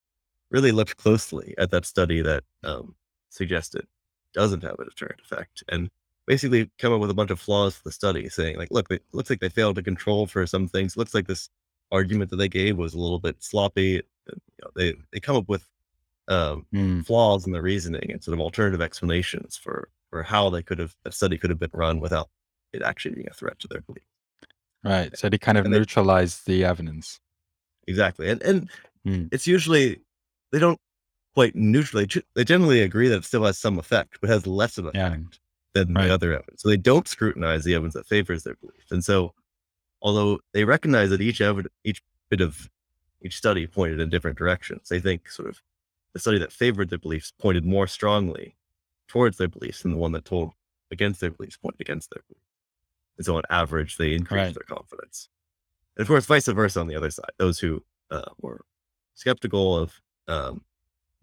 really 0.51 0.71
looked 0.71 0.97
closely 0.97 1.55
at 1.57 1.71
that 1.71 1.85
study 1.85 2.21
that 2.21 2.43
um, 2.63 2.95
suggested 3.29 3.85
doesn't 4.33 4.63
have 4.63 4.79
a 4.79 4.85
deterrent 4.85 5.19
effect 5.21 5.63
and 5.69 5.89
basically 6.25 6.69
come 6.77 6.93
up 6.93 6.99
with 6.99 7.09
a 7.09 7.13
bunch 7.13 7.31
of 7.31 7.39
flaws 7.39 7.75
for 7.77 7.83
the 7.83 7.91
study 7.91 8.29
saying 8.29 8.57
like 8.57 8.69
look 8.71 8.91
it 8.91 9.03
looks 9.13 9.29
like 9.29 9.39
they 9.39 9.49
failed 9.49 9.75
to 9.75 9.83
control 9.83 10.27
for 10.27 10.45
some 10.45 10.67
things. 10.67 10.97
Looks 10.97 11.13
like 11.13 11.27
this 11.27 11.49
argument 11.91 12.29
that 12.31 12.37
they 12.37 12.49
gave 12.49 12.77
was 12.77 12.93
a 12.93 12.99
little 12.99 13.19
bit 13.19 13.43
sloppy. 13.43 14.01
You 14.27 14.33
know, 14.63 14.71
they 14.75 14.95
they 15.11 15.19
come 15.19 15.37
up 15.37 15.47
with 15.49 15.67
um, 16.27 16.65
mm, 16.73 17.05
flaws 17.05 17.45
in 17.45 17.53
the 17.53 17.61
reasoning 17.61 18.11
and 18.11 18.23
sort 18.23 18.33
of 18.33 18.41
alternative 18.41 18.81
explanations 18.81 19.57
for 19.57 19.89
for 20.09 20.23
how 20.23 20.49
they 20.49 20.63
could 20.63 20.79
have 20.79 20.95
that 21.03 21.13
study 21.13 21.37
could 21.37 21.49
have 21.49 21.59
been 21.59 21.71
run 21.73 21.99
without 21.99 22.29
it 22.73 22.81
actually 22.81 23.15
being 23.15 23.27
a 23.29 23.33
threat 23.33 23.59
to 23.59 23.67
their 23.67 23.81
belief 23.81 24.03
right. 24.89 25.17
So 25.17 25.29
they 25.29 25.37
kind 25.37 25.57
of 25.57 25.65
And 25.65 25.73
they- 25.73 25.79
neutralize 25.79 26.41
the 26.43 26.63
evidence. 26.65 27.19
exactly 27.87 28.29
and 28.29 28.41
and 28.43 28.69
Mm. 29.05 29.29
it's 29.31 29.47
usually 29.47 30.01
they 30.51 30.59
don't 30.59 30.79
quite 31.33 31.55
neutrally 31.55 32.05
they 32.35 32.43
generally 32.43 32.81
agree 32.81 33.07
that 33.07 33.17
it 33.19 33.23
still 33.25 33.45
has 33.45 33.57
some 33.57 33.79
effect 33.79 34.17
but 34.19 34.29
has 34.29 34.45
less 34.45 34.77
of 34.77 34.85
an 34.87 34.91
Yeah. 34.95 35.07
effect 35.13 35.39
than 35.73 35.93
Right. 35.93 36.07
the 36.07 36.13
other 36.13 36.33
evidence 36.33 36.61
so 36.63 36.67
they 36.69 36.75
don't 36.77 37.07
scrutinize 37.07 37.63
the 37.63 37.73
evidence 37.75 37.93
that 37.93 38.05
favors 38.07 38.43
their 38.43 38.55
belief 38.55 38.91
and 38.91 39.05
so 39.05 39.33
although 40.01 40.39
they 40.53 40.65
recognize 40.65 41.09
that 41.11 41.21
each 41.21 41.39
evidence 41.39 41.73
each 41.85 42.01
bit 42.29 42.41
of 42.41 42.69
each 43.21 43.37
study 43.37 43.65
pointed 43.67 43.99
in 44.01 44.09
different 44.09 44.37
directions 44.37 44.89
they 44.89 44.99
think 44.99 45.29
sort 45.29 45.47
of 45.47 45.61
the 46.13 46.19
study 46.19 46.39
that 46.39 46.51
favored 46.51 46.89
their 46.89 46.99
beliefs 46.99 47.31
pointed 47.39 47.63
more 47.65 47.87
strongly 47.87 48.57
towards 49.07 49.37
their 49.37 49.47
beliefs 49.47 49.83
than 49.83 49.91
the 49.91 49.97
one 49.97 50.11
that 50.11 50.25
told 50.25 50.51
against 50.91 51.21
their 51.21 51.31
beliefs 51.31 51.55
pointed 51.55 51.79
against 51.79 52.09
their 52.09 52.23
beliefs 52.27 52.46
so 53.25 53.35
on 53.37 53.43
average 53.49 53.97
they 53.97 54.13
increase 54.13 54.45
Right. 54.47 54.53
their 54.53 54.63
confidence 54.77 55.29
and 55.95 56.01
of 56.03 56.07
course 56.07 56.25
vice 56.25 56.47
versa 56.47 56.79
on 56.79 56.87
the 56.87 56.95
other 56.95 57.09
side 57.11 57.31
those 57.37 57.59
who 57.59 57.83
uh, 58.11 58.29
were 58.39 58.61
skeptical 59.15 59.75
of 59.77 59.99
um, 60.27 60.61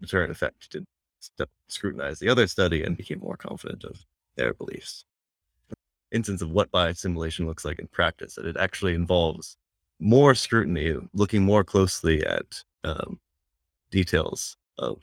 deterrent 0.01 0.31
effect 0.31 0.69
did 0.71 0.85
st- 1.19 1.49
scrutinize 1.67 2.19
the 2.19 2.29
other 2.29 2.47
study 2.47 2.83
and 2.83 2.97
became 2.97 3.19
more 3.19 3.37
confident 3.37 3.83
of 3.83 4.05
their 4.35 4.53
beliefs. 4.53 5.05
Instance 6.11 6.41
of 6.41 6.51
what 6.51 6.69
bias 6.71 6.97
assimilation 6.99 7.47
looks 7.47 7.63
like 7.65 7.79
in 7.79 7.87
practice, 7.87 8.35
that 8.35 8.45
it 8.45 8.57
actually 8.57 8.93
involves 8.93 9.57
more 9.99 10.35
scrutiny, 10.35 10.95
looking 11.13 11.41
more 11.43 11.63
closely 11.63 12.23
at 12.25 12.63
um, 12.83 13.19
details 13.91 14.57
of 14.77 15.01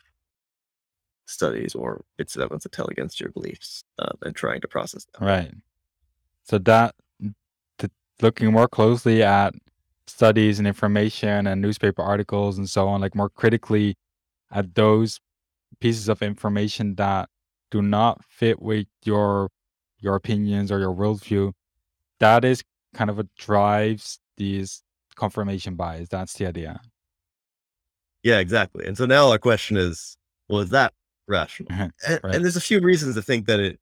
studies 1.27 1.75
or 1.75 2.05
bits 2.17 2.37
of 2.37 2.43
evidence 2.43 2.63
that 2.65 2.73
tell 2.73 2.87
against 2.89 3.21
your 3.21 3.31
beliefs 3.31 3.85
um, 3.99 4.17
and 4.23 4.37
trying 4.37 4.61
to 4.61 4.69
process 4.69 5.07
them. 5.07 5.27
Right. 5.27 5.53
So 6.45 6.59
that 6.59 6.95
looking 8.21 8.53
more 8.53 8.69
closely 8.69 9.23
at 9.23 9.55
studies 10.07 10.59
and 10.59 10.69
information 10.69 11.47
and 11.47 11.61
newspaper 11.61 12.03
articles 12.03 12.59
and 12.59 12.69
so 12.69 12.89
on, 12.89 13.01
like 13.01 13.15
more 13.15 13.31
critically 13.31 13.97
at 14.51 14.75
those 14.75 15.21
pieces 15.81 16.09
of 16.09 16.23
information 16.23 16.95
that 16.97 17.29
do 17.71 17.83
not 17.83 18.25
fit 18.25 18.61
with 18.63 18.87
your 19.05 19.49
your 19.99 20.15
opinions 20.17 20.73
or 20.73 20.79
your 20.79 20.95
worldview, 20.95 21.53
that 22.21 22.45
is 22.45 22.63
kind 22.95 23.09
of 23.09 23.17
what 23.17 23.33
drives 23.37 24.19
these 24.37 24.83
confirmation 25.15 25.77
bias. 25.77 26.09
That's 26.09 26.35
the 26.35 26.47
idea. 26.47 26.81
Yeah, 28.23 28.39
exactly. 28.39 28.87
And 28.87 28.97
so 28.97 29.07
now 29.07 29.31
our 29.31 29.39
question 29.39 29.77
is, 29.77 30.17
well, 30.49 30.61
is 30.61 30.71
that 30.71 30.93
rational? 31.29 31.73
and, 31.73 31.93
and 32.09 32.45
there's 32.45 32.57
a 32.57 32.61
few 32.61 32.81
reasons 32.81 33.15
to 33.15 33.23
think 33.23 33.47
that 33.47 33.61
it 33.61 33.79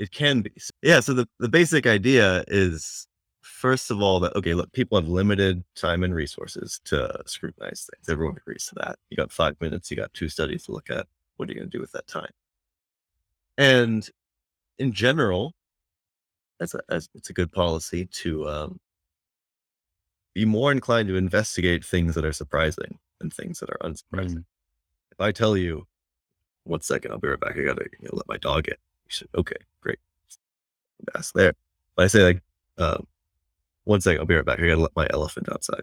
it 0.00 0.10
can 0.12 0.40
be. 0.40 0.50
Yeah. 0.82 1.00
So 1.00 1.14
the 1.14 1.28
the 1.38 1.48
basic 1.48 1.86
idea 1.86 2.42
is 2.48 3.06
first 3.42 3.90
of 3.90 4.00
all 4.00 4.18
that 4.20 4.34
okay, 4.34 4.54
look, 4.54 4.72
people 4.72 4.98
have 4.98 5.08
limited 5.08 5.62
time 5.76 6.02
and 6.02 6.14
resources 6.14 6.80
to 6.86 7.22
scrutinize 7.26 7.88
things. 7.92 8.08
Everyone 8.08 8.36
agrees 8.38 8.66
to 8.68 8.74
that. 8.76 8.98
You 9.10 9.16
got 9.18 9.30
five 9.30 9.56
minutes. 9.60 9.90
You 9.90 9.98
got 9.98 10.12
two 10.14 10.30
studies 10.30 10.64
to 10.64 10.72
look 10.72 10.90
at. 10.90 11.06
What 11.36 11.48
are 11.48 11.52
you 11.52 11.58
going 11.58 11.70
to 11.70 11.76
do 11.76 11.82
with 11.82 11.92
that 11.92 12.06
time? 12.06 12.30
And 13.58 14.08
in 14.78 14.92
general, 14.92 15.52
that's 16.58 16.74
a 16.74 16.80
that's, 16.88 17.08
it's 17.14 17.30
a 17.30 17.34
good 17.34 17.52
policy 17.52 18.06
to 18.06 18.48
um, 18.48 18.80
be 20.34 20.46
more 20.46 20.72
inclined 20.72 21.08
to 21.08 21.16
investigate 21.16 21.84
things 21.84 22.14
that 22.14 22.24
are 22.24 22.32
surprising 22.32 22.98
than 23.20 23.30
things 23.30 23.60
that 23.60 23.70
are 23.70 23.78
unsurprising 23.82 24.38
Mm, 24.38 24.44
if 25.12 25.20
I 25.20 25.32
tell 25.32 25.56
you, 25.56 25.86
one 26.64 26.80
second, 26.80 27.12
I'll 27.12 27.18
be 27.18 27.28
right 27.28 27.40
back. 27.40 27.56
I 27.58 27.62
gotta 27.64 27.84
you 28.00 28.08
know, 28.08 28.12
let 28.14 28.28
my 28.28 28.38
dog 28.38 28.68
in. 28.68 28.74
You 29.10 29.14
said, 29.14 29.28
okay, 29.36 29.56
great. 29.80 29.98
That's 31.12 31.32
there. 31.32 31.54
But 31.96 32.04
I 32.04 32.06
say 32.08 32.22
like, 32.22 32.42
um, 32.78 33.06
one 33.84 34.00
second, 34.00 34.20
I'll 34.20 34.26
be 34.26 34.34
right 34.36 34.44
back. 34.44 34.60
I 34.60 34.68
gotta 34.68 34.80
let 34.82 34.94
my 34.96 35.06
elephant 35.10 35.48
outside. 35.50 35.82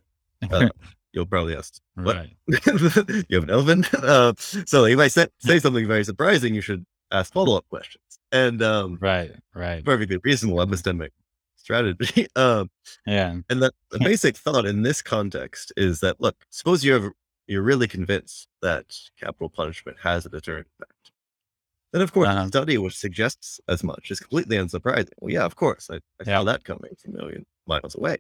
Uh, 0.52 0.70
you'll 1.14 1.26
probably 1.26 1.56
ask, 1.56 1.82
what? 1.96 2.16
right. 2.16 2.38
you 3.30 3.36
have 3.40 3.44
an 3.44 3.50
elephant? 3.50 3.90
Uh, 4.04 4.34
so 4.38 4.86
if 4.86 4.98
I 5.00 5.08
say, 5.10 5.28
say 5.40 5.60
something 5.60 5.88
very 5.88 6.04
surprising, 6.04 6.56
you 6.56 6.62
should 6.62 6.86
ask 7.12 7.34
follow 7.34 7.58
up 7.58 7.68
questions. 7.70 8.04
And 8.32 8.62
um, 8.62 8.98
Right. 9.02 9.32
Right. 9.54 9.84
perfectly 9.84 10.18
reasonable 10.24 10.66
epistemic 10.66 11.10
strategy. 11.56 12.28
um, 12.36 12.70
Yeah. 13.06 13.38
and 13.50 13.62
the, 13.62 13.72
the 13.92 14.00
basic 14.00 14.38
thought 14.38 14.66
in 14.66 14.84
this 14.84 15.02
context 15.02 15.74
is 15.76 16.00
that 16.02 16.22
look, 16.22 16.36
suppose 16.50 16.84
you're 16.86 17.12
you're 17.48 17.62
really 17.64 17.88
convinced 17.88 18.48
that 18.62 18.96
capital 19.20 19.50
punishment 19.50 19.98
has 20.04 20.26
a 20.26 20.30
deterrent 20.30 20.68
effect. 20.80 21.12
Then 21.94 22.02
of 22.02 22.12
course 22.14 22.28
Uh-huh. 22.28 22.48
study 22.48 22.78
which 22.78 22.98
suggests 22.98 23.60
as 23.68 23.84
much 23.84 24.12
is 24.12 24.20
completely 24.20 24.58
unsurprising. 24.58 25.14
Well, 25.20 25.32
yeah, 25.34 25.46
of 25.46 25.56
course. 25.56 25.90
I, 25.90 25.96
I 25.96 26.00
Yeah. 26.26 26.38
saw 26.40 26.44
that 26.46 26.64
coming 26.64 26.92
from 27.02 27.16
a 27.16 27.18
million 27.18 27.46
miles 27.66 27.96
away. 27.96 28.18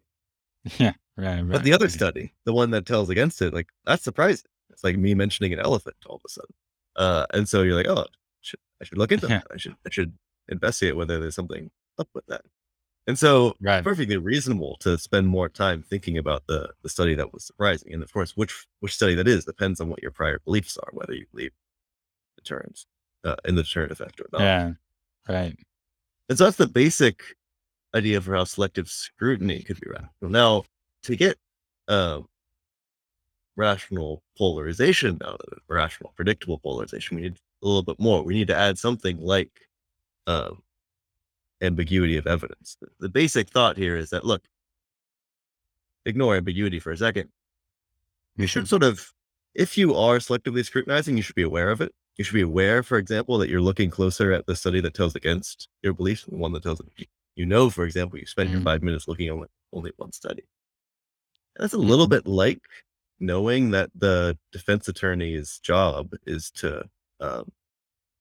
Yeah. 0.79 0.93
Right. 1.15 1.41
But 1.47 1.63
the 1.63 1.73
other 1.73 1.89
study, 1.89 2.33
the 2.45 2.53
one 2.53 2.71
that 2.71 2.85
tells 2.85 3.09
against 3.09 3.41
it, 3.41 3.53
like 3.53 3.67
that's 3.85 4.03
surprising. 4.03 4.49
It's 4.69 4.83
like 4.83 4.97
me 4.97 5.13
mentioning 5.15 5.53
an 5.53 5.59
elephant 5.59 5.95
all 6.05 6.17
of 6.17 6.21
a 6.25 6.29
sudden. 6.29 6.53
Uh, 6.95 7.25
and 7.33 7.47
so 7.47 7.61
you're 7.63 7.75
like, 7.75 7.87
oh, 7.87 8.05
should, 8.41 8.59
I 8.81 8.85
should 8.85 8.97
look 8.97 9.11
into 9.11 9.27
Yeah. 9.27 9.39
that. 9.39 9.47
I 9.53 9.57
should 9.57 9.75
I 9.85 9.89
should 9.89 10.13
investigate 10.49 10.95
whether 10.95 11.19
there's 11.19 11.35
something 11.35 11.71
up 11.99 12.09
with 12.13 12.25
that. 12.27 12.41
And 13.07 13.17
so 13.17 13.55
Right. 13.61 13.83
perfectly 13.83 14.17
reasonable 14.17 14.77
to 14.81 14.97
spend 14.97 15.27
more 15.27 15.47
time 15.49 15.81
thinking 15.83 16.17
about 16.17 16.43
the 16.47 16.73
the 16.83 16.89
study 16.89 17.15
that 17.15 17.33
was 17.33 17.45
surprising. 17.45 17.93
And 17.93 18.03
of 18.03 18.11
course, 18.11 18.35
which 18.37 18.67
which 18.81 18.93
study 18.95 19.15
that 19.15 19.27
is 19.27 19.45
depends 19.45 19.79
on 19.81 19.89
what 19.89 20.01
your 20.01 20.11
prior 20.11 20.39
beliefs 20.39 20.77
are, 20.77 20.89
whether 20.93 21.13
you 21.13 21.25
believe 21.31 21.51
deterrence 22.37 22.85
uh, 23.27 23.35
in 23.45 23.55
the 23.55 23.63
deterrent 23.63 23.91
effect 23.91 24.19
or 24.19 24.27
not. 24.31 24.41
Yeah. 24.41 24.71
Right. 25.27 25.57
And 26.29 26.37
so 26.37 26.45
that's 26.45 26.57
the 26.57 26.67
basic 26.67 27.21
idea 27.93 28.21
for 28.21 28.35
how 28.35 28.43
selective 28.43 28.89
scrutiny 28.89 29.61
could 29.63 29.79
be 29.79 29.89
rational. 29.89 30.29
Now, 30.29 30.63
to 31.03 31.15
get 31.15 31.37
uh, 31.87 32.21
rational 33.55 34.23
polarization 34.37 35.19
out 35.25 35.41
of 35.41 35.53
it, 35.53 35.59
rational 35.67 36.13
predictable 36.15 36.59
polarization, 36.59 37.17
we 37.17 37.23
need 37.23 37.37
a 37.61 37.65
little 37.65 37.83
bit 37.83 37.99
more. 37.99 38.23
We 38.23 38.35
need 38.35 38.47
to 38.47 38.55
add 38.55 38.77
something 38.77 39.19
like 39.19 39.51
um, 40.27 40.61
ambiguity 41.61 42.17
of 42.17 42.27
evidence. 42.27 42.77
The, 42.81 42.87
the 42.99 43.09
basic 43.09 43.49
thought 43.49 43.77
here 43.77 43.97
is 43.97 44.09
that 44.11 44.25
look, 44.25 44.43
ignore 46.05 46.35
ambiguity 46.35 46.79
for 46.79 46.91
a 46.91 46.97
second. 46.97 47.29
You 48.37 48.47
should 48.47 48.67
sort 48.67 48.83
of, 48.83 49.11
if 49.55 49.77
you 49.77 49.95
are 49.95 50.19
selectively 50.19 50.63
scrutinizing, 50.63 51.17
you 51.17 51.23
should 51.23 51.35
be 51.35 51.41
aware 51.41 51.71
of 51.71 51.81
it. 51.81 51.91
You 52.17 52.23
should 52.23 52.33
be 52.33 52.41
aware, 52.41 52.83
for 52.83 52.97
example, 52.97 53.37
that 53.39 53.49
you're 53.49 53.61
looking 53.61 53.89
closer 53.89 54.31
at 54.31 54.45
the 54.45 54.55
study 54.55 54.81
that 54.81 54.93
tells 54.93 55.15
against 55.15 55.67
your 55.83 55.93
beliefs 55.93 56.25
than 56.25 56.35
the 56.35 56.39
one 56.41 56.51
that 56.53 56.63
tells 56.63 56.81
you 57.35 57.45
know, 57.45 57.69
for 57.69 57.85
example, 57.85 58.17
you 58.19 58.25
spend 58.25 58.51
your 58.51 58.59
Mhm. 58.59 58.61
five 58.61 58.81
minutes 58.83 59.07
looking 59.07 59.27
at 59.29 59.49
only 59.71 59.91
one 59.97 60.11
study. 60.11 60.43
And 61.55 61.63
that's 61.63 61.73
a 61.73 61.77
little 61.77 62.07
bit 62.07 62.27
like 62.27 62.61
knowing 63.19 63.71
that 63.71 63.89
the 63.95 64.37
defense 64.51 64.87
attorney's 64.87 65.59
job 65.59 66.13
is 66.25 66.51
to, 66.51 66.87
um, 67.19 67.51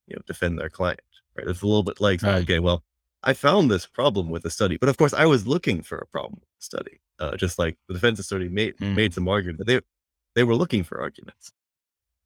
you 0.07 0.15
know, 0.15 0.23
defend 0.27 0.59
their 0.59 0.69
client. 0.69 1.01
Right? 1.35 1.47
It's 1.47 1.63
a 1.63 1.67
little 1.67 1.83
bit 1.83 2.01
like, 2.01 2.21
Right. 2.21 2.43
okay, 2.43 2.59
well, 2.59 2.83
I 3.23 3.33
found 3.33 3.71
this 3.71 3.87
problem 3.87 4.29
with 4.29 4.43
the 4.43 4.51
study, 4.51 4.77
but 4.77 4.89
of 4.89 4.97
course, 4.97 5.13
I 5.13 5.25
was 5.27 5.47
looking 5.47 5.83
for 5.83 5.97
a 5.99 6.07
problem 6.07 6.35
with 6.41 6.49
the 6.59 6.65
study. 6.65 7.01
Uh, 7.19 7.37
just 7.37 7.59
like 7.59 7.77
the 7.87 7.95
defense 7.95 8.19
attorney 8.19 8.49
made 8.49 8.75
Mm. 8.79 8.95
made 8.95 9.13
some 9.13 9.27
argument, 9.29 9.67
they 9.67 9.81
they 10.35 10.43
were 10.43 10.55
looking 10.55 10.83
for 10.83 11.01
arguments, 11.01 11.51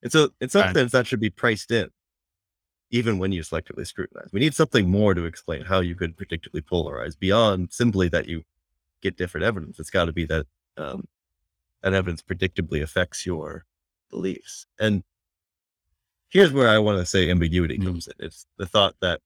and 0.03 0.11
so 0.11 0.29
in 0.41 0.49
some 0.49 0.63
Right. 0.63 0.75
sense, 0.75 0.91
that 0.91 1.07
should 1.07 1.19
be 1.19 1.29
priced 1.29 1.71
in, 1.71 1.89
even 2.89 3.19
when 3.19 3.31
you 3.31 3.41
selectively 3.41 3.85
scrutinize. 3.87 4.29
We 4.31 4.39
need 4.39 4.53
something 4.55 4.89
more 4.89 5.13
to 5.13 5.25
explain 5.25 5.63
how 5.63 5.79
you 5.79 5.95
could 5.95 6.17
predictably 6.17 6.61
polarize 6.61 7.17
beyond 7.17 7.71
simply 7.71 8.07
that 8.09 8.27
you 8.27 8.43
get 9.01 9.17
different 9.17 9.45
evidence. 9.45 9.79
It's 9.79 9.89
got 9.89 10.05
to 10.05 10.13
be 10.13 10.25
that 10.25 10.45
um, 10.77 11.07
that 11.81 11.93
evidence 11.93 12.21
predictably 12.21 12.81
affects 12.81 13.25
your 13.25 13.65
beliefs. 14.09 14.65
And 14.79 15.03
here's 16.29 16.51
where 16.53 16.67
I 16.69 16.77
want 16.79 16.99
to 16.99 17.05
say 17.05 17.29
ambiguity 17.29 17.77
Mm. 17.77 17.85
comes 17.85 18.07
in. 18.07 18.13
It's 18.19 18.45
the 18.57 18.65
thought 18.65 18.95
that, 19.01 19.21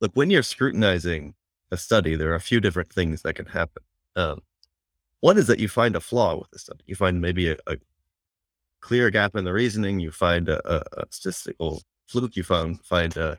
look, 0.00 0.12
when 0.14 0.30
you're 0.30 0.42
scrutinizing 0.42 1.34
a 1.70 1.76
study, 1.76 2.14
there 2.14 2.30
are 2.30 2.36
a 2.36 2.40
few 2.40 2.60
different 2.60 2.92
things 2.92 3.22
that 3.22 3.34
can 3.34 3.46
happen. 3.46 3.82
Um, 4.16 4.42
one 5.20 5.38
is 5.38 5.46
that 5.46 5.58
you 5.60 5.68
find 5.68 5.94
a 5.96 6.00
flaw 6.00 6.36
with 6.36 6.50
the 6.50 6.58
study. 6.58 6.84
You 6.86 6.94
find 6.94 7.20
maybe 7.20 7.48
a, 7.48 7.56
a 7.66 7.76
clear 8.82 9.08
gap 9.10 9.34
in 9.34 9.44
the 9.44 9.52
reasoning. 9.52 9.98
You 10.00 10.10
find 10.10 10.48
a, 10.50 10.60
a, 10.70 10.82
a 10.98 11.04
statistical 11.08 11.82
fluke. 12.06 12.36
You 12.36 12.42
found 12.42 12.84
find 12.84 13.16
a, 13.16 13.38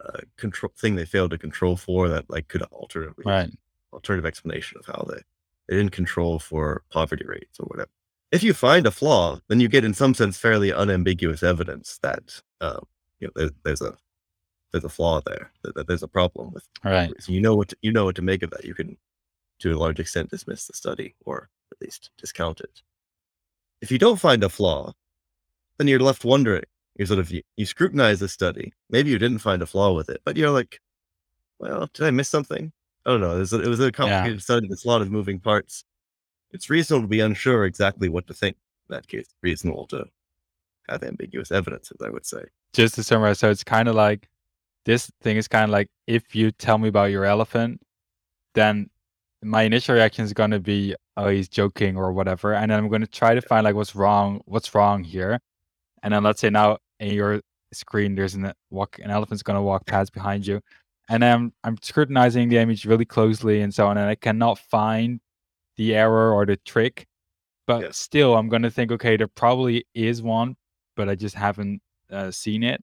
a 0.00 0.20
control 0.36 0.72
thing 0.76 0.96
they 0.96 1.06
failed 1.06 1.30
to 1.30 1.38
control 1.38 1.76
for 1.76 2.08
that 2.10 2.28
like 2.28 2.48
could 2.48 2.62
alter 2.64 3.14
Right. 3.24 3.50
alternative 3.92 4.26
explanation 4.26 4.78
of 4.78 4.86
how 4.86 5.06
they, 5.08 5.22
they 5.68 5.76
didn't 5.76 5.92
control 5.92 6.38
for 6.38 6.82
poverty 6.90 7.24
rates 7.24 7.58
or 7.58 7.64
whatever. 7.66 7.90
If 8.30 8.42
you 8.42 8.52
find 8.52 8.86
a 8.86 8.90
flaw, 8.90 9.38
then 9.48 9.60
you 9.60 9.68
get 9.68 9.84
in 9.84 9.94
some 9.94 10.12
sense 10.12 10.36
fairly 10.36 10.72
unambiguous 10.72 11.42
evidence 11.42 11.98
that 12.02 12.42
um, 12.60 12.84
you 13.20 13.28
know 13.28 13.32
there, 13.36 13.50
there's 13.64 13.80
a 13.80 13.96
there's 14.72 14.84
a 14.84 14.88
flaw 14.88 15.20
there, 15.24 15.52
that, 15.62 15.76
that 15.76 15.86
there's 15.86 16.02
a 16.02 16.08
problem 16.08 16.50
with. 16.52 16.66
Right. 16.82 17.12
So 17.20 17.30
you 17.30 17.40
know 17.40 17.54
what 17.54 17.68
to, 17.68 17.76
you 17.80 17.92
know 17.92 18.06
what 18.06 18.16
to 18.16 18.22
make 18.22 18.42
of 18.42 18.50
that. 18.50 18.64
You 18.64 18.74
can, 18.74 18.96
to 19.60 19.72
a 19.72 19.78
large 19.78 20.00
extent, 20.00 20.30
dismiss 20.30 20.66
the 20.66 20.72
study 20.72 21.14
or 21.24 21.48
at 21.70 21.80
least 21.80 22.10
discount 22.18 22.58
it. 22.60 22.82
If 23.84 23.92
you 23.92 23.98
don't 23.98 24.18
find 24.18 24.42
a 24.42 24.48
flaw, 24.48 24.94
then 25.76 25.88
you're 25.88 26.00
left 26.00 26.24
wondering. 26.24 26.64
You 26.96 27.04
sort 27.04 27.18
of 27.18 27.30
you, 27.30 27.42
you 27.58 27.66
scrutinize 27.66 28.18
the 28.18 28.28
study. 28.28 28.72
Maybe 28.88 29.10
you 29.10 29.18
didn't 29.18 29.40
find 29.40 29.60
a 29.60 29.66
flaw 29.66 29.92
with 29.92 30.08
it, 30.08 30.22
but 30.24 30.38
you're 30.38 30.48
like, 30.48 30.80
well, 31.58 31.90
did 31.92 32.06
I 32.06 32.10
miss 32.10 32.30
something? 32.30 32.72
I 33.04 33.10
don't 33.10 33.20
know. 33.20 33.36
It 33.36 33.40
was 33.40 33.52
a, 33.52 33.60
it 33.60 33.68
was 33.68 33.80
a 33.80 33.92
complicated 33.92 34.42
study. 34.42 34.66
There's 34.66 34.86
a 34.86 34.88
lot 34.88 35.02
of 35.02 35.10
moving 35.10 35.38
parts. 35.38 35.84
It's 36.50 36.70
reasonable 36.70 37.02
to 37.02 37.08
be 37.08 37.20
unsure 37.20 37.66
exactly 37.66 38.08
what 38.08 38.26
to 38.28 38.32
think. 38.32 38.56
In 38.88 38.94
that 38.94 39.06
case, 39.06 39.26
reasonable 39.42 39.86
to 39.88 40.06
have 40.88 41.02
ambiguous 41.02 41.52
evidence, 41.52 41.92
as 41.92 42.00
I 42.06 42.08
would 42.08 42.24
say. 42.24 42.44
Just 42.72 42.94
to 42.94 43.04
summarize, 43.04 43.38
so 43.38 43.50
it's 43.50 43.64
kind 43.64 43.86
of 43.86 43.94
like 43.94 44.30
this 44.86 45.10
thing 45.20 45.36
is 45.36 45.46
kind 45.46 45.64
of 45.64 45.70
like 45.70 45.90
if 46.06 46.34
you 46.34 46.52
tell 46.52 46.78
me 46.78 46.88
about 46.88 47.10
your 47.10 47.26
elephant, 47.26 47.82
then 48.54 48.88
my 49.44 49.62
initial 49.62 49.94
reaction 49.94 50.24
is 50.24 50.32
going 50.32 50.50
to 50.50 50.60
be, 50.60 50.94
oh, 51.16 51.28
he's 51.28 51.48
joking 51.48 51.96
or 51.96 52.12
whatever. 52.12 52.54
And 52.54 52.70
then 52.70 52.78
I'm 52.78 52.88
going 52.88 53.02
to 53.02 53.06
try 53.06 53.34
to 53.34 53.42
find 53.42 53.64
like 53.64 53.74
what's 53.74 53.94
wrong, 53.94 54.40
what's 54.46 54.74
wrong 54.74 55.04
here. 55.04 55.38
And 56.02 56.14
then 56.14 56.22
let's 56.24 56.40
say 56.40 56.50
now 56.50 56.78
in 56.98 57.12
your 57.12 57.40
screen, 57.72 58.14
there's 58.14 58.34
an 58.34 58.52
walk, 58.70 58.98
an 59.02 59.10
elephant's 59.10 59.42
going 59.42 59.56
to 59.56 59.62
walk 59.62 59.86
past 59.86 60.12
behind 60.12 60.46
you. 60.46 60.60
And 61.08 61.24
I'm, 61.24 61.52
I'm 61.62 61.76
scrutinizing 61.82 62.48
the 62.48 62.58
image 62.58 62.86
really 62.86 63.04
closely 63.04 63.60
and 63.60 63.74
so 63.74 63.86
on. 63.86 63.98
And 63.98 64.08
I 64.08 64.14
cannot 64.14 64.58
find 64.58 65.20
the 65.76 65.94
error 65.94 66.32
or 66.32 66.46
the 66.46 66.56
trick. 66.56 67.06
But 67.66 67.82
Yes. 67.82 67.98
still, 67.98 68.36
I'm 68.36 68.48
going 68.48 68.62
to 68.62 68.70
think, 68.70 68.92
okay, 68.92 69.16
there 69.16 69.28
probably 69.28 69.86
is 69.94 70.22
one, 70.22 70.56
but 70.96 71.08
I 71.08 71.14
just 71.14 71.34
haven't 71.34 71.80
uh, 72.10 72.30
seen 72.30 72.62
it, 72.62 72.82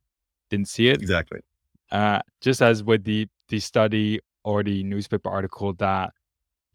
didn't 0.49 0.70
see 0.70 0.89
it. 0.89 1.01
Exactly. 1.01 1.39
Uh, 1.91 2.20
just 2.41 2.62
as 2.62 2.84
with 2.84 3.03
the 3.03 3.28
the 3.49 3.59
study 3.59 4.20
or 4.43 4.64
the 4.64 4.84
newspaper 4.84 5.30
article 5.30 5.74
that 5.74 6.14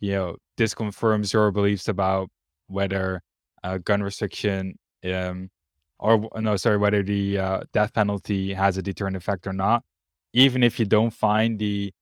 you 0.01 0.13
know 0.13 0.37
this 0.57 0.75
confirms 0.75 1.33
your 1.33 1.51
beliefs 1.51 1.89
about 1.89 2.29
whether 2.69 3.23
uh, 3.65 3.79
gun 3.79 4.03
restriction 4.03 4.77
um 5.05 5.51
or 5.99 6.29
no 6.41 6.57
sorry 6.57 6.77
whether 6.77 7.03
the 7.03 7.39
uh, 7.39 7.61
death 7.73 7.93
penalty 7.95 8.53
has 8.55 8.77
a 8.77 8.83
deterrent 8.83 9.17
effect 9.17 9.47
or 9.47 9.53
not. 9.53 9.83
Even 10.35 10.63
if 10.63 10.79
you 10.79 10.85
don't 10.87 11.13
find 11.13 11.59
the 11.59 11.93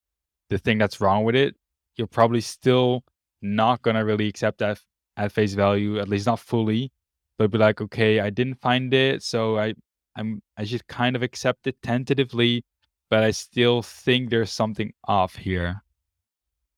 the 0.50 0.58
thing 0.58 0.78
that's 0.78 1.00
wrong 1.00 1.24
with 1.24 1.36
it 1.36 1.54
you're 1.96 2.06
probably 2.08 2.40
still 2.40 3.04
not 3.42 3.82
gonna 3.82 4.04
really 4.04 4.28
accept 4.28 4.58
that 4.58 4.80
at 5.16 5.32
face 5.32 5.54
value 5.54 5.98
at 6.00 6.08
least 6.08 6.26
not 6.26 6.40
fully. 6.40 6.90
But 7.38 7.50
be 7.50 7.58
like 7.58 7.80
okay 7.80 8.20
i 8.20 8.30
didn't 8.30 8.60
find 8.60 8.94
it 8.94 9.22
so 9.22 9.58
i 9.58 9.74
i'm 10.16 10.40
i 10.56 10.64
should 10.64 10.86
kind 10.88 11.16
of 11.16 11.22
accept 11.22 11.66
it 11.66 11.76
tentatively 11.82 12.64
but 13.10 13.24
i 13.24 13.30
still 13.32 13.82
think 13.82 14.30
there's 14.30 14.52
something 14.52 14.92
off 15.08 15.36
here 15.36 15.83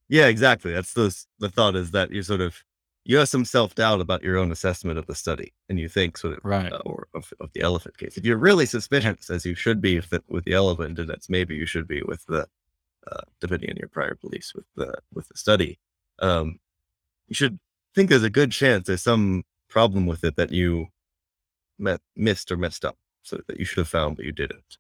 Yeah, 0.09 0.27
exactly. 0.27 0.73
That's 0.73 0.93
the 0.95 1.17
the 1.39 1.49
thought 1.49 1.77
is 1.77 1.91
that 1.93 2.11
you 2.13 2.23
sort 2.23 2.41
of 2.41 2.63
you 3.05 3.19
have 3.19 3.29
some 3.29 3.45
self 3.45 3.75
doubt 3.75 4.01
about 4.01 4.23
your 4.23 4.37
own 4.37 4.53
assessment 4.53 4.99
of 4.99 5.07
the 5.07 5.15
study, 5.15 5.53
and 5.69 5.79
you 5.79 5.89
think 5.89 6.19
sort 6.19 6.35
of 6.35 6.41
right 6.45 6.73
uh, 6.73 6.79
or 6.85 7.09
of, 7.15 7.33
of 7.41 7.51
the 7.55 7.63
elephant 7.63 7.99
case. 7.99 8.17
If 8.17 8.25
you're 8.25 8.37
really 8.37 8.67
suspicious, 8.67 9.31
as 9.31 9.47
you 9.47 9.55
should 9.55 9.81
be 9.81 9.97
with 9.97 10.11
the, 10.11 10.23
with 10.29 10.45
the 10.45 10.55
elephant, 10.55 10.99
and 10.99 11.09
that's 11.09 11.29
maybe 11.31 11.55
you 11.57 11.67
should 11.67 11.89
be 11.89 12.03
with 12.03 12.25
the 12.27 12.47
uh, 13.11 13.21
depending 13.41 13.71
on 13.71 13.77
your 13.77 13.89
prior 13.89 14.17
beliefs 14.21 14.55
with 14.55 14.67
the 14.77 14.95
with 15.15 15.29
the 15.29 15.37
study, 15.37 15.79
um, 16.21 16.59
you 17.29 17.35
should 17.35 17.59
think 17.95 18.11
there's 18.11 18.23
a 18.23 18.31
good 18.31 18.53
chance 18.53 18.87
there's 18.87 19.03
some 19.03 19.45
problem 19.69 20.07
with 20.07 20.25
it 20.25 20.37
that 20.37 20.53
you 20.53 20.87
met, 21.79 22.01
missed 22.17 22.51
or 22.53 22.57
messed 22.57 22.85
up, 22.85 22.97
so 23.23 23.41
that 23.49 23.59
you 23.59 23.65
should 23.65 23.79
have 23.79 23.89
found 23.89 24.17
but 24.17 24.25
you 24.27 24.33
didn't. 24.33 24.79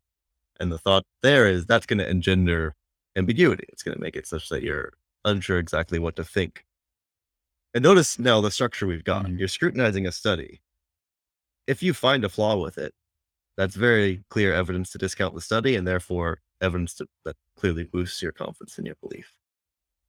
And 0.60 0.72
the 0.72 0.78
thought 0.78 1.04
there 1.22 1.46
is 1.46 1.66
that's 1.66 1.86
going 1.86 1.98
to 1.98 2.08
engender 2.08 2.74
ambiguity. 3.16 3.64
It's 3.68 3.82
going 3.82 3.96
to 3.96 4.02
make 4.02 4.16
it 4.16 4.26
such 4.26 4.48
that 4.48 4.62
you're 4.62 4.92
unsure 5.26 5.58
exactly 5.58 5.98
what 6.00 6.16
to 6.16 6.24
think. 6.24 6.64
And 7.74 7.82
notice 7.84 8.18
now 8.18 8.40
the 8.40 8.50
structure 8.50 8.86
we've 8.88 9.04
got. 9.04 9.26
Mhm. 9.26 9.38
You're 9.38 9.48
scrutinizing 9.48 10.06
a 10.06 10.12
study. 10.12 10.62
If 11.66 11.82
you 11.82 11.94
find 11.94 12.24
a 12.24 12.28
flaw 12.28 12.56
with 12.62 12.78
it, 12.78 12.94
that's 13.56 13.76
very 13.76 14.24
clear 14.30 14.54
evidence 14.54 14.90
to 14.92 14.98
discount 14.98 15.34
the 15.34 15.40
study 15.42 15.76
and 15.76 15.86
therefore 15.86 16.40
evidence 16.60 16.94
to, 16.96 17.08
that 17.24 17.36
clearly 17.56 17.84
boosts 17.84 18.22
your 18.22 18.32
confidence 18.32 18.78
in 18.78 18.86
your 18.86 18.96
belief. 18.96 19.34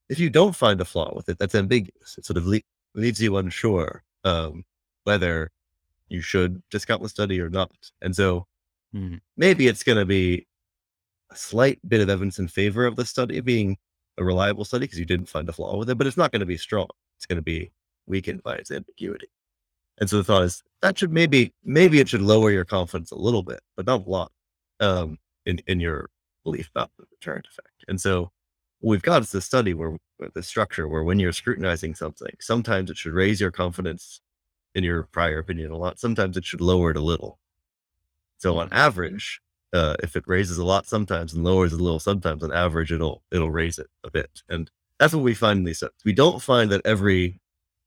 If 0.09 0.19
you 0.19 0.29
don't 0.29 0.55
find 0.55 0.81
a 0.81 0.85
flaw 0.85 1.13
with 1.15 1.29
it, 1.29 1.39
that's 1.39 1.55
ambiguous. 1.55 2.17
It 2.17 2.25
sort 2.25 2.37
of 2.37 2.47
le- 2.47 2.61
leaves 2.95 3.21
you 3.21 3.37
unsure 3.37 4.03
um, 4.25 4.65
whether 5.05 5.51
you 6.09 6.21
should 6.21 6.63
discount 6.71 7.03
the 7.03 7.09
study 7.09 7.41
or 7.41 7.49
not. 7.49 7.91
And 8.01 8.15
so 8.15 8.47
Mhm. 8.95 9.21
maybe 9.37 9.67
it's 9.67 9.83
going 9.83 9.97
to 9.99 10.05
be 10.05 10.47
a 11.31 11.35
slight 11.37 11.79
bit 11.87 12.01
of 12.01 12.09
evidence 12.09 12.39
in 12.39 12.47
favor 12.49 12.85
of 12.85 12.95
the 12.97 13.05
study 13.05 13.39
being 13.41 13.77
a 14.17 14.23
reliable 14.23 14.65
study 14.65 14.85
because 14.85 14.99
you 14.99 15.05
didn't 15.05 15.29
find 15.29 15.47
a 15.49 15.53
flaw 15.53 15.77
with 15.77 15.89
it, 15.89 15.97
but 15.97 16.07
it's 16.07 16.17
not 16.17 16.31
going 16.31 16.39
to 16.39 16.45
be 16.45 16.57
strong. 16.57 16.87
It's 17.17 17.25
going 17.25 17.37
to 17.37 17.43
be 17.43 17.71
weakened 18.07 18.43
by 18.43 18.55
its 18.55 18.71
ambiguity. 18.71 19.27
And 19.99 20.09
so 20.09 20.17
the 20.17 20.23
thought 20.23 20.43
is 20.43 20.63
that 20.81 20.97
should 20.97 21.11
maybe 21.11 21.53
maybe 21.63 21.99
it 21.99 22.09
should 22.09 22.21
lower 22.21 22.51
your 22.51 22.65
confidence 22.65 23.11
a 23.11 23.15
little 23.15 23.43
bit, 23.43 23.61
but 23.75 23.85
not 23.85 24.05
a 24.05 24.09
lot, 24.09 24.31
um, 24.79 25.17
in 25.45 25.59
in 25.67 25.79
your 25.79 26.09
belief 26.43 26.69
about 26.69 26.91
the 26.97 27.05
deterrent 27.09 27.47
effect. 27.47 27.83
And 27.87 27.99
so 27.99 28.31
we've 28.81 29.01
got 29.01 29.23
is 29.23 29.31
this 29.31 29.45
study 29.45 29.73
where 29.73 29.97
where 30.17 30.29
the 30.33 30.43
structure 30.43 30.87
where 30.87 31.03
when 31.03 31.19
you're 31.19 31.31
scrutinizing 31.33 31.95
something, 31.95 32.35
sometimes 32.39 32.89
it 32.91 32.97
should 32.97 33.13
raise 33.13 33.41
your 33.41 33.51
confidence 33.51 34.21
in 34.75 34.83
your 34.83 35.03
prior 35.03 35.39
opinion 35.39 35.71
a 35.71 35.77
lot. 35.77 35.99
Sometimes 35.99 36.37
it 36.37 36.45
should 36.45 36.61
lower 36.61 36.91
it 36.91 36.97
a 36.97 37.01
little. 37.01 37.39
So 38.37 38.59
on 38.59 38.69
average, 38.71 39.41
uh, 39.73 39.95
if 40.03 40.15
it 40.15 40.23
raises 40.27 40.57
a 40.57 40.65
lot 40.65 40.87
sometimes 40.87 41.33
and 41.33 41.43
lowers 41.43 41.73
a 41.73 41.77
little 41.77 41.99
sometimes, 41.99 42.43
on 42.43 42.53
average 42.53 42.91
it'll 42.91 43.23
it'll 43.31 43.51
raise 43.51 43.79
it 43.79 43.87
a 44.03 44.11
bit. 44.11 44.41
And 44.49 44.69
that's 44.99 45.13
what 45.13 45.23
we 45.23 45.33
find 45.33 45.59
in 45.59 45.65
these 45.65 45.77
studies. 45.77 45.99
We 46.05 46.13
don't 46.13 46.41
find 46.41 46.71
that 46.71 46.85
every 46.85 47.39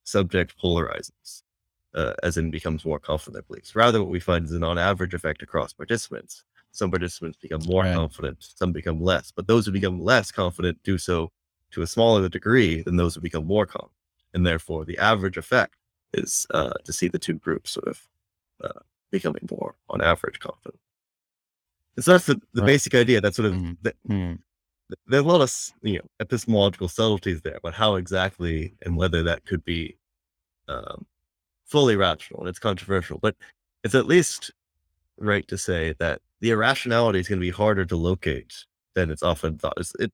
subject 0.04 0.54
polarizes, 0.60 1.42
uh, 1.94 2.14
as 2.22 2.36
in 2.36 2.50
becomes 2.50 2.84
more 2.84 2.98
confident 2.98 3.28
in 3.28 3.34
their 3.34 3.42
beliefs. 3.48 3.74
Rather, 3.74 4.00
what 4.00 4.10
we 4.10 4.20
find 4.20 4.44
is 4.46 4.52
an 4.52 4.62
on 4.64 4.78
average 4.78 5.14
effect 5.14 5.42
across 5.42 5.72
participants. 5.72 6.44
Some 6.72 6.90
participants 6.90 7.36
become 7.40 7.62
more 7.66 7.82
Right. 7.82 7.94
confident, 7.94 8.38
some 8.40 8.72
become 8.72 9.00
less. 9.00 9.32
But 9.32 9.46
those 9.48 9.66
who 9.66 9.72
become 9.72 10.00
less 10.00 10.30
confident 10.30 10.78
do 10.84 10.98
so 10.98 11.32
to 11.72 11.82
a 11.82 11.86
smaller 11.86 12.28
degree 12.28 12.82
than 12.82 12.96
those 12.96 13.14
who 13.14 13.20
become 13.20 13.46
more 13.46 13.66
confident. 13.66 13.92
And 14.34 14.46
therefore, 14.46 14.84
the 14.84 14.98
average 14.98 15.36
effect 15.36 15.74
is 16.12 16.46
uh, 16.50 16.74
to 16.84 16.92
see 16.92 17.08
the 17.08 17.18
two 17.18 17.34
groups 17.34 17.72
sort 17.72 17.88
of 17.88 18.08
uh, 18.62 18.80
becoming 19.10 19.48
more, 19.50 19.74
on 19.88 20.00
average, 20.00 20.38
confident. 20.38 20.78
So 21.98 22.12
that's 22.12 22.26
the, 22.26 22.40
the 22.54 22.62
Right. 22.62 22.66
basic 22.66 22.94
idea. 22.94 23.20
That 23.20 23.34
sort 23.34 23.46
of 23.46 23.54
Mhm. 23.54 23.76
the, 23.82 23.94
Hmm. 24.06 24.34
there's 25.06 25.24
a 25.24 25.28
lot 25.28 25.40
of 25.40 25.52
you 25.82 25.98
know 25.98 26.04
epistemological 26.20 26.88
subtleties 26.88 27.42
there, 27.42 27.60
but 27.62 27.74
how 27.74 27.96
exactly 27.96 28.74
and 28.82 28.96
whether 28.96 29.22
that 29.24 29.44
could 29.46 29.64
be 29.64 29.96
um, 30.68 31.06
fully 31.66 31.96
rational, 31.96 32.40
and 32.40 32.48
it's 32.48 32.58
controversial. 32.60 33.18
But 33.20 33.36
it's 33.84 33.94
at 33.94 34.06
least 34.06 34.52
right 35.18 35.46
to 35.48 35.58
say 35.58 35.94
that 36.00 36.22
the 36.40 36.50
irrationality 36.50 37.20
is 37.20 37.28
going 37.28 37.40
to 37.40 37.46
be 37.46 37.50
harder 37.50 37.84
to 37.86 37.96
locate 37.96 38.66
than 38.94 39.10
it's 39.10 39.22
often 39.22 39.58
thought. 39.58 39.74
It's, 39.78 39.94
it 40.00 40.12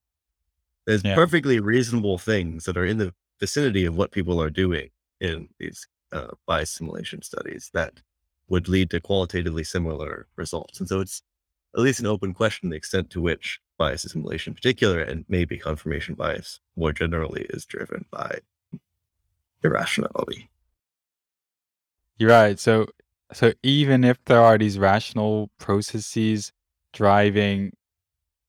there's 0.87 1.03
Yeah. 1.05 1.15
perfectly 1.17 1.61
reasonable 1.61 2.19
things 2.19 2.65
that 2.65 2.77
are 2.77 2.85
in 2.87 2.99
the 2.99 3.15
vicinity 3.41 3.85
of 3.87 3.97
what 3.97 4.13
people 4.13 4.41
are 4.43 4.51
doing 4.51 4.91
in 5.21 5.49
these 5.59 5.87
uh, 6.13 6.29
bias 6.47 6.73
assimilation 6.73 7.23
studies 7.23 7.71
that 7.75 8.01
would 8.49 8.69
lead 8.69 8.91
to 8.91 9.01
qualitatively 9.01 9.65
similar 9.65 10.29
results. 10.37 10.81
And 10.81 10.89
so 10.89 11.01
it's 11.01 11.23
at 11.77 11.83
least 11.83 12.01
an 12.01 12.07
open 12.07 12.33
question 12.33 12.71
the 12.71 12.77
extent 12.77 13.11
to 13.11 13.21
which 13.21 13.61
bias 13.79 14.05
assimilation 14.05 14.53
in 14.53 14.55
particular 14.55 15.01
and 15.01 15.25
maybe 15.29 15.59
confirmation 15.59 16.15
bias 16.15 16.61
more 16.77 16.93
generally 16.93 17.47
is 17.51 17.67
driven 17.67 18.07
by 18.11 18.39
irrationality. 19.63 20.49
You're 22.19 22.31
right. 22.31 22.59
So, 22.59 22.87
so 23.33 23.53
even 23.63 24.05
if 24.05 24.17
there 24.25 24.41
are 24.41 24.57
these 24.57 24.79
rational 24.79 25.51
processes 25.59 26.53
driving 26.95 27.73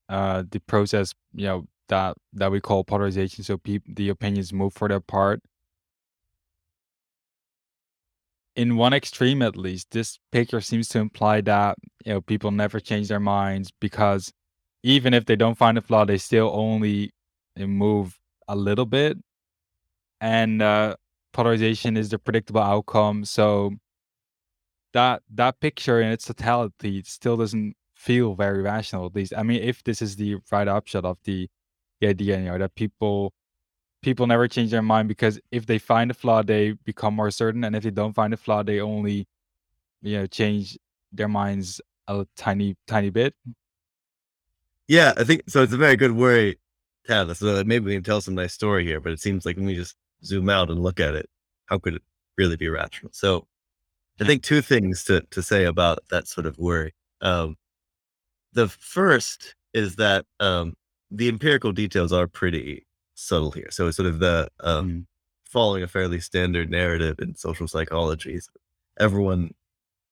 uh, 0.08 0.44
the 0.50 0.60
process, 0.62 1.14
you 1.34 1.48
know 1.48 1.68
that 1.90 2.16
that 2.34 2.52
we 2.52 2.62
call 2.62 2.86
polarization, 2.86 3.44
so 3.44 3.58
peop- 3.58 3.96
the 3.96 4.08
opinions 4.10 4.54
move 4.54 4.74
further 4.74 4.96
apart. 4.96 5.42
In 8.58 8.76
one 8.76 8.92
extreme, 8.94 9.42
at 9.44 9.56
least, 9.56 9.92
this 9.92 10.20
picture 10.32 10.62
seems 10.62 10.90
to 10.90 11.00
imply 11.00 11.42
that 11.42 11.78
you 12.06 12.14
know 12.14 12.22
people 12.22 12.52
never 12.52 12.80
change 12.82 13.08
their 13.08 13.20
minds 13.20 13.72
because 13.80 14.34
even 14.84 15.14
if 15.14 15.26
they 15.26 15.36
don't 15.38 15.58
find 15.58 15.78
a 15.78 15.82
flaw, 15.82 16.06
they 16.06 16.18
still 16.18 16.52
only 16.54 17.12
move 17.58 18.20
a 18.50 18.56
little 18.56 18.86
bit, 18.88 19.18
and 20.22 20.62
uh, 20.62 20.96
polarization 21.34 21.98
is 21.98 22.10
the 22.10 22.20
predictable 22.20 22.62
outcome. 22.62 23.26
So 23.26 23.74
that 24.94 25.22
that 25.34 25.60
picture 25.60 26.02
in 26.02 26.10
its 26.12 26.26
totality 26.26 27.04
still 27.06 27.38
doesn't 27.38 27.76
feel 27.96 28.36
very 28.36 28.62
rational. 28.62 29.06
At 29.08 29.16
least, 29.16 29.34
I 29.38 29.44
mean, 29.44 29.62
if 29.62 29.84
this 29.84 30.02
is 30.02 30.16
the 30.16 30.38
right 30.52 30.68
upshot 30.68 31.06
of 31.06 31.18
the, 31.26 31.48
the 32.02 32.08
idea, 32.08 32.40
you 32.40 32.46
know, 32.46 32.58
that 32.58 32.76
people 32.76 33.34
people 34.02 34.28
never 34.28 34.48
change 34.48 34.72
their 34.72 34.82
mind 34.82 35.08
because 35.08 35.40
if 35.52 35.66
they 35.66 35.78
find 35.78 36.12
a 36.12 36.14
flaw, 36.14 36.42
they 36.42 36.72
become 36.72 37.16
more 37.16 37.32
certain, 37.32 37.64
and 37.64 37.76
if 37.76 37.84
they 37.84 37.92
don't 37.92 38.14
find 38.14 38.34
a 38.34 38.38
flaw, 38.38 38.64
they 38.64 38.80
only 38.80 39.28
you 40.02 40.18
know 40.18 40.28
change 40.28 40.78
their 41.12 41.28
minds 41.28 41.82
a 42.08 42.26
tiny 42.36 42.76
tiny 42.88 43.10
bit. 43.10 43.34
Yeah, 44.88 45.14
I 45.18 45.24
think 45.24 45.44
so. 45.48 45.64
It's 45.64 45.74
a 45.74 45.78
very 45.78 45.98
good 45.98 46.14
worry, 46.14 46.58
to 47.08 47.14
have. 47.14 47.38
So 47.38 47.64
maybe 47.66 47.86
we 47.86 47.94
can 47.96 48.04
tell 48.04 48.22
some 48.22 48.36
nice 48.36 48.54
story 48.54 48.86
here, 48.86 49.02
but 49.02 49.12
it 49.12 49.20
seems 49.20 49.46
like 49.46 49.58
when 49.58 49.66
we 49.66 49.76
just 49.76 49.96
zoom 50.24 50.50
out 50.50 50.70
and 50.70 50.82
look 50.82 51.00
at 51.00 51.16
it, 51.16 51.30
how 51.66 51.80
could 51.80 51.96
it 51.96 52.04
really 52.38 52.56
be 52.56 52.70
rational? 52.70 53.12
So 53.14 53.48
I 54.20 54.26
think 54.26 54.44
two 54.44 54.62
things 54.62 55.04
to, 55.06 55.22
to 55.32 55.44
say 55.44 55.66
about 55.66 56.00
that 56.10 56.28
sort 56.28 56.48
of 56.48 56.58
worry. 56.58 56.94
Um, 57.22 57.58
the 58.54 58.68
first 58.68 59.56
is 59.74 59.98
that 59.98 60.26
um, 60.40 60.74
the 61.12 61.28
empirical 61.28 61.72
details 61.72 62.12
are 62.12 62.28
pretty 62.28 62.87
subtle 63.20 63.52
here. 63.52 63.68
So 63.72 63.88
it's 63.88 63.98
sort 63.98 64.08
of 64.08 64.20
the 64.20 64.48
um, 64.60 64.90
Mm. 64.90 65.06
following 65.44 65.82
a 65.84 65.88
fairly 65.88 66.20
standard 66.20 66.70
narrative 66.70 67.18
in 67.20 67.36
social 67.36 67.68
psychology. 67.68 68.40
So 68.40 68.52
everyone 69.00 69.54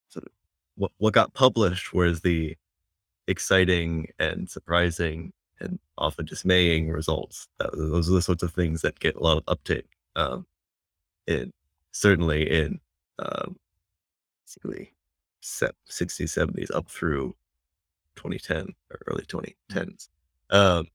sort 0.10 0.26
of 0.26 0.32
what, 0.76 0.91
what 0.97 1.14
got 1.14 1.34
published 1.34 1.93
was 1.93 2.22
the 2.22 2.58
exciting 3.28 4.08
and 4.20 4.49
surprising 4.49 5.34
and 5.60 5.80
often 5.97 6.26
dismaying 6.26 6.89
results. 6.89 7.47
That, 7.60 7.72
those 7.78 8.10
are 8.10 8.14
the 8.14 8.22
sorts 8.22 8.43
of 8.43 8.53
things 8.53 8.82
that 8.82 8.99
get 8.99 9.16
a 9.16 9.24
lot 9.24 9.38
of 9.38 9.43
uptake. 9.47 9.88
Um, 10.16 10.45
in 11.28 11.51
certainly 11.91 12.49
in 12.49 12.80
um, 13.20 13.58
basically 14.45 14.93
se- 15.41 15.72
60s, 15.89 16.38
70s 16.38 16.74
up 16.76 16.89
through 16.89 17.36
2010 18.16 18.74
or 18.91 18.99
early 19.08 19.26
2010s. 19.26 20.10
Um, 20.49 20.88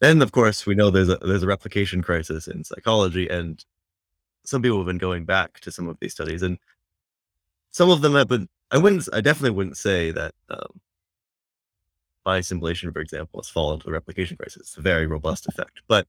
then, 0.00 0.22
of 0.22 0.32
course, 0.32 0.66
we 0.66 0.74
know 0.74 0.90
there's 0.90 1.08
a 1.08 1.16
there's 1.16 1.42
a 1.42 1.48
replication 1.48 2.02
crisis 2.02 2.48
in 2.48 2.64
psychology, 2.64 3.28
and 3.28 3.64
some 4.44 4.62
people 4.62 4.78
have 4.78 4.86
been 4.86 4.98
going 4.98 5.24
back 5.24 5.60
to 5.60 5.72
some 5.72 5.88
of 5.88 5.98
these 6.00 6.12
studies, 6.12 6.42
and 6.42 6.58
some 7.70 7.90
of 7.90 8.00
them 8.00 8.14
have 8.14 8.28
been. 8.28 8.48
I 8.70 8.78
wouldn't. 8.78 9.08
I 9.12 9.20
definitely 9.20 9.56
wouldn't 9.56 9.76
say 9.76 10.10
that 10.12 10.34
um, 10.50 10.80
bias 12.24 12.46
assimilation, 12.46 12.92
for 12.92 13.00
example, 13.00 13.40
has 13.40 13.48
fallen 13.48 13.74
into 13.74 13.86
the 13.86 13.92
replication 13.92 14.36
crisis. 14.36 14.62
It's 14.62 14.76
a 14.76 14.82
very 14.82 15.06
robust 15.06 15.46
effect, 15.48 15.82
but 15.88 16.06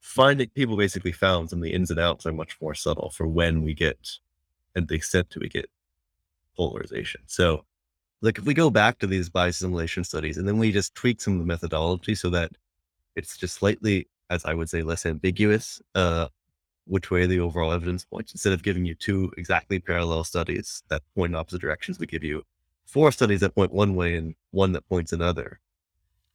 finding 0.00 0.48
people 0.50 0.76
basically 0.76 1.12
found 1.12 1.50
some 1.50 1.58
of 1.60 1.64
the 1.64 1.72
ins 1.72 1.90
and 1.90 1.98
outs 1.98 2.26
are 2.26 2.32
much 2.32 2.56
more 2.60 2.74
subtle 2.74 3.10
for 3.10 3.26
when 3.26 3.62
we 3.62 3.74
get 3.74 3.98
and 4.74 4.86
the 4.86 4.94
extent 4.94 5.30
to 5.30 5.40
we 5.40 5.48
get 5.48 5.68
polarization. 6.56 7.22
So, 7.26 7.64
like 8.20 8.38
if 8.38 8.44
we 8.44 8.54
go 8.54 8.70
back 8.70 8.98
to 8.98 9.06
these 9.06 9.28
bias 9.28 9.56
assimilation 9.56 10.04
studies 10.04 10.38
and 10.38 10.46
then 10.46 10.58
we 10.58 10.72
just 10.72 10.94
tweak 10.94 11.20
some 11.20 11.34
of 11.34 11.38
the 11.40 11.46
methodology 11.46 12.14
so 12.14 12.30
that 12.30 12.52
it's 13.18 13.36
just 13.36 13.54
slightly, 13.56 14.08
as 14.30 14.44
I 14.44 14.54
would 14.54 14.70
say, 14.70 14.82
less 14.82 15.04
ambiguous, 15.04 15.82
uh, 15.94 16.28
which 16.86 17.10
way 17.10 17.26
the 17.26 17.40
overall 17.40 17.72
evidence 17.72 18.04
points. 18.04 18.32
Instead 18.32 18.52
of 18.54 18.62
giving 18.62 18.84
you 18.86 18.94
two 18.94 19.32
exactly 19.36 19.78
parallel 19.78 20.24
studies 20.24 20.82
that 20.88 21.02
point 21.14 21.32
in 21.32 21.36
opposite 21.36 21.60
directions, 21.60 21.98
we 21.98 22.06
give 22.06 22.24
you 22.24 22.42
four 22.86 23.12
studies 23.12 23.40
that 23.40 23.54
point 23.54 23.72
one 23.72 23.94
way 23.94 24.16
and 24.16 24.34
one 24.52 24.72
that 24.72 24.88
points 24.88 25.12
another. 25.12 25.60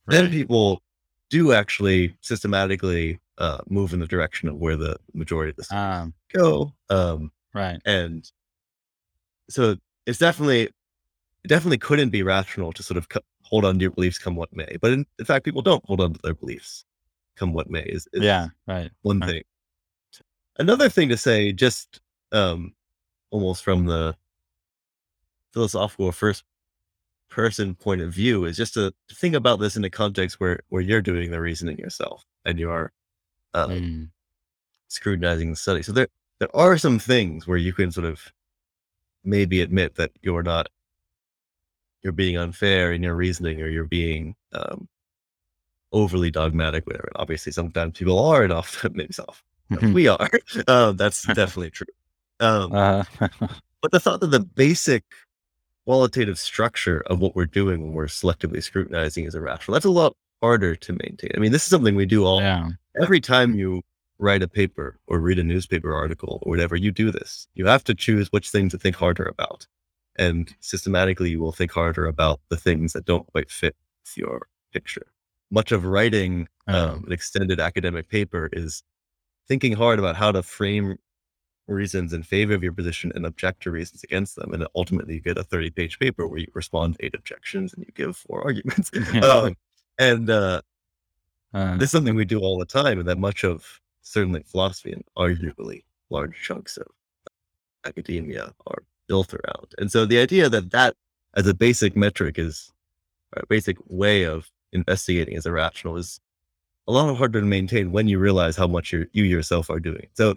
Then 0.08 0.30
people 0.30 0.82
do 1.30 1.54
actually 1.54 2.16
systematically 2.22 3.20
uh, 3.38 3.60
move 3.68 3.94
in 3.94 4.00
the 4.00 4.06
direction 4.06 4.50
of 4.50 4.56
where 4.58 4.76
the 4.76 4.98
majority 5.14 5.50
of 5.52 5.56
the 5.56 5.64
studies 5.64 6.02
Um, 6.02 6.14
go. 6.32 6.74
Um, 6.90 7.32
right. 7.54 7.80
and 7.86 8.30
so 9.50 9.78
it's 10.06 10.20
definitely 10.20 10.64
it 11.44 11.48
definitely 11.48 11.78
couldn't 11.78 12.10
be 12.10 12.22
rational 12.24 12.72
to 12.74 12.84
sort 12.84 12.98
of 12.98 13.10
co- 13.10 13.22
hold 13.44 13.66
on 13.66 13.76
to 13.76 13.82
your 13.82 13.92
beliefs 13.92 14.18
come 14.18 14.36
what 14.36 14.54
may 14.56 14.78
but 14.82 14.92
in, 14.92 15.06
in 15.20 15.26
fact 15.26 15.46
people 15.46 15.62
don't 15.62 15.86
hold 15.86 16.02
on 16.02 16.14
to 16.14 16.20
their 16.24 16.34
beliefs 16.34 16.86
come 17.36 17.54
what 17.54 17.70
may 17.70 17.84
is, 17.84 18.08
is 18.14 18.24
Yeah. 18.24 18.48
Right. 18.68 18.90
one 19.02 19.20
right. 19.20 19.30
thing 19.30 19.44
another 20.58 20.90
thing 20.90 21.10
to 21.10 21.18
say 21.18 21.52
just 21.52 22.02
um 22.32 22.74
almost 23.32 23.64
from 23.64 23.86
the 23.86 24.16
philosophical 25.54 26.12
first 26.12 26.44
person 27.30 27.74
point 27.74 28.02
of 28.02 28.14
view 28.14 28.46
is 28.46 28.56
just 28.56 28.76
to, 28.76 28.94
think 29.12 29.34
about 29.34 29.60
this 29.60 29.76
in 29.76 29.84
a 29.84 29.90
context 29.90 30.40
where 30.40 30.60
where 30.70 30.82
you're 30.82 31.02
doing 31.02 31.32
the 31.32 31.40
reasoning 31.40 31.78
yourself 31.78 32.24
and 32.46 32.60
you're 32.60 32.92
um, 33.56 33.72
Mm. 33.72 34.10
scrutinizing 34.88 35.50
the 35.52 35.56
study. 35.56 35.82
So 35.84 35.92
there 35.92 36.08
there 36.40 36.56
are 36.56 36.78
some 36.78 37.00
things 37.00 37.48
where 37.48 37.58
you 37.58 37.74
can 37.74 37.92
sort 37.92 38.06
of 38.06 38.22
maybe 39.24 39.62
admit 39.62 39.96
that 39.96 40.12
you're 40.22 40.44
not 40.44 40.68
you're 42.04 42.14
being 42.14 42.38
unfair 42.38 42.92
in 42.94 43.02
your 43.02 43.16
reasoning 43.16 43.62
or 43.62 43.68
you're 43.68 43.86
being 43.86 44.36
um, 44.54 44.88
overly 45.92 46.32
dogmatic, 46.32 46.86
whatever. 46.86 47.08
And 47.14 47.22
obviously, 47.22 47.52
sometimes 47.52 47.98
people 47.98 48.20
are, 48.20 48.44
and 48.44 48.54
often 48.54 48.94
maybe 48.96 49.14
so 49.14 49.26
Mhm. 49.72 49.94
we 49.94 50.08
are. 50.08 50.30
Um, 50.68 50.98
that's 50.98 51.24
definitely 51.24 51.72
true. 51.72 51.88
Um, 52.40 52.74
Uh, 52.74 53.04
but 53.82 53.92
the 53.92 54.00
thought 54.00 54.20
that 54.20 54.32
the 54.32 54.40
basic 54.40 55.04
qualitative 55.86 56.38
structure 56.40 57.02
of 57.08 57.20
what 57.20 57.36
we're 57.36 57.46
doing 57.46 57.82
when 57.82 57.94
we're 57.94 58.06
selectively 58.06 58.62
scrutinizing 58.62 59.26
is 59.26 59.36
irrational, 59.36 59.74
that's 59.74 59.86
a 59.86 59.90
lot 59.90 60.16
harder 60.42 60.76
to 60.76 60.94
maintain. 60.94 61.32
I 61.36 61.40
mean, 61.40 61.52
this 61.52 61.64
is 61.64 61.70
something 61.70 61.96
we 61.96 62.06
do 62.06 62.26
all 62.26 62.42
yeah. 62.42 62.70
every 63.02 63.22
time 63.22 63.56
you 63.56 63.82
write 64.20 64.44
a 64.44 64.48
paper 64.48 65.00
or 65.08 65.20
read 65.20 65.40
a 65.40 65.44
newspaper 65.44 65.94
article 65.94 66.40
or 66.44 66.50
whatever, 66.50 66.76
you 66.76 66.92
do 66.92 67.12
this. 67.12 67.48
You 67.56 67.66
have 67.66 67.84
to 67.86 67.96
choose 67.96 68.32
which 68.32 68.50
things 68.50 68.72
to 68.72 68.78
think 68.78 68.96
harder 68.96 69.26
about. 69.26 69.68
And 70.18 70.54
systematically, 70.60 71.32
you 71.32 71.40
will 71.40 71.52
think 71.52 71.72
harder 71.72 72.06
about 72.06 72.40
the 72.50 72.58
things 72.58 72.94
that 72.94 73.06
don't 73.06 73.26
quite 73.28 73.50
fit 73.52 73.76
your 74.16 74.48
picture. 74.74 75.08
Much 75.52 75.72
of 75.72 75.86
writing 75.86 76.48
um, 76.68 77.04
an 77.06 77.12
extended 77.12 77.60
academic 77.60 78.10
paper 78.10 78.50
is 78.54 78.84
thinking 79.48 79.74
hard 79.74 80.00
about 80.00 80.16
how 80.16 80.32
to 80.32 80.44
frame 80.44 80.98
reasons 81.68 82.14
in 82.14 82.24
favor 82.24 82.54
of 82.54 82.64
your 82.64 82.74
position 82.74 83.12
and 83.16 83.26
object 83.26 83.64
to 83.64 83.72
reasons 83.72 84.04
against 84.04 84.36
them. 84.36 84.54
And 84.54 84.68
ultimately, 84.76 85.16
you 85.16 85.22
get 85.22 85.38
a 85.38 85.44
30 85.44 85.70
page 85.72 86.00
paper 86.00 86.28
where 86.28 86.40
you 86.40 86.48
respond 86.54 86.96
to 86.96 87.06
eight 87.06 87.16
objections 87.16 87.74
and 87.74 87.84
you 87.86 87.92
give 87.96 88.18
four 88.18 88.42
arguments. 88.46 88.92
Um, 89.24 89.56
and 89.98 90.30
uh, 90.30 90.62
Uh, 91.54 91.78
this 91.78 91.86
is 91.86 91.92
something 91.92 92.16
we 92.16 92.26
do 92.26 92.40
all 92.40 92.58
the 92.58 92.66
time, 92.66 93.00
and 93.00 93.08
that 93.08 93.18
much 93.20 93.44
of 93.44 93.80
certainly 94.02 94.44
philosophy 94.44 94.92
and 94.92 95.04
arguably 95.18 95.84
large 96.10 96.36
chunks 96.42 96.78
of 96.78 96.88
academia 97.86 98.54
are 98.68 98.84
built 99.08 99.34
around. 99.34 99.74
And 99.78 99.92
so 99.92 100.06
the 100.06 100.20
idea 100.20 100.50
that 100.50 100.72
that 100.72 100.96
as 101.36 101.48
a 101.48 101.54
basic 101.54 101.96
metric 101.96 102.38
is 102.38 102.72
a 103.34 103.46
basic 103.48 103.78
way 103.88 104.24
of 104.24 104.50
investigating 104.72 105.36
as 105.36 105.46
irrational 105.46 105.98
is 105.98 106.20
a 106.88 106.92
lot 106.92 107.16
harder 107.16 107.40
to 107.40 107.46
maintain 107.46 107.92
when 107.92 108.08
you 108.08 108.20
realize 108.20 108.56
how 108.56 108.68
much 108.68 108.92
you 108.92 109.08
you 109.14 109.24
yourself 109.24 109.70
are 109.70 109.80
doing. 109.80 110.08
So 110.14 110.36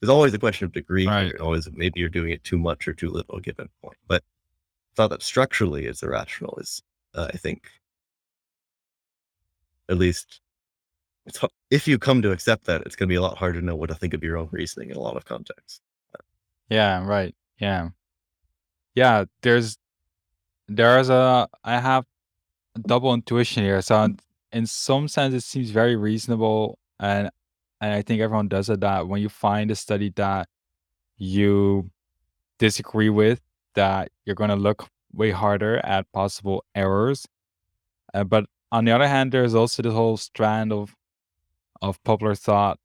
there's 0.00 0.10
always 0.10 0.32
a 0.34 0.38
question 0.38 0.64
of 0.64 0.72
degree. 0.72 1.06
Right. 1.06 1.38
Always 1.40 1.68
maybe 1.72 2.00
you're 2.00 2.08
doing 2.08 2.30
it 2.30 2.44
too 2.44 2.58
much 2.58 2.86
or 2.88 2.94
too 2.94 3.10
little 3.10 3.36
at 3.36 3.38
a 3.38 3.42
given 3.42 3.68
point. 3.82 3.98
But 4.06 4.22
thought 4.94 5.10
that 5.10 5.22
structurally 5.22 5.86
it's 5.86 6.02
irrational 6.02 6.56
is 6.60 6.82
uh, 7.14 7.28
I 7.32 7.36
think, 7.36 7.68
at 9.88 9.98
least, 9.98 10.40
it's 11.26 11.40
if 11.70 11.88
you 11.88 11.98
come 11.98 12.22
to 12.22 12.32
accept 12.32 12.64
that, 12.66 12.82
it's 12.82 12.96
going 12.96 13.08
to 13.08 13.12
be 13.12 13.16
a 13.16 13.22
lot 13.22 13.38
harder 13.38 13.60
to 13.60 13.66
know 13.66 13.76
what 13.76 13.88
to 13.88 13.94
think 13.94 14.14
of 14.14 14.22
your 14.22 14.36
own 14.36 14.48
reasoning 14.52 14.90
in 14.90 14.96
a 14.96 15.00
lot 15.00 15.16
of 15.16 15.24
contexts. 15.24 15.80
Yeah, 16.68 17.04
right. 17.04 17.34
Yeah. 17.58 17.88
Yeah, 18.94 19.24
there's 19.42 19.78
there's 20.68 21.10
a 21.10 21.48
I 21.64 21.78
have 21.80 22.04
double 22.86 23.14
intuition 23.14 23.64
here. 23.64 23.82
So 23.82 24.08
in 24.52 24.66
some 24.66 25.08
sense 25.08 25.34
it 25.34 25.42
seems 25.42 25.70
very 25.70 25.96
reasonable 25.96 26.78
and 27.00 27.30
and 27.80 27.94
I 27.94 28.02
think 28.02 28.20
everyone 28.20 28.48
does 28.48 28.68
it 28.70 28.80
that 28.80 29.08
when 29.08 29.22
you 29.22 29.28
find 29.28 29.70
a 29.70 29.76
study 29.76 30.12
that 30.16 30.48
you 31.18 31.90
disagree 32.58 33.10
with, 33.10 33.40
that 33.74 34.10
you're 34.26 34.36
gonna 34.36 34.56
look 34.56 34.88
way 35.12 35.30
harder 35.32 35.78
at 35.78 36.10
possible 36.12 36.64
errors. 36.74 37.26
Uh, 38.14 38.24
but 38.24 38.46
on 38.72 38.84
the 38.84 38.92
other 38.92 39.08
hand, 39.08 39.32
there's 39.32 39.54
also 39.54 39.82
this 39.82 39.92
whole 39.94 40.16
strand 40.16 40.72
of 40.72 40.96
of 41.82 42.02
popular 42.04 42.34
thought, 42.34 42.78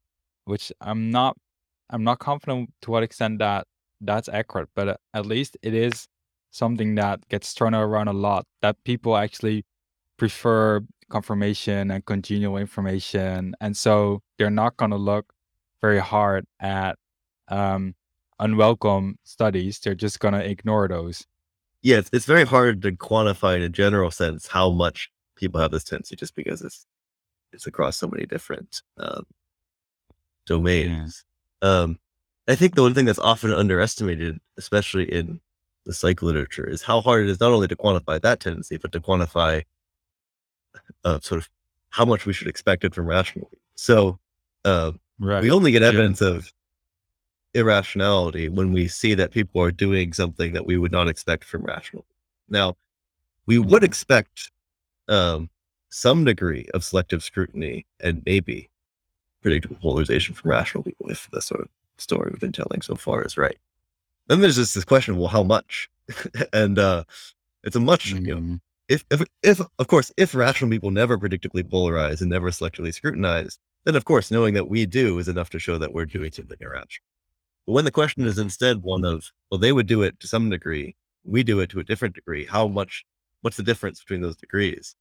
which 0.46 0.72
I'm 0.80 1.10
not 1.10 1.36
I'm 1.90 2.04
not 2.04 2.18
confident 2.20 2.72
to 2.82 2.90
what 2.90 3.02
extent 3.02 3.38
that 3.40 3.66
that's 4.00 4.28
accurate, 4.28 4.68
but 4.74 4.88
uh, 4.88 4.96
at 5.14 5.26
least 5.26 5.56
it 5.62 5.74
is 5.74 6.06
something 6.50 6.94
that 6.96 7.26
gets 7.28 7.52
thrown 7.52 7.74
around 7.74 8.08
a 8.08 8.12
lot. 8.12 8.46
That 8.62 8.76
people 8.84 9.16
actually 9.16 9.64
prefer 10.16 10.80
confirmation 11.08 11.90
and 11.90 12.04
continual 12.04 12.56
information, 12.56 13.54
and 13.60 13.76
so 13.76 14.22
they're 14.38 14.50
not 14.50 14.76
going 14.76 14.90
to 14.90 14.96
look 14.96 15.32
very 15.80 15.98
hard 15.98 16.46
at 16.60 16.98
um, 17.48 17.94
unwelcome 18.38 19.16
studies. 19.24 19.78
They're 19.78 19.94
just 19.94 20.20
going 20.20 20.34
to 20.34 20.44
ignore 20.44 20.88
those. 20.88 21.26
Yeah, 21.82 21.98
it's, 21.98 22.10
it's 22.12 22.26
very 22.26 22.44
hard 22.44 22.82
to 22.82 22.92
quantify 22.92 23.56
in 23.56 23.62
a 23.62 23.68
general 23.68 24.10
sense 24.10 24.48
how 24.48 24.70
much 24.70 25.10
people 25.36 25.60
have 25.60 25.70
this 25.70 25.84
tendency, 25.84 26.16
just 26.16 26.34
because 26.34 26.62
it's 26.62 26.86
it's 27.52 27.66
across 27.66 27.96
so 27.96 28.08
many 28.08 28.26
different 28.26 28.82
um, 28.98 29.24
domains. 30.46 31.24
Yeah. 31.62 31.68
Um, 31.68 31.98
I 32.48 32.54
think 32.54 32.74
the 32.74 32.82
one 32.82 32.94
thing 32.94 33.06
that's 33.06 33.18
often 33.18 33.52
underestimated, 33.52 34.40
especially 34.56 35.12
in 35.12 35.40
the 35.84 35.92
psych 35.92 36.22
literature, 36.22 36.68
is 36.68 36.82
how 36.82 37.00
hard 37.00 37.24
it 37.24 37.30
is 37.30 37.40
not 37.40 37.52
only 37.52 37.68
to 37.68 37.76
quantify 37.76 38.20
that 38.20 38.40
tendency, 38.40 38.76
but 38.76 38.92
to 38.92 39.00
quantify 39.00 39.64
uh, 41.04 41.18
sort 41.20 41.40
of 41.40 41.48
how 41.90 42.04
much 42.04 42.26
we 42.26 42.32
should 42.32 42.48
expect 42.48 42.84
it 42.84 42.94
from 42.94 43.06
rational. 43.06 43.50
So 43.74 44.18
uh, 44.64 44.92
right. 45.18 45.42
we 45.42 45.50
only 45.50 45.72
get 45.72 45.82
evidence 45.82 46.20
yeah. 46.20 46.28
of 46.28 46.52
irrationality 47.54 48.48
when 48.48 48.72
we 48.72 48.86
see 48.86 49.14
that 49.14 49.30
people 49.30 49.60
are 49.62 49.72
doing 49.72 50.12
something 50.12 50.52
that 50.52 50.66
we 50.66 50.76
would 50.76 50.92
not 50.92 51.08
expect 51.08 51.44
from 51.44 51.62
rational. 51.64 52.04
Now, 52.48 52.76
we 53.46 53.58
would 53.58 53.82
expect 53.82 54.50
um, 55.08 55.48
some 55.88 56.24
degree 56.24 56.68
of 56.74 56.84
selective 56.84 57.24
scrutiny 57.24 57.86
and 58.00 58.22
maybe 58.26 58.68
predictable 59.42 59.76
polarization 59.76 60.34
from 60.34 60.50
rational 60.50 60.82
people 60.82 61.08
if 61.08 61.28
the 61.32 61.40
sort 61.40 61.62
of 61.62 61.68
story 61.98 62.30
we've 62.30 62.40
been 62.40 62.52
telling 62.52 62.82
so 62.82 62.94
far 62.94 63.22
is 63.22 63.36
right. 63.36 63.58
Then 64.28 64.40
there's 64.40 64.56
just 64.56 64.74
this 64.74 64.84
question, 64.84 65.16
well, 65.16 65.28
how 65.28 65.42
much? 65.42 65.88
and 66.52 66.78
uh, 66.78 67.04
it's 67.62 67.76
a 67.76 67.80
much, 67.80 68.14
mm-hmm. 68.14 68.26
you 68.26 68.34
know, 68.34 68.40
mm-hmm. 68.40 68.54
if, 68.88 69.04
if, 69.10 69.22
if, 69.42 69.60
of 69.78 69.88
course, 69.88 70.12
if 70.16 70.34
rational 70.34 70.70
people 70.70 70.90
never 70.90 71.18
predictably 71.18 71.62
polarize 71.62 72.20
and 72.20 72.30
never 72.30 72.50
selectively 72.50 72.92
scrutinize, 72.92 73.58
then 73.84 73.96
of 73.96 74.04
course, 74.04 74.30
knowing 74.30 74.54
that 74.54 74.68
we 74.68 74.84
do 74.84 75.18
is 75.18 75.28
enough 75.28 75.50
to 75.50 75.58
show 75.58 75.78
that 75.78 75.92
we're 75.92 76.06
doing 76.06 76.32
something 76.32 76.58
irrational. 76.60 77.06
But 77.66 77.72
when 77.72 77.84
the 77.84 77.90
question 77.90 78.24
is 78.24 78.38
instead 78.38 78.82
one 78.82 79.04
of, 79.04 79.30
well, 79.50 79.58
they 79.58 79.72
would 79.72 79.86
do 79.86 80.02
it 80.02 80.18
to 80.20 80.28
some 80.28 80.50
degree, 80.50 80.96
we 81.24 81.42
do 81.42 81.60
it 81.60 81.70
to 81.70 81.80
a 81.80 81.84
different 81.84 82.14
degree. 82.14 82.46
How 82.46 82.68
much, 82.68 83.04
what's 83.42 83.56
the 83.56 83.62
difference 83.62 84.00
between 84.00 84.22
those 84.22 84.36
degrees? 84.36 84.94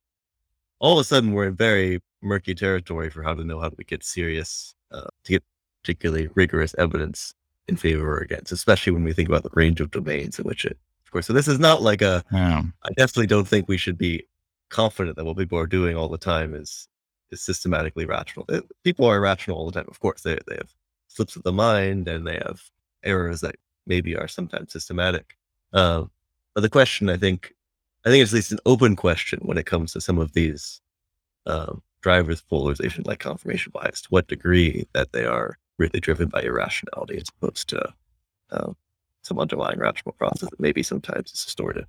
All 0.79 0.99
of 0.99 1.01
a 1.01 1.03
sudden, 1.03 1.31
we're 1.31 1.47
in 1.47 1.55
very 1.55 2.01
murky 2.21 2.53
territory 2.53 3.09
for 3.09 3.23
how 3.23 3.33
to 3.33 3.43
know 3.43 3.59
how 3.59 3.69
to 3.69 3.83
get 3.83 4.03
serious, 4.03 4.75
uh, 4.91 5.07
to 5.23 5.31
get 5.31 5.43
particularly 5.85 6.29
rigorous 6.33 6.73
evidence 6.79 7.35
in 7.67 7.77
favor 7.77 8.17
or 8.17 8.17
against, 8.17 8.51
especially 8.51 8.91
when 8.91 9.03
we 9.03 9.13
think 9.13 9.29
about 9.29 9.43
the 9.43 9.51
range 9.53 9.79
of 9.79 9.91
domains 9.91 10.39
in 10.39 10.45
which 10.45 10.65
it, 10.65 10.77
of 11.05 11.11
course. 11.11 11.27
So 11.27 11.33
this 11.33 11.47
is 11.47 11.59
not 11.59 11.83
like 11.83 12.01
a. 12.01 12.23
Yeah. 12.31 12.63
I 12.83 12.89
definitely 12.97 13.27
don't 13.27 13.47
think 13.47 13.67
we 13.67 13.77
should 13.77 13.97
be 13.97 14.25
confident 14.69 15.15
that 15.15 15.25
what 15.25 15.37
people 15.37 15.59
are 15.59 15.67
doing 15.67 15.95
all 15.95 16.09
the 16.09 16.17
time 16.17 16.55
is 16.55 16.87
is 17.29 17.41
systematically 17.41 18.05
rational. 18.05 18.45
It, 18.49 18.63
people 18.83 19.05
are 19.05 19.17
irrational 19.17 19.57
all 19.57 19.67
the 19.67 19.79
time. 19.79 19.85
Of 19.87 19.99
course, 19.99 20.21
they 20.21 20.39
they 20.47 20.55
have 20.55 20.73
slips 21.07 21.35
of 21.35 21.43
the 21.43 21.53
mind 21.53 22.07
and 22.07 22.25
they 22.25 22.39
have 22.45 22.63
errors 23.03 23.41
that 23.41 23.55
maybe 23.85 24.15
are 24.15 24.27
sometimes 24.27 24.73
systematic. 24.73 25.37
Uh, 25.71 26.05
but 26.55 26.61
the 26.61 26.69
question, 26.69 27.09
I 27.09 27.17
think, 27.17 27.53
I 28.05 28.09
think 28.09 28.23
it's 28.23 28.31
at 28.31 28.37
least 28.37 28.51
an 28.51 28.59
open 28.65 28.95
question 28.95 29.39
when 29.43 29.59
it 29.59 29.67
comes 29.67 29.93
to 29.93 30.01
some 30.01 30.17
of 30.17 30.33
these 30.33 30.81
um, 31.45 31.83
drivers 32.01 32.39
of 32.39 32.49
polarization, 32.49 33.03
like 33.05 33.19
confirmation 33.19 33.71
bias, 33.75 34.01
to 34.01 34.07
what 34.09 34.27
degree 34.27 34.87
that 34.93 35.11
they 35.11 35.25
are 35.25 35.57
really 35.77 35.99
driven 35.99 36.29
by 36.29 36.41
irrationality 36.41 37.17
as 37.17 37.27
opposed 37.29 37.69
to 37.69 37.93
um, 38.51 38.75
some 39.23 39.39
underlying 39.39 39.79
rational 39.79 40.13
process 40.13 40.49
that 40.49 40.59
maybe 40.59 40.83
sometimes 40.83 41.31
is 41.31 41.43
distorted. 41.43 41.85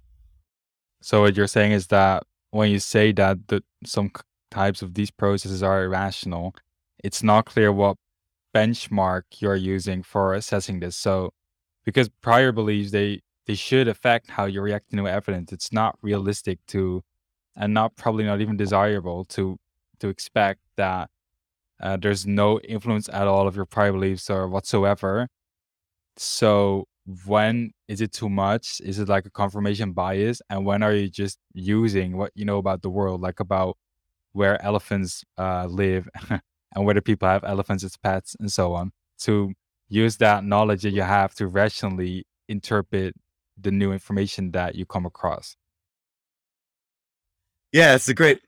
So 1.03 1.23
what 1.23 1.37
you're 1.37 1.47
saying 1.47 1.73
is 1.73 1.89
that 1.89 2.25
when 2.51 2.71
you 2.71 2.79
say 2.79 3.13
that 3.13 3.49
the, 3.49 3.63
some 3.85 4.11
types 4.51 4.83
of 4.83 4.95
these 4.95 5.11
processes 5.11 5.63
are 5.63 5.85
irrational, 5.85 6.55
it's 7.05 7.23
not 7.23 7.47
clear 7.47 7.71
what 7.73 7.97
benchmark 8.55 9.23
you're 9.39 9.55
using 9.55 10.03
for 10.03 10.35
assessing 10.35 10.81
this. 10.81 10.97
So 10.97 11.33
because 11.85 12.09
prior 12.21 12.53
beliefs 12.53 12.91
they 12.91 13.21
they 13.47 13.55
should 13.55 13.87
affect 13.87 14.31
how 14.31 14.47
you 14.47 14.61
react 14.61 14.91
to 14.91 14.97
new 14.97 15.07
evidence. 15.07 15.53
It's 15.53 15.73
not 15.73 15.97
realistic 16.03 16.59
to 16.69 17.03
and 17.55 17.73
not 17.73 17.97
probably 17.97 18.25
not 18.25 18.41
even 18.41 18.57
desirable 18.57 19.25
to 19.27 19.59
to 20.01 20.09
expect 20.09 20.61
that 20.77 21.11
uh, 21.83 21.97
there's 21.97 22.27
no 22.27 22.59
influence 22.61 23.09
at 23.09 23.27
all 23.27 23.47
of 23.47 23.57
your 23.57 23.67
prior 23.67 23.93
beliefs 23.93 24.31
or 24.31 24.49
whatsoever. 24.49 25.29
So 26.17 26.87
when 27.27 27.73
is 27.89 28.01
it 28.01 28.13
too 28.13 28.29
much? 28.29 28.81
Is 28.81 28.99
it 28.99 29.09
like 29.09 29.27
a 29.27 29.31
confirmation 29.31 29.93
bias? 29.93 30.41
And 30.51 30.65
when 30.65 30.83
are 30.83 30.93
you 30.93 31.09
just 31.09 31.39
using 31.53 32.17
what 32.17 32.33
you 32.35 32.45
know 32.45 32.59
about 32.59 32.83
the 32.83 32.91
world, 32.91 33.21
like 33.21 33.41
about 33.41 33.77
where 34.33 34.63
elephants 34.63 35.25
uh, 35.39 35.67
live 35.67 36.09
and 36.31 36.85
whether 36.85 37.01
people 37.01 37.29
have 37.29 37.45
elephants 37.45 37.85
as 37.85 37.97
pets 37.97 38.37
and 38.41 38.51
so 38.51 38.75
on, 38.75 38.93
to 39.21 39.53
use 39.89 40.17
that 40.17 40.45
knowledge 40.45 40.83
that 40.83 40.91
you 40.91 41.03
have 41.03 41.35
to 41.35 41.47
rationally 41.47 42.25
interpret 42.49 43.15
the 43.59 43.71
new 43.71 43.93
information 43.93 44.51
that 44.53 44.75
you 44.75 44.85
come 44.85 45.07
across? 45.07 45.57
Yeah, 47.73 47.95
it's 47.95 48.09
a 48.09 48.15
great 48.15 48.41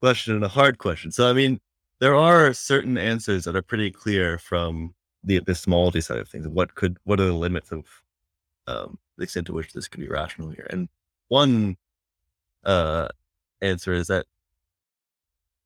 question 0.00 0.34
and 0.34 0.44
a 0.44 0.48
hard 0.48 0.78
question. 0.78 1.10
So, 1.10 1.28
I 1.28 1.32
mean, 1.32 1.60
there 2.00 2.14
are 2.14 2.52
certain 2.52 2.98
answers 2.98 3.44
that 3.44 3.56
are 3.56 3.62
pretty 3.62 3.90
clear 3.90 4.38
from 4.38 4.94
the 5.22 5.36
epistemology 5.36 6.00
side 6.00 6.18
of 6.18 6.28
things. 6.28 6.48
What 6.48 6.74
could 6.74 6.96
what 7.04 7.20
are 7.20 7.26
the 7.26 7.32
limits 7.34 7.70
of 7.72 7.84
um, 8.66 8.98
the 9.18 9.24
extent 9.24 9.46
to 9.46 9.52
which 9.52 9.72
this 9.72 9.88
could 9.88 10.00
be 10.00 10.08
rational 10.08 10.50
here? 10.50 10.66
And 10.70 10.88
one 11.28 11.76
uh, 12.64 13.08
answer 13.60 13.92
is 13.92 14.08
that 14.08 14.26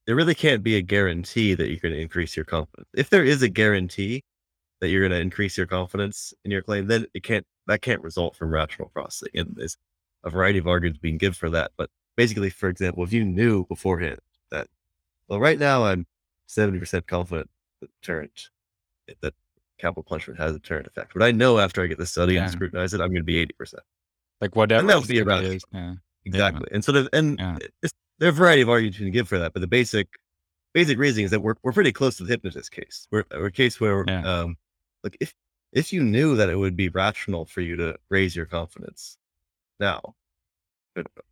there 0.07 0.16
really 0.16 0.35
can't 0.35 0.62
be 0.62 0.76
a 0.76 0.82
guarantee 0.82 1.55
that 1.55 1.68
you're 1.68 1.78
going 1.78 1.95
to 1.95 2.01
increase 2.01 2.37
your 2.37 2.45
confidence. 2.45 2.89
If 2.95 3.11
there 3.11 3.24
is 3.24 3.43
a 3.43 3.49
guarantee 3.49 4.22
that 4.80 4.89
you're 4.89 5.01
going 5.01 5.12
to 5.12 5.20
increase 5.20 5.57
your 5.57 5.66
confidence 5.66 6.35
in 6.45 6.51
your 6.51 6.62
claim, 6.62 6.87
then 6.89 7.07
it 7.14 7.22
can't 7.22 7.47
that 7.68 7.82
can't 7.82 8.03
result 8.03 8.37
from 8.37 8.51
rational 8.51 8.91
processing. 8.91 9.30
And 9.35 9.55
there's 9.57 9.76
a 10.24 10.30
variety 10.30 10.59
of 10.59 10.66
arguments 10.66 11.01
being 11.01 11.18
given 11.18 11.35
for 11.35 11.51
that. 11.51 11.70
But 11.76 11.91
basically, 12.16 12.51
for 12.51 12.68
example, 12.68 13.05
if 13.05 13.12
you 13.12 13.24
knew 13.24 13.66
beforehand 13.66 14.18
that, 14.51 14.66
well, 15.28 15.41
right 15.41 15.59
now 15.59 15.85
I'm 15.85 16.07
70% 16.49 17.07
confident 17.07 17.51
that 17.80 17.90
deterrent, 18.01 18.51
that 19.20 19.34
capital 19.78 20.03
punishment 20.03 20.38
has 20.38 20.53
a 20.53 20.59
deterrent 20.59 20.86
effect. 20.86 21.12
But 21.14 21.22
I 21.22 21.32
know 21.32 21.59
after 21.59 21.82
I 21.82 21.86
get 21.86 21.99
the 21.99 22.07
study 22.07 22.34
yeah. 22.34 22.45
and 22.45 22.53
scrutinize 22.53 22.95
it, 22.95 23.01
I'm 23.01 23.09
going 23.09 23.16
to 23.16 23.22
be 23.24 23.45
80%. 23.47 23.74
Like 24.40 24.57
whatever. 24.57 24.80
And 24.80 24.90
that 24.90 24.99
would 24.99 25.09
be 25.09 25.20
around. 25.20 25.45
Is, 25.45 25.64
yeah. 25.72 25.95
Exactly. 26.24 26.66
Yeah. 26.70 26.74
And 26.74 26.84
sort 26.84 26.97
of, 26.97 27.09
and 27.12 27.38
there 28.18 28.28
are 28.28 28.28
a 28.28 28.32
variety 28.32 28.62
of 28.62 28.68
arguments 28.68 28.99
you 28.99 29.07
can 29.07 29.12
give 29.12 29.28
for 29.28 29.38
that, 29.38 29.53
but 29.53 29.61
the 29.61 29.66
basic, 29.66 30.09
basic 30.72 30.99
reasoning 30.99 31.26
is 31.26 31.30
that 31.30 31.40
we're, 31.40 31.55
we're 31.62 31.72
pretty 31.72 31.92
close 31.92 32.16
to 32.16 32.24
the 32.24 32.30
hypnotist 32.30 32.70
case. 32.72 33.07
We're, 33.11 33.24
we're 33.30 33.47
a 33.47 33.53
case 33.53 33.80
where, 33.80 34.09
um, 34.26 34.57
like 35.03 35.16
if, 35.20 35.34
if 35.72 35.92
you 35.92 36.03
knew 36.03 36.36
that 36.36 36.49
it 36.49 36.57
would 36.57 36.76
be 36.76 36.88
rational 36.88 37.45
for 37.45 37.61
you 37.61 37.76
to 37.76 37.97
raise 38.09 38.34
your 38.34 38.47
confidence 38.47 39.18
now 39.80 40.14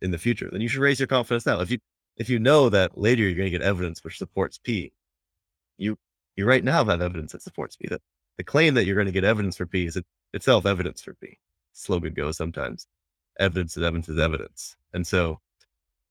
in 0.01 0.11
the 0.11 0.17
future, 0.17 0.49
then 0.51 0.61
you 0.61 0.67
should 0.67 0.81
raise 0.81 0.99
your 0.99 1.07
confidence 1.07 1.45
now. 1.45 1.61
If 1.61 1.71
you, 1.71 1.79
if 2.17 2.29
you 2.29 2.39
know 2.39 2.69
that 2.69 2.97
later 2.97 3.23
you're 3.23 3.35
going 3.35 3.51
to 3.51 3.57
get 3.57 3.61
evidence 3.61 4.03
which 4.03 4.17
supports 4.17 4.59
P, 4.59 4.93
you 5.77 5.97
you 6.35 6.45
right 6.45 6.63
now 6.63 6.83
have 6.83 7.01
evidence 7.01 7.31
that 7.31 7.41
supports 7.41 7.75
P. 7.75 7.87
That 7.89 8.01
the 8.37 8.43
claim 8.43 8.73
that 8.73 8.85
you're 8.85 8.95
going 8.95 9.07
to 9.07 9.11
get 9.11 9.23
evidence 9.23 9.57
for 9.57 9.65
P 9.65 9.85
is 9.85 9.97
it, 9.97 10.05
itself 10.33 10.65
evidence 10.65 11.01
for 11.01 11.13
P. 11.15 11.37
Slogan 11.73 12.13
goes 12.13 12.37
sometimes. 12.37 12.87
Evidence 13.39 13.77
is 13.77 13.83
evidence 13.83 14.09
is 14.09 14.19
evidence. 14.19 14.75
And 14.93 15.05
so 15.05 15.39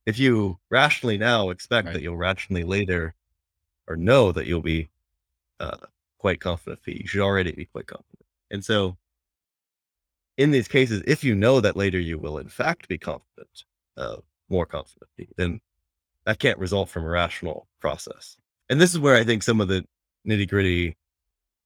if 0.06 0.18
you 0.18 0.58
rationally 0.70 1.18
now 1.18 1.50
expect 1.50 1.86
right. 1.86 1.94
that 1.94 2.02
you'll 2.02 2.16
rationally 2.16 2.64
later 2.64 3.14
or 3.86 3.96
know 3.96 4.32
that 4.32 4.46
you'll 4.46 4.62
be 4.62 4.88
uh, 5.60 5.76
quite 6.18 6.40
confident 6.40 6.82
P, 6.82 6.98
you 7.00 7.06
should 7.06 7.20
already 7.20 7.52
be 7.52 7.66
quite 7.66 7.86
confident. 7.86 8.26
And 8.50 8.64
so 8.64 8.96
in 10.36 10.50
these 10.50 10.68
cases, 10.68 11.02
if 11.06 11.22
you 11.22 11.34
know 11.34 11.60
that 11.60 11.76
later 11.76 11.98
you 11.98 12.18
will 12.18 12.38
in 12.38 12.48
fact 12.48 12.88
be 12.88 12.98
confident, 12.98 13.64
uh, 13.96 14.16
more 14.48 14.66
confident, 14.66 15.10
then 15.36 15.60
that 16.24 16.38
can't 16.38 16.58
result 16.58 16.88
from 16.88 17.04
a 17.04 17.08
rational 17.08 17.68
process. 17.80 18.36
And 18.72 18.80
this 18.80 18.92
is 18.92 18.98
where 18.98 19.16
I 19.16 19.22
think 19.22 19.42
some 19.42 19.60
of 19.60 19.68
the 19.68 19.84
nitty 20.26 20.48
gritty 20.48 20.96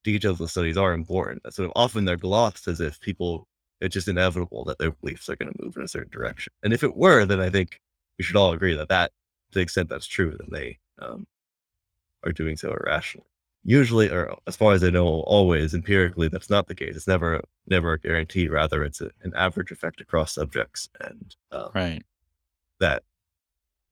details 0.03 0.33
of 0.33 0.39
the 0.39 0.47
studies 0.49 0.75
are 0.75 0.91
important. 0.91 1.41
That 1.43 1.53
sort 1.53 1.67
of 1.67 1.71
often 1.73 2.03
they're 2.03 2.17
glossed 2.17 2.67
as 2.67 2.81
if 2.81 2.99
people 2.99 3.47
it's 3.79 3.93
just 3.93 4.09
inevitable 4.09 4.65
that 4.65 4.77
their 4.77 4.91
beliefs 4.91 5.29
are 5.29 5.37
going 5.37 5.53
to 5.53 5.63
move 5.63 5.77
in 5.77 5.83
a 5.83 5.87
certain 5.87 6.11
direction. 6.11 6.51
And 6.63 6.73
if 6.73 6.83
it 6.83 6.97
were, 6.97 7.23
then 7.23 7.39
I 7.39 7.49
think 7.49 7.79
we 8.17 8.25
should 8.25 8.35
all 8.35 8.51
agree 8.51 8.75
that 8.75 8.89
that 8.89 9.11
to 9.51 9.59
the 9.59 9.61
extent 9.61 9.87
that's 9.87 10.05
true, 10.05 10.35
then 10.37 10.49
they 10.51 10.79
um, 10.99 11.25
are 12.25 12.33
doing 12.33 12.57
so 12.57 12.71
irrationally. 12.73 13.27
Usually, 13.63 14.09
or 14.09 14.35
as 14.45 14.57
far 14.57 14.73
as 14.73 14.83
I 14.83 14.89
know, 14.89 15.07
always 15.07 15.73
empirically, 15.73 16.27
that's 16.27 16.49
not 16.49 16.67
the 16.67 16.75
case. 16.75 16.97
It's 16.97 17.07
never 17.07 17.41
never 17.67 17.93
a 17.93 17.99
guarantee. 18.01 18.49
Rather, 18.49 18.83
it's 18.83 18.99
a, 18.99 19.11
an 19.23 19.31
average 19.33 19.71
effect 19.71 20.01
across 20.01 20.33
subjects, 20.33 20.89
and 20.99 21.33
um, 21.53 21.69
right. 21.73 22.03
that 22.81 23.03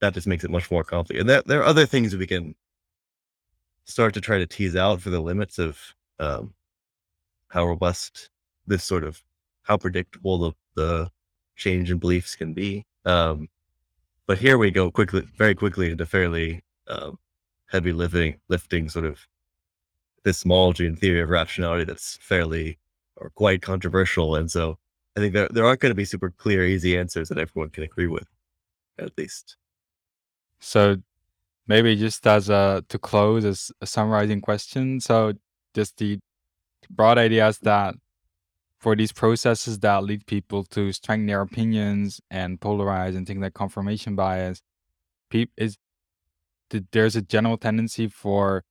that 0.01 0.13
just 0.13 0.28
makes 0.28 0.43
it 0.43 0.51
much 0.51 0.70
more 0.70 0.84
complicated. 0.84 1.22
And 1.22 1.30
there, 1.30 1.43
there 1.45 1.61
are 1.61 1.66
other 1.66 1.86
things 1.86 2.13
we 2.13 2.28
can 2.28 2.55
start 3.86 4.13
to 4.15 4.21
try 4.21 4.38
to 4.38 4.47
tease 4.47 4.75
out 4.75 5.01
for 5.01 5.09
the 5.09 5.19
limits 5.19 5.59
of 5.59 5.79
um, 6.19 6.53
how 7.49 7.65
robust 7.65 8.29
this 8.67 8.83
sort 8.83 9.03
of 9.03 9.21
how 9.63 9.77
predictable 9.77 10.38
the, 10.38 10.51
the 10.75 11.11
change 11.55 11.89
in 11.89 11.97
beliefs 11.97 12.36
can 12.36 12.53
be. 12.53 12.86
Um, 13.05 13.47
but 14.27 14.38
here 14.38 14.57
we 14.57 14.71
go 14.71 14.91
quickly, 14.91 15.21
very 15.38 15.55
quickly 15.55 15.91
into 15.91 16.05
fairly 16.05 16.63
um, 16.88 17.17
heavy 17.67 17.93
lifting, 17.93 18.39
lifting 18.47 18.89
sort 18.89 19.05
of 19.05 19.27
epistemology 20.19 20.88
and 20.88 20.97
theory 20.97 21.21
of 21.21 21.29
rationality 21.29 21.83
that's 21.83 22.17
fairly 22.21 22.77
or 23.17 23.29
quite 23.31 23.61
controversial. 23.61 24.36
And 24.36 24.49
so 24.51 24.77
I 25.15 25.19
think 25.19 25.33
there, 25.33 25.47
there 25.49 25.65
aren't 25.65 25.79
going 25.79 25.91
to 25.91 25.95
be 25.95 26.05
super 26.05 26.31
clear, 26.31 26.65
easy 26.65 26.97
answers 26.97 27.29
that 27.29 27.38
everyone 27.38 27.69
can 27.69 27.83
agree 27.83 28.07
with, 28.07 28.27
at 28.99 29.17
least. 29.17 29.57
So 30.59 30.97
maybe 31.68 31.95
just 31.95 32.26
as 32.28 32.49
a 32.49 32.84
to 32.89 32.99
close 32.99 33.45
as 33.45 33.72
a 33.82 33.86
summarizing 33.86 34.41
question. 34.41 34.99
So 34.99 35.34
just 35.74 35.97
the 35.97 36.20
broad 36.89 37.18
ideas 37.18 37.59
that 37.59 37.95
for 38.80 38.95
these 38.95 39.11
processes 39.11 39.80
that 39.80 40.03
lead 40.03 40.26
people 40.28 40.63
to 40.63 40.91
strengthen 40.91 41.28
their 41.28 41.41
opinions 41.41 42.22
and 42.30 42.59
polarize 42.59 43.16
and 43.16 43.26
things 43.26 43.41
like 43.41 43.53
confirmation 43.53 44.16
bias, 44.16 44.61
peop 45.30 45.49
is 45.57 45.78
there's 46.91 47.16
a 47.16 47.22
general 47.22 47.57
tendency 47.57 48.07
for 48.07 48.63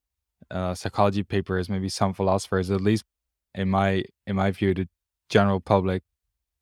uh, 0.50 0.74
psychology 0.74 1.22
papers, 1.22 1.68
maybe 1.68 1.88
some 1.88 2.12
philosophers, 2.12 2.70
at 2.70 2.80
least 2.80 3.04
in 3.54 3.68
my 3.70 4.04
in 4.26 4.36
my 4.36 4.50
view, 4.50 4.74
the 4.74 4.88
general 5.28 5.60
public, 5.60 6.02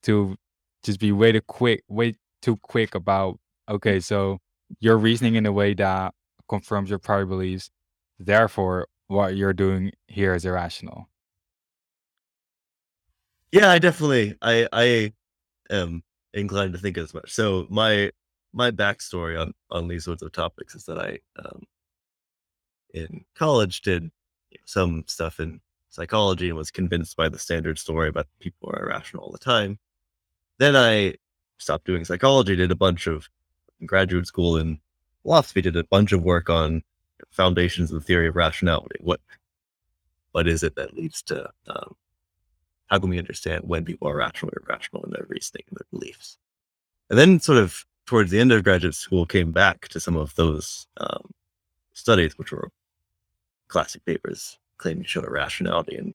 to 0.03 0.37
just 0.83 1.01
be 1.01 1.12
way 1.12 1.33
too 1.33 1.41
quick, 1.43 1.83
way 1.89 2.14
too 2.41 2.57
quick 2.59 2.95
about 2.95 3.39
okay, 3.68 4.01
so 4.01 4.39
you're 4.80 4.99
reasoning 4.99 5.35
in 5.35 5.47
a 5.47 5.53
way 5.53 5.74
that 5.74 6.14
confirms 6.53 6.90
your 6.90 6.98
prior 6.98 7.24
beliefs. 7.24 7.70
Therefore, 8.18 8.86
what 9.09 9.36
you're 9.36 9.55
doing 9.55 9.92
here 10.07 10.34
is 10.34 10.44
irrational. 10.44 11.09
Yeah, 13.50 13.70
I 13.70 13.78
definitely 13.78 14.36
I 14.42 14.68
I 14.72 15.12
am 15.70 16.03
inclined 16.34 16.74
to 16.74 16.78
think 16.78 16.98
as 16.98 17.14
much. 17.14 17.32
So 17.32 17.66
my 17.70 18.11
my 18.53 18.70
backstory 18.70 19.40
on 19.40 19.55
on 19.70 19.88
these 19.88 20.05
sorts 20.05 20.22
of 20.22 20.32
topics 20.32 20.74
is 20.74 20.84
that 20.84 20.98
I 20.98 21.18
um, 21.38 21.62
in 22.92 23.24
college 23.34 23.80
did 23.80 24.11
some 24.66 25.05
stuff 25.07 25.40
in 25.40 25.61
psychology 25.88 26.48
and 26.48 26.59
was 26.59 26.70
convinced 26.70 27.16
by 27.16 27.28
the 27.30 27.38
standard 27.38 27.78
story 27.78 28.09
about 28.09 28.26
people 28.40 28.70
are 28.70 28.84
irrational 28.84 29.24
all 29.24 29.32
the 29.32 29.38
time. 29.38 29.78
Then 30.59 30.76
I 30.76 31.14
stopped 31.59 31.86
doing 31.86 32.05
psychology, 32.05 32.57
did 32.57 32.70
a 32.70 32.76
bunch 32.86 33.07
of 33.07 33.28
graduate 33.86 34.26
school 34.26 34.59
in 34.59 34.78
philosophy, 35.23 35.62
did 35.62 35.77
a 35.77 35.85
bunch 35.85 36.12
of 36.12 36.23
work 36.23 36.51
on 36.51 36.83
foundations 37.31 37.91
of 37.91 38.01
the 38.01 38.07
theory 38.07 38.29
of 38.29 38.37
rationality. 38.37 38.97
What 39.01 39.20
what 40.33 40.49
is 40.49 40.62
it 40.62 40.77
that 40.77 40.95
leads 40.95 41.23
to 41.23 41.51
um, 41.68 41.95
how 42.87 42.99
can 42.99 43.11
we 43.11 43.18
understand 43.18 43.64
when 43.64 43.85
people 43.85 44.09
are 44.09 44.16
rational 44.16 44.53
or 44.55 44.62
irrational 44.66 45.05
in 45.05 45.11
their 45.11 45.27
reasoning 45.29 45.64
and 45.68 45.79
their 45.79 45.99
beliefs? 45.99 46.39
And 47.11 47.18
then 47.18 47.41
sort 47.41 47.59
of 47.59 47.85
towards 48.07 48.31
the 48.31 48.41
end 48.41 48.53
of 48.53 48.64
graduate 48.64 48.95
school 48.95 49.27
came 49.27 49.53
back 49.53 49.89
to 49.89 50.01
some 50.01 50.16
of 50.16 50.35
those 50.35 50.87
um, 50.99 51.31
studies, 51.93 52.37
which 52.39 52.53
were 52.53 52.68
classic 53.68 54.05
papers 54.05 54.59
claiming 54.79 55.05
to 55.05 55.09
show 55.09 55.23
irrationality. 55.23 55.97
And 55.97 56.14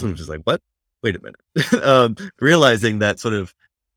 them 0.00 0.14
just 0.14 0.28
like, 0.28 0.42
what? 0.44 0.60
Wait 1.02 1.16
a 1.16 1.20
minute. 1.20 1.82
um, 1.84 2.16
realizing 2.40 2.98
that 3.00 3.20
sort 3.20 3.34
of 3.34 3.54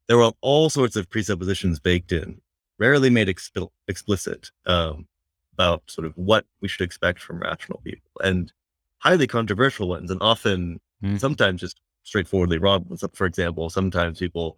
there 0.08 0.18
were 0.18 0.32
all 0.42 0.70
sorts 0.70 0.96
of 0.96 1.10
presuppositions 1.10 1.80
baked 1.80 2.12
in, 2.12 2.42
rarely 2.80 3.10
made 3.10 3.28
exp- 3.28 3.70
explicit 3.88 4.52
um, 4.66 5.08
about 5.54 5.84
sort 5.88 6.06
of 6.06 6.14
what 6.16 6.46
we 6.62 6.68
should 6.68 6.84
expect 6.84 7.20
from 7.22 7.40
rational 7.40 7.82
people 7.84 8.12
and 8.24 8.52
highly 9.00 9.28
controversial 9.28 9.88
ones 9.88 10.12
and 10.12 10.22
often 10.22 10.80
mm. 11.04 11.20
sometimes 11.20 11.62
just 11.62 11.80
straightforwardly 12.04 12.58
wrong. 12.58 12.86
Ones. 12.88 13.04
For 13.14 13.26
example, 13.26 13.70
sometimes 13.70 14.20
people 14.20 14.58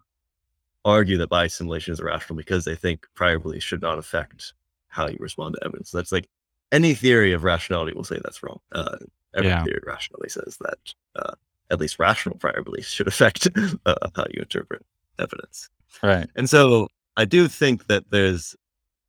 argue 0.85 1.17
that 1.17 1.29
bias 1.29 1.53
assimilation 1.53 1.93
is 1.93 1.99
irrational 1.99 2.37
because 2.37 2.65
they 2.65 2.75
think 2.75 3.07
prior 3.15 3.39
beliefs 3.39 3.65
should 3.65 3.81
not 3.81 3.97
affect 3.97 4.53
how 4.87 5.07
you 5.07 5.17
respond 5.19 5.55
to 5.55 5.65
evidence. 5.65 5.91
So 5.91 5.97
That's 5.97 6.11
like 6.11 6.29
any 6.71 6.93
theory 6.93 7.33
of 7.33 7.43
rationality 7.43 7.93
will 7.93 8.03
say 8.03 8.19
that's 8.23 8.43
wrong. 8.43 8.59
Uh, 8.71 8.97
every 9.33 9.49
yeah. 9.49 9.63
theory 9.63 9.81
rationally 9.85 10.29
says 10.29 10.57
that 10.61 10.93
uh, 11.15 11.33
at 11.69 11.79
least 11.79 11.99
rational 11.99 12.37
prior 12.37 12.61
beliefs 12.63 12.89
should 12.93 13.07
affect 13.07 13.47
uh, 13.85 13.95
how 14.15 14.25
you 14.31 14.41
interpret 14.41 14.85
evidence. 15.17 15.69
Right. 16.03 16.29
And 16.35 16.49
so 16.49 16.87
I 17.17 17.25
do 17.25 17.47
think 17.47 17.87
that 17.87 18.09
there's 18.11 18.55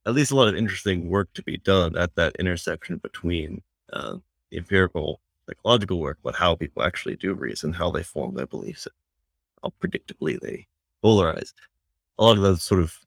at 0.07 0.15
least 0.15 0.31
a 0.31 0.37
lot 0.37 0.49
of 0.49 0.57
interesting 0.57 1.09
work 1.09 1.33
to 1.35 1.43
be 1.43 1.59
done 1.59 1.97
at 1.97 2.15
that 2.17 2.35
intersection 2.37 2.97
between 2.99 3.63
uh, 3.93 4.17
the 4.51 4.59
empirical 4.59 5.21
psychological 5.47 5.99
work, 6.01 6.19
but 6.23 6.35
how 6.35 6.55
people 6.55 6.83
actually 6.83 7.17
do 7.17 7.35
reason, 7.35 7.73
how 7.73 7.91
they 7.91 8.03
form 8.03 8.35
their 8.35 8.47
beliefs, 8.47 8.87
how 9.63 9.73
predictably 9.83 10.41
they 10.41 10.67
polarize. 11.05 11.53
A 12.19 12.25
lot 12.25 12.37
of 12.37 12.43
those 12.43 12.63
sort 12.63 12.81
of 12.81 12.99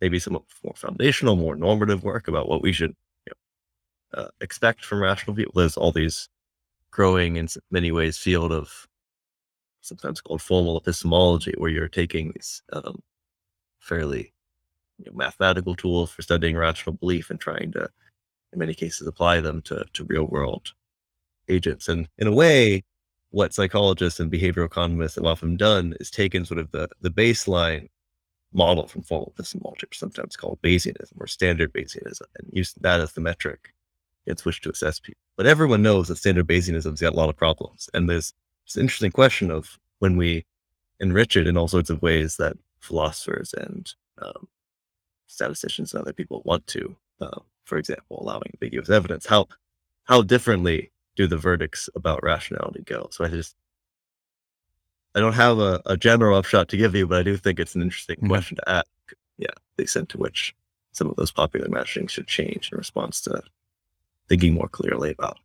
maybe 0.00 0.18
some 0.18 0.32
more 0.32 0.74
foundational, 0.74 1.36
more 1.36 1.56
normative 1.56 2.02
work 2.02 2.28
about 2.28 2.48
what 2.48 2.62
we 2.62 2.72
should 2.72 2.94
you 3.26 3.32
know, 4.14 4.22
uh, 4.22 4.28
expect 4.40 4.84
from 4.84 5.02
rational 5.02 5.36
people. 5.36 5.52
There's 5.54 5.76
all 5.76 5.92
these 5.92 6.28
growing, 6.90 7.36
in 7.36 7.48
many 7.70 7.92
ways, 7.92 8.18
field 8.18 8.52
of 8.52 8.88
sometimes 9.80 10.20
called 10.20 10.42
formal 10.42 10.76
epistemology, 10.76 11.54
where 11.56 11.70
you're 11.70 11.88
taking 11.88 12.32
these 12.34 12.62
um, 12.72 13.00
fairly 13.82 14.32
you 14.98 15.06
know, 15.06 15.16
mathematical 15.16 15.74
tools 15.74 16.10
for 16.10 16.22
studying 16.22 16.56
rational 16.56 16.94
belief 16.94 17.30
and 17.30 17.40
trying 17.40 17.72
to, 17.72 17.88
in 18.52 18.58
many 18.58 18.74
cases, 18.74 19.06
apply 19.06 19.40
them 19.40 19.60
to, 19.62 19.84
to 19.92 20.04
real 20.04 20.24
world 20.24 20.72
agents. 21.48 21.88
And 21.88 22.08
in 22.18 22.26
a 22.26 22.32
way, 22.32 22.84
what 23.30 23.54
psychologists 23.54 24.20
and 24.20 24.30
behavioral 24.30 24.66
economists 24.66 25.16
have 25.16 25.24
often 25.24 25.56
done 25.56 25.94
is 26.00 26.10
taken 26.10 26.44
sort 26.44 26.60
of 26.60 26.70
the, 26.70 26.88
the 27.00 27.10
baseline 27.10 27.88
model 28.52 28.86
from 28.86 29.02
formal 29.02 29.32
epistemology, 29.34 29.86
sometimes 29.92 30.36
called 30.36 30.60
Bayesianism 30.62 31.18
or 31.18 31.26
standard 31.26 31.72
Bayesianism, 31.72 32.26
and 32.38 32.50
use 32.52 32.74
that 32.80 33.00
as 33.00 33.12
the 33.12 33.20
metric 33.20 33.72
against 34.26 34.44
which 34.44 34.60
to 34.60 34.70
assess 34.70 35.00
people. 35.00 35.20
But 35.36 35.46
everyone 35.46 35.82
knows 35.82 36.08
that 36.08 36.16
standard 36.16 36.46
Bayesianism's 36.46 37.00
got 37.00 37.14
a 37.14 37.16
lot 37.16 37.30
of 37.30 37.36
problems. 37.36 37.88
And 37.94 38.08
there's 38.08 38.34
this 38.66 38.76
interesting 38.76 39.10
question 39.10 39.50
of 39.50 39.78
when 39.98 40.16
we 40.16 40.44
enrich 41.00 41.36
it 41.36 41.46
in 41.46 41.56
all 41.56 41.68
sorts 41.68 41.90
of 41.90 42.02
ways 42.02 42.36
that 42.36 42.56
philosophers 42.82 43.54
and 43.54 43.94
um, 44.20 44.48
statisticians 45.26 45.94
and 45.94 46.02
other 46.02 46.12
people 46.12 46.42
want 46.44 46.66
to, 46.66 46.96
uh, 47.20 47.40
for 47.64 47.78
example, 47.78 48.20
allowing 48.20 48.50
ambiguous 48.54 48.90
evidence, 48.90 49.26
how 49.26 49.46
how 50.04 50.20
differently 50.20 50.90
do 51.16 51.26
the 51.26 51.36
verdicts 51.36 51.88
about 51.94 52.22
rationality 52.22 52.82
go? 52.84 53.08
So 53.10 53.24
I 53.24 53.28
just 53.28 53.54
I 55.14 55.20
don't 55.20 55.34
have 55.34 55.58
a, 55.58 55.80
a 55.86 55.96
general 55.96 56.36
upshot 56.36 56.68
to 56.70 56.76
give 56.76 56.94
you, 56.94 57.06
but 57.06 57.18
I 57.18 57.22
do 57.22 57.36
think 57.36 57.60
it's 57.60 57.74
an 57.74 57.82
interesting 57.82 58.16
mm-hmm. 58.16 58.28
question 58.28 58.56
to 58.56 58.68
ask. 58.68 58.86
Yeah, 59.38 59.54
the 59.76 59.84
extent 59.84 60.08
to 60.10 60.18
which 60.18 60.54
some 60.92 61.08
of 61.08 61.16
those 61.16 61.30
popular 61.30 61.68
messaging 61.68 62.08
should 62.08 62.26
change 62.26 62.70
in 62.70 62.78
response 62.78 63.20
to 63.22 63.42
thinking 64.28 64.54
more 64.54 64.68
clearly 64.68 65.10
about 65.10 65.38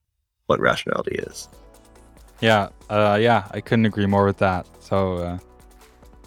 what 0.48 0.60
rationality 0.60 1.16
is. 1.16 1.48
Yeah, 2.42 2.70
uh, 2.90 3.18
yeah, 3.20 3.48
I 3.52 3.62
couldn't 3.62 3.86
agree 3.86 4.06
more 4.06 4.26
with 4.26 4.38
that. 4.38 4.68
So, 4.80 5.16
uh, 5.18 5.38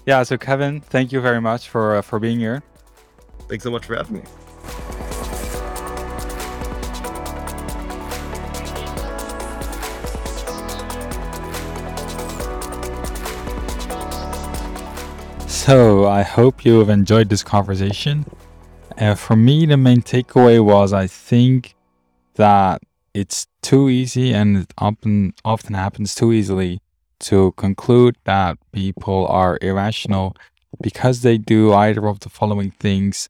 yeah, 0.07 0.23
so 0.23 0.39
Kevin, 0.39 0.81
thank 0.81 1.13
you 1.13 1.21
very 1.21 1.41
much 1.41 1.69
for 1.69 1.97
uh, 1.97 2.03
for 2.03 2.19
being 2.19 2.39
here. 2.39 2.63
Thanks 3.49 3.65
so 3.65 3.71
much 3.71 3.87
for 3.87 3.97
having 3.97 4.17
me. 4.17 4.23
So 15.47 16.07
I 16.07 16.23
hope 16.23 16.65
you 16.65 16.79
have 16.79 16.89
enjoyed 16.89 17.29
this 17.29 17.43
conversation. 17.43 18.25
And 18.97 19.19
for 19.19 19.37
me, 19.37 19.67
the 19.67 19.77
main 19.77 20.03
takeaway 20.03 20.65
was 20.65 20.93
I 20.93 21.07
think 21.07 21.77
that 22.35 22.83
it's 23.15 23.47
too 23.63 23.89
easy 23.89 24.33
and 24.33 24.57
it 24.57 24.73
often 24.79 25.35
often 25.45 25.75
happens 25.75 26.15
too 26.15 26.33
easily 26.33 26.81
to 27.21 27.53
conclude 27.53 28.17
that 28.25 28.59
people 28.73 29.27
are 29.29 29.59
irrational 29.63 30.37
because 30.83 31.23
they 31.23 31.39
do 31.39 31.73
either 31.73 32.07
of 32.07 32.21
the 32.21 32.29
following 32.29 32.71
things. 32.73 33.29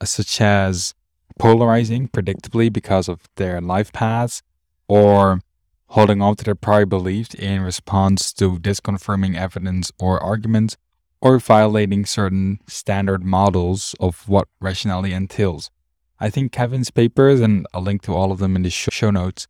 uh, 0.00 0.04
such 0.04 0.40
as 0.40 0.94
polarizing 1.38 2.08
predictably 2.08 2.72
because 2.72 3.08
of 3.08 3.28
their 3.36 3.60
life 3.60 3.92
paths, 3.92 4.42
or 4.88 5.40
holding 5.88 6.20
on 6.22 6.36
to 6.36 6.44
their 6.44 6.54
prior 6.54 6.86
beliefs 6.86 7.34
in 7.34 7.60
response 7.62 8.32
to 8.32 8.58
disconfirming 8.58 9.36
evidence 9.36 9.92
or 9.98 10.22
arguments, 10.22 10.76
or 11.20 11.38
violating 11.38 12.04
certain 12.04 12.58
standard 12.66 13.24
models 13.24 13.94
of 14.00 14.28
what 14.28 14.48
rationality 14.60 15.12
entails. 15.12 15.70
I 16.20 16.30
think 16.30 16.52
Kevin's 16.52 16.90
papers, 16.90 17.40
and 17.40 17.66
a 17.72 17.80
link 17.80 18.02
to 18.02 18.14
all 18.14 18.30
of 18.32 18.38
them 18.38 18.56
in 18.56 18.62
the 18.62 18.70
show 18.70 19.10
notes, 19.10 19.46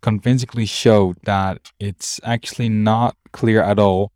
convincingly 0.00 0.66
show 0.66 1.14
that 1.24 1.70
it's 1.78 2.20
actually 2.24 2.68
not 2.68 3.16
clear 3.32 3.62
at 3.62 3.78
all 3.78 4.12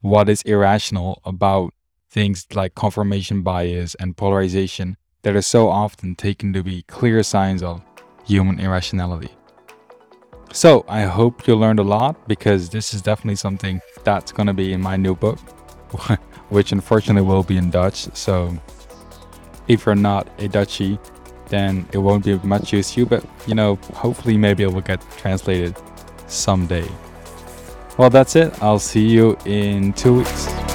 what 0.00 0.28
is 0.28 0.42
irrational 0.42 1.20
about 1.24 1.72
things 2.10 2.46
like 2.54 2.74
confirmation 2.74 3.42
bias 3.42 3.94
and 3.96 4.16
polarization 4.16 4.96
that 5.22 5.34
are 5.34 5.42
so 5.42 5.68
often 5.68 6.14
taken 6.14 6.52
to 6.52 6.62
be 6.62 6.82
clear 6.82 7.22
signs 7.22 7.62
of 7.62 7.80
human 8.24 8.60
irrationality. 8.60 9.30
So, 10.52 10.84
I 10.86 11.02
hope 11.02 11.46
you 11.46 11.56
learned 11.56 11.78
a 11.78 11.82
lot 11.82 12.28
because 12.28 12.68
this 12.68 12.92
is 12.92 13.00
definitely 13.00 13.36
something 13.36 13.80
that's 14.04 14.32
going 14.32 14.48
to 14.48 14.52
be 14.52 14.74
in 14.74 14.82
my 14.82 14.96
new 14.96 15.14
book, 15.14 15.38
which 16.50 16.72
unfortunately 16.72 17.26
will 17.26 17.42
be 17.42 17.56
in 17.56 17.70
Dutch. 17.70 18.14
So, 18.14 18.54
if 19.66 19.86
you're 19.86 19.94
not 19.94 20.28
a 20.38 20.48
Dutchie, 20.48 20.98
then 21.52 21.86
it 21.92 21.98
won't 21.98 22.24
be 22.24 22.32
of 22.32 22.44
much 22.44 22.72
use 22.72 22.92
to 22.92 23.00
you, 23.00 23.06
but 23.06 23.22
you 23.46 23.54
know, 23.54 23.76
hopefully, 23.94 24.36
maybe 24.38 24.62
it 24.62 24.72
will 24.72 24.80
get 24.80 25.00
translated 25.18 25.76
someday. 26.26 26.88
Well, 27.98 28.08
that's 28.08 28.34
it. 28.36 28.60
I'll 28.62 28.78
see 28.78 29.06
you 29.06 29.36
in 29.44 29.92
two 29.92 30.18
weeks. 30.18 30.71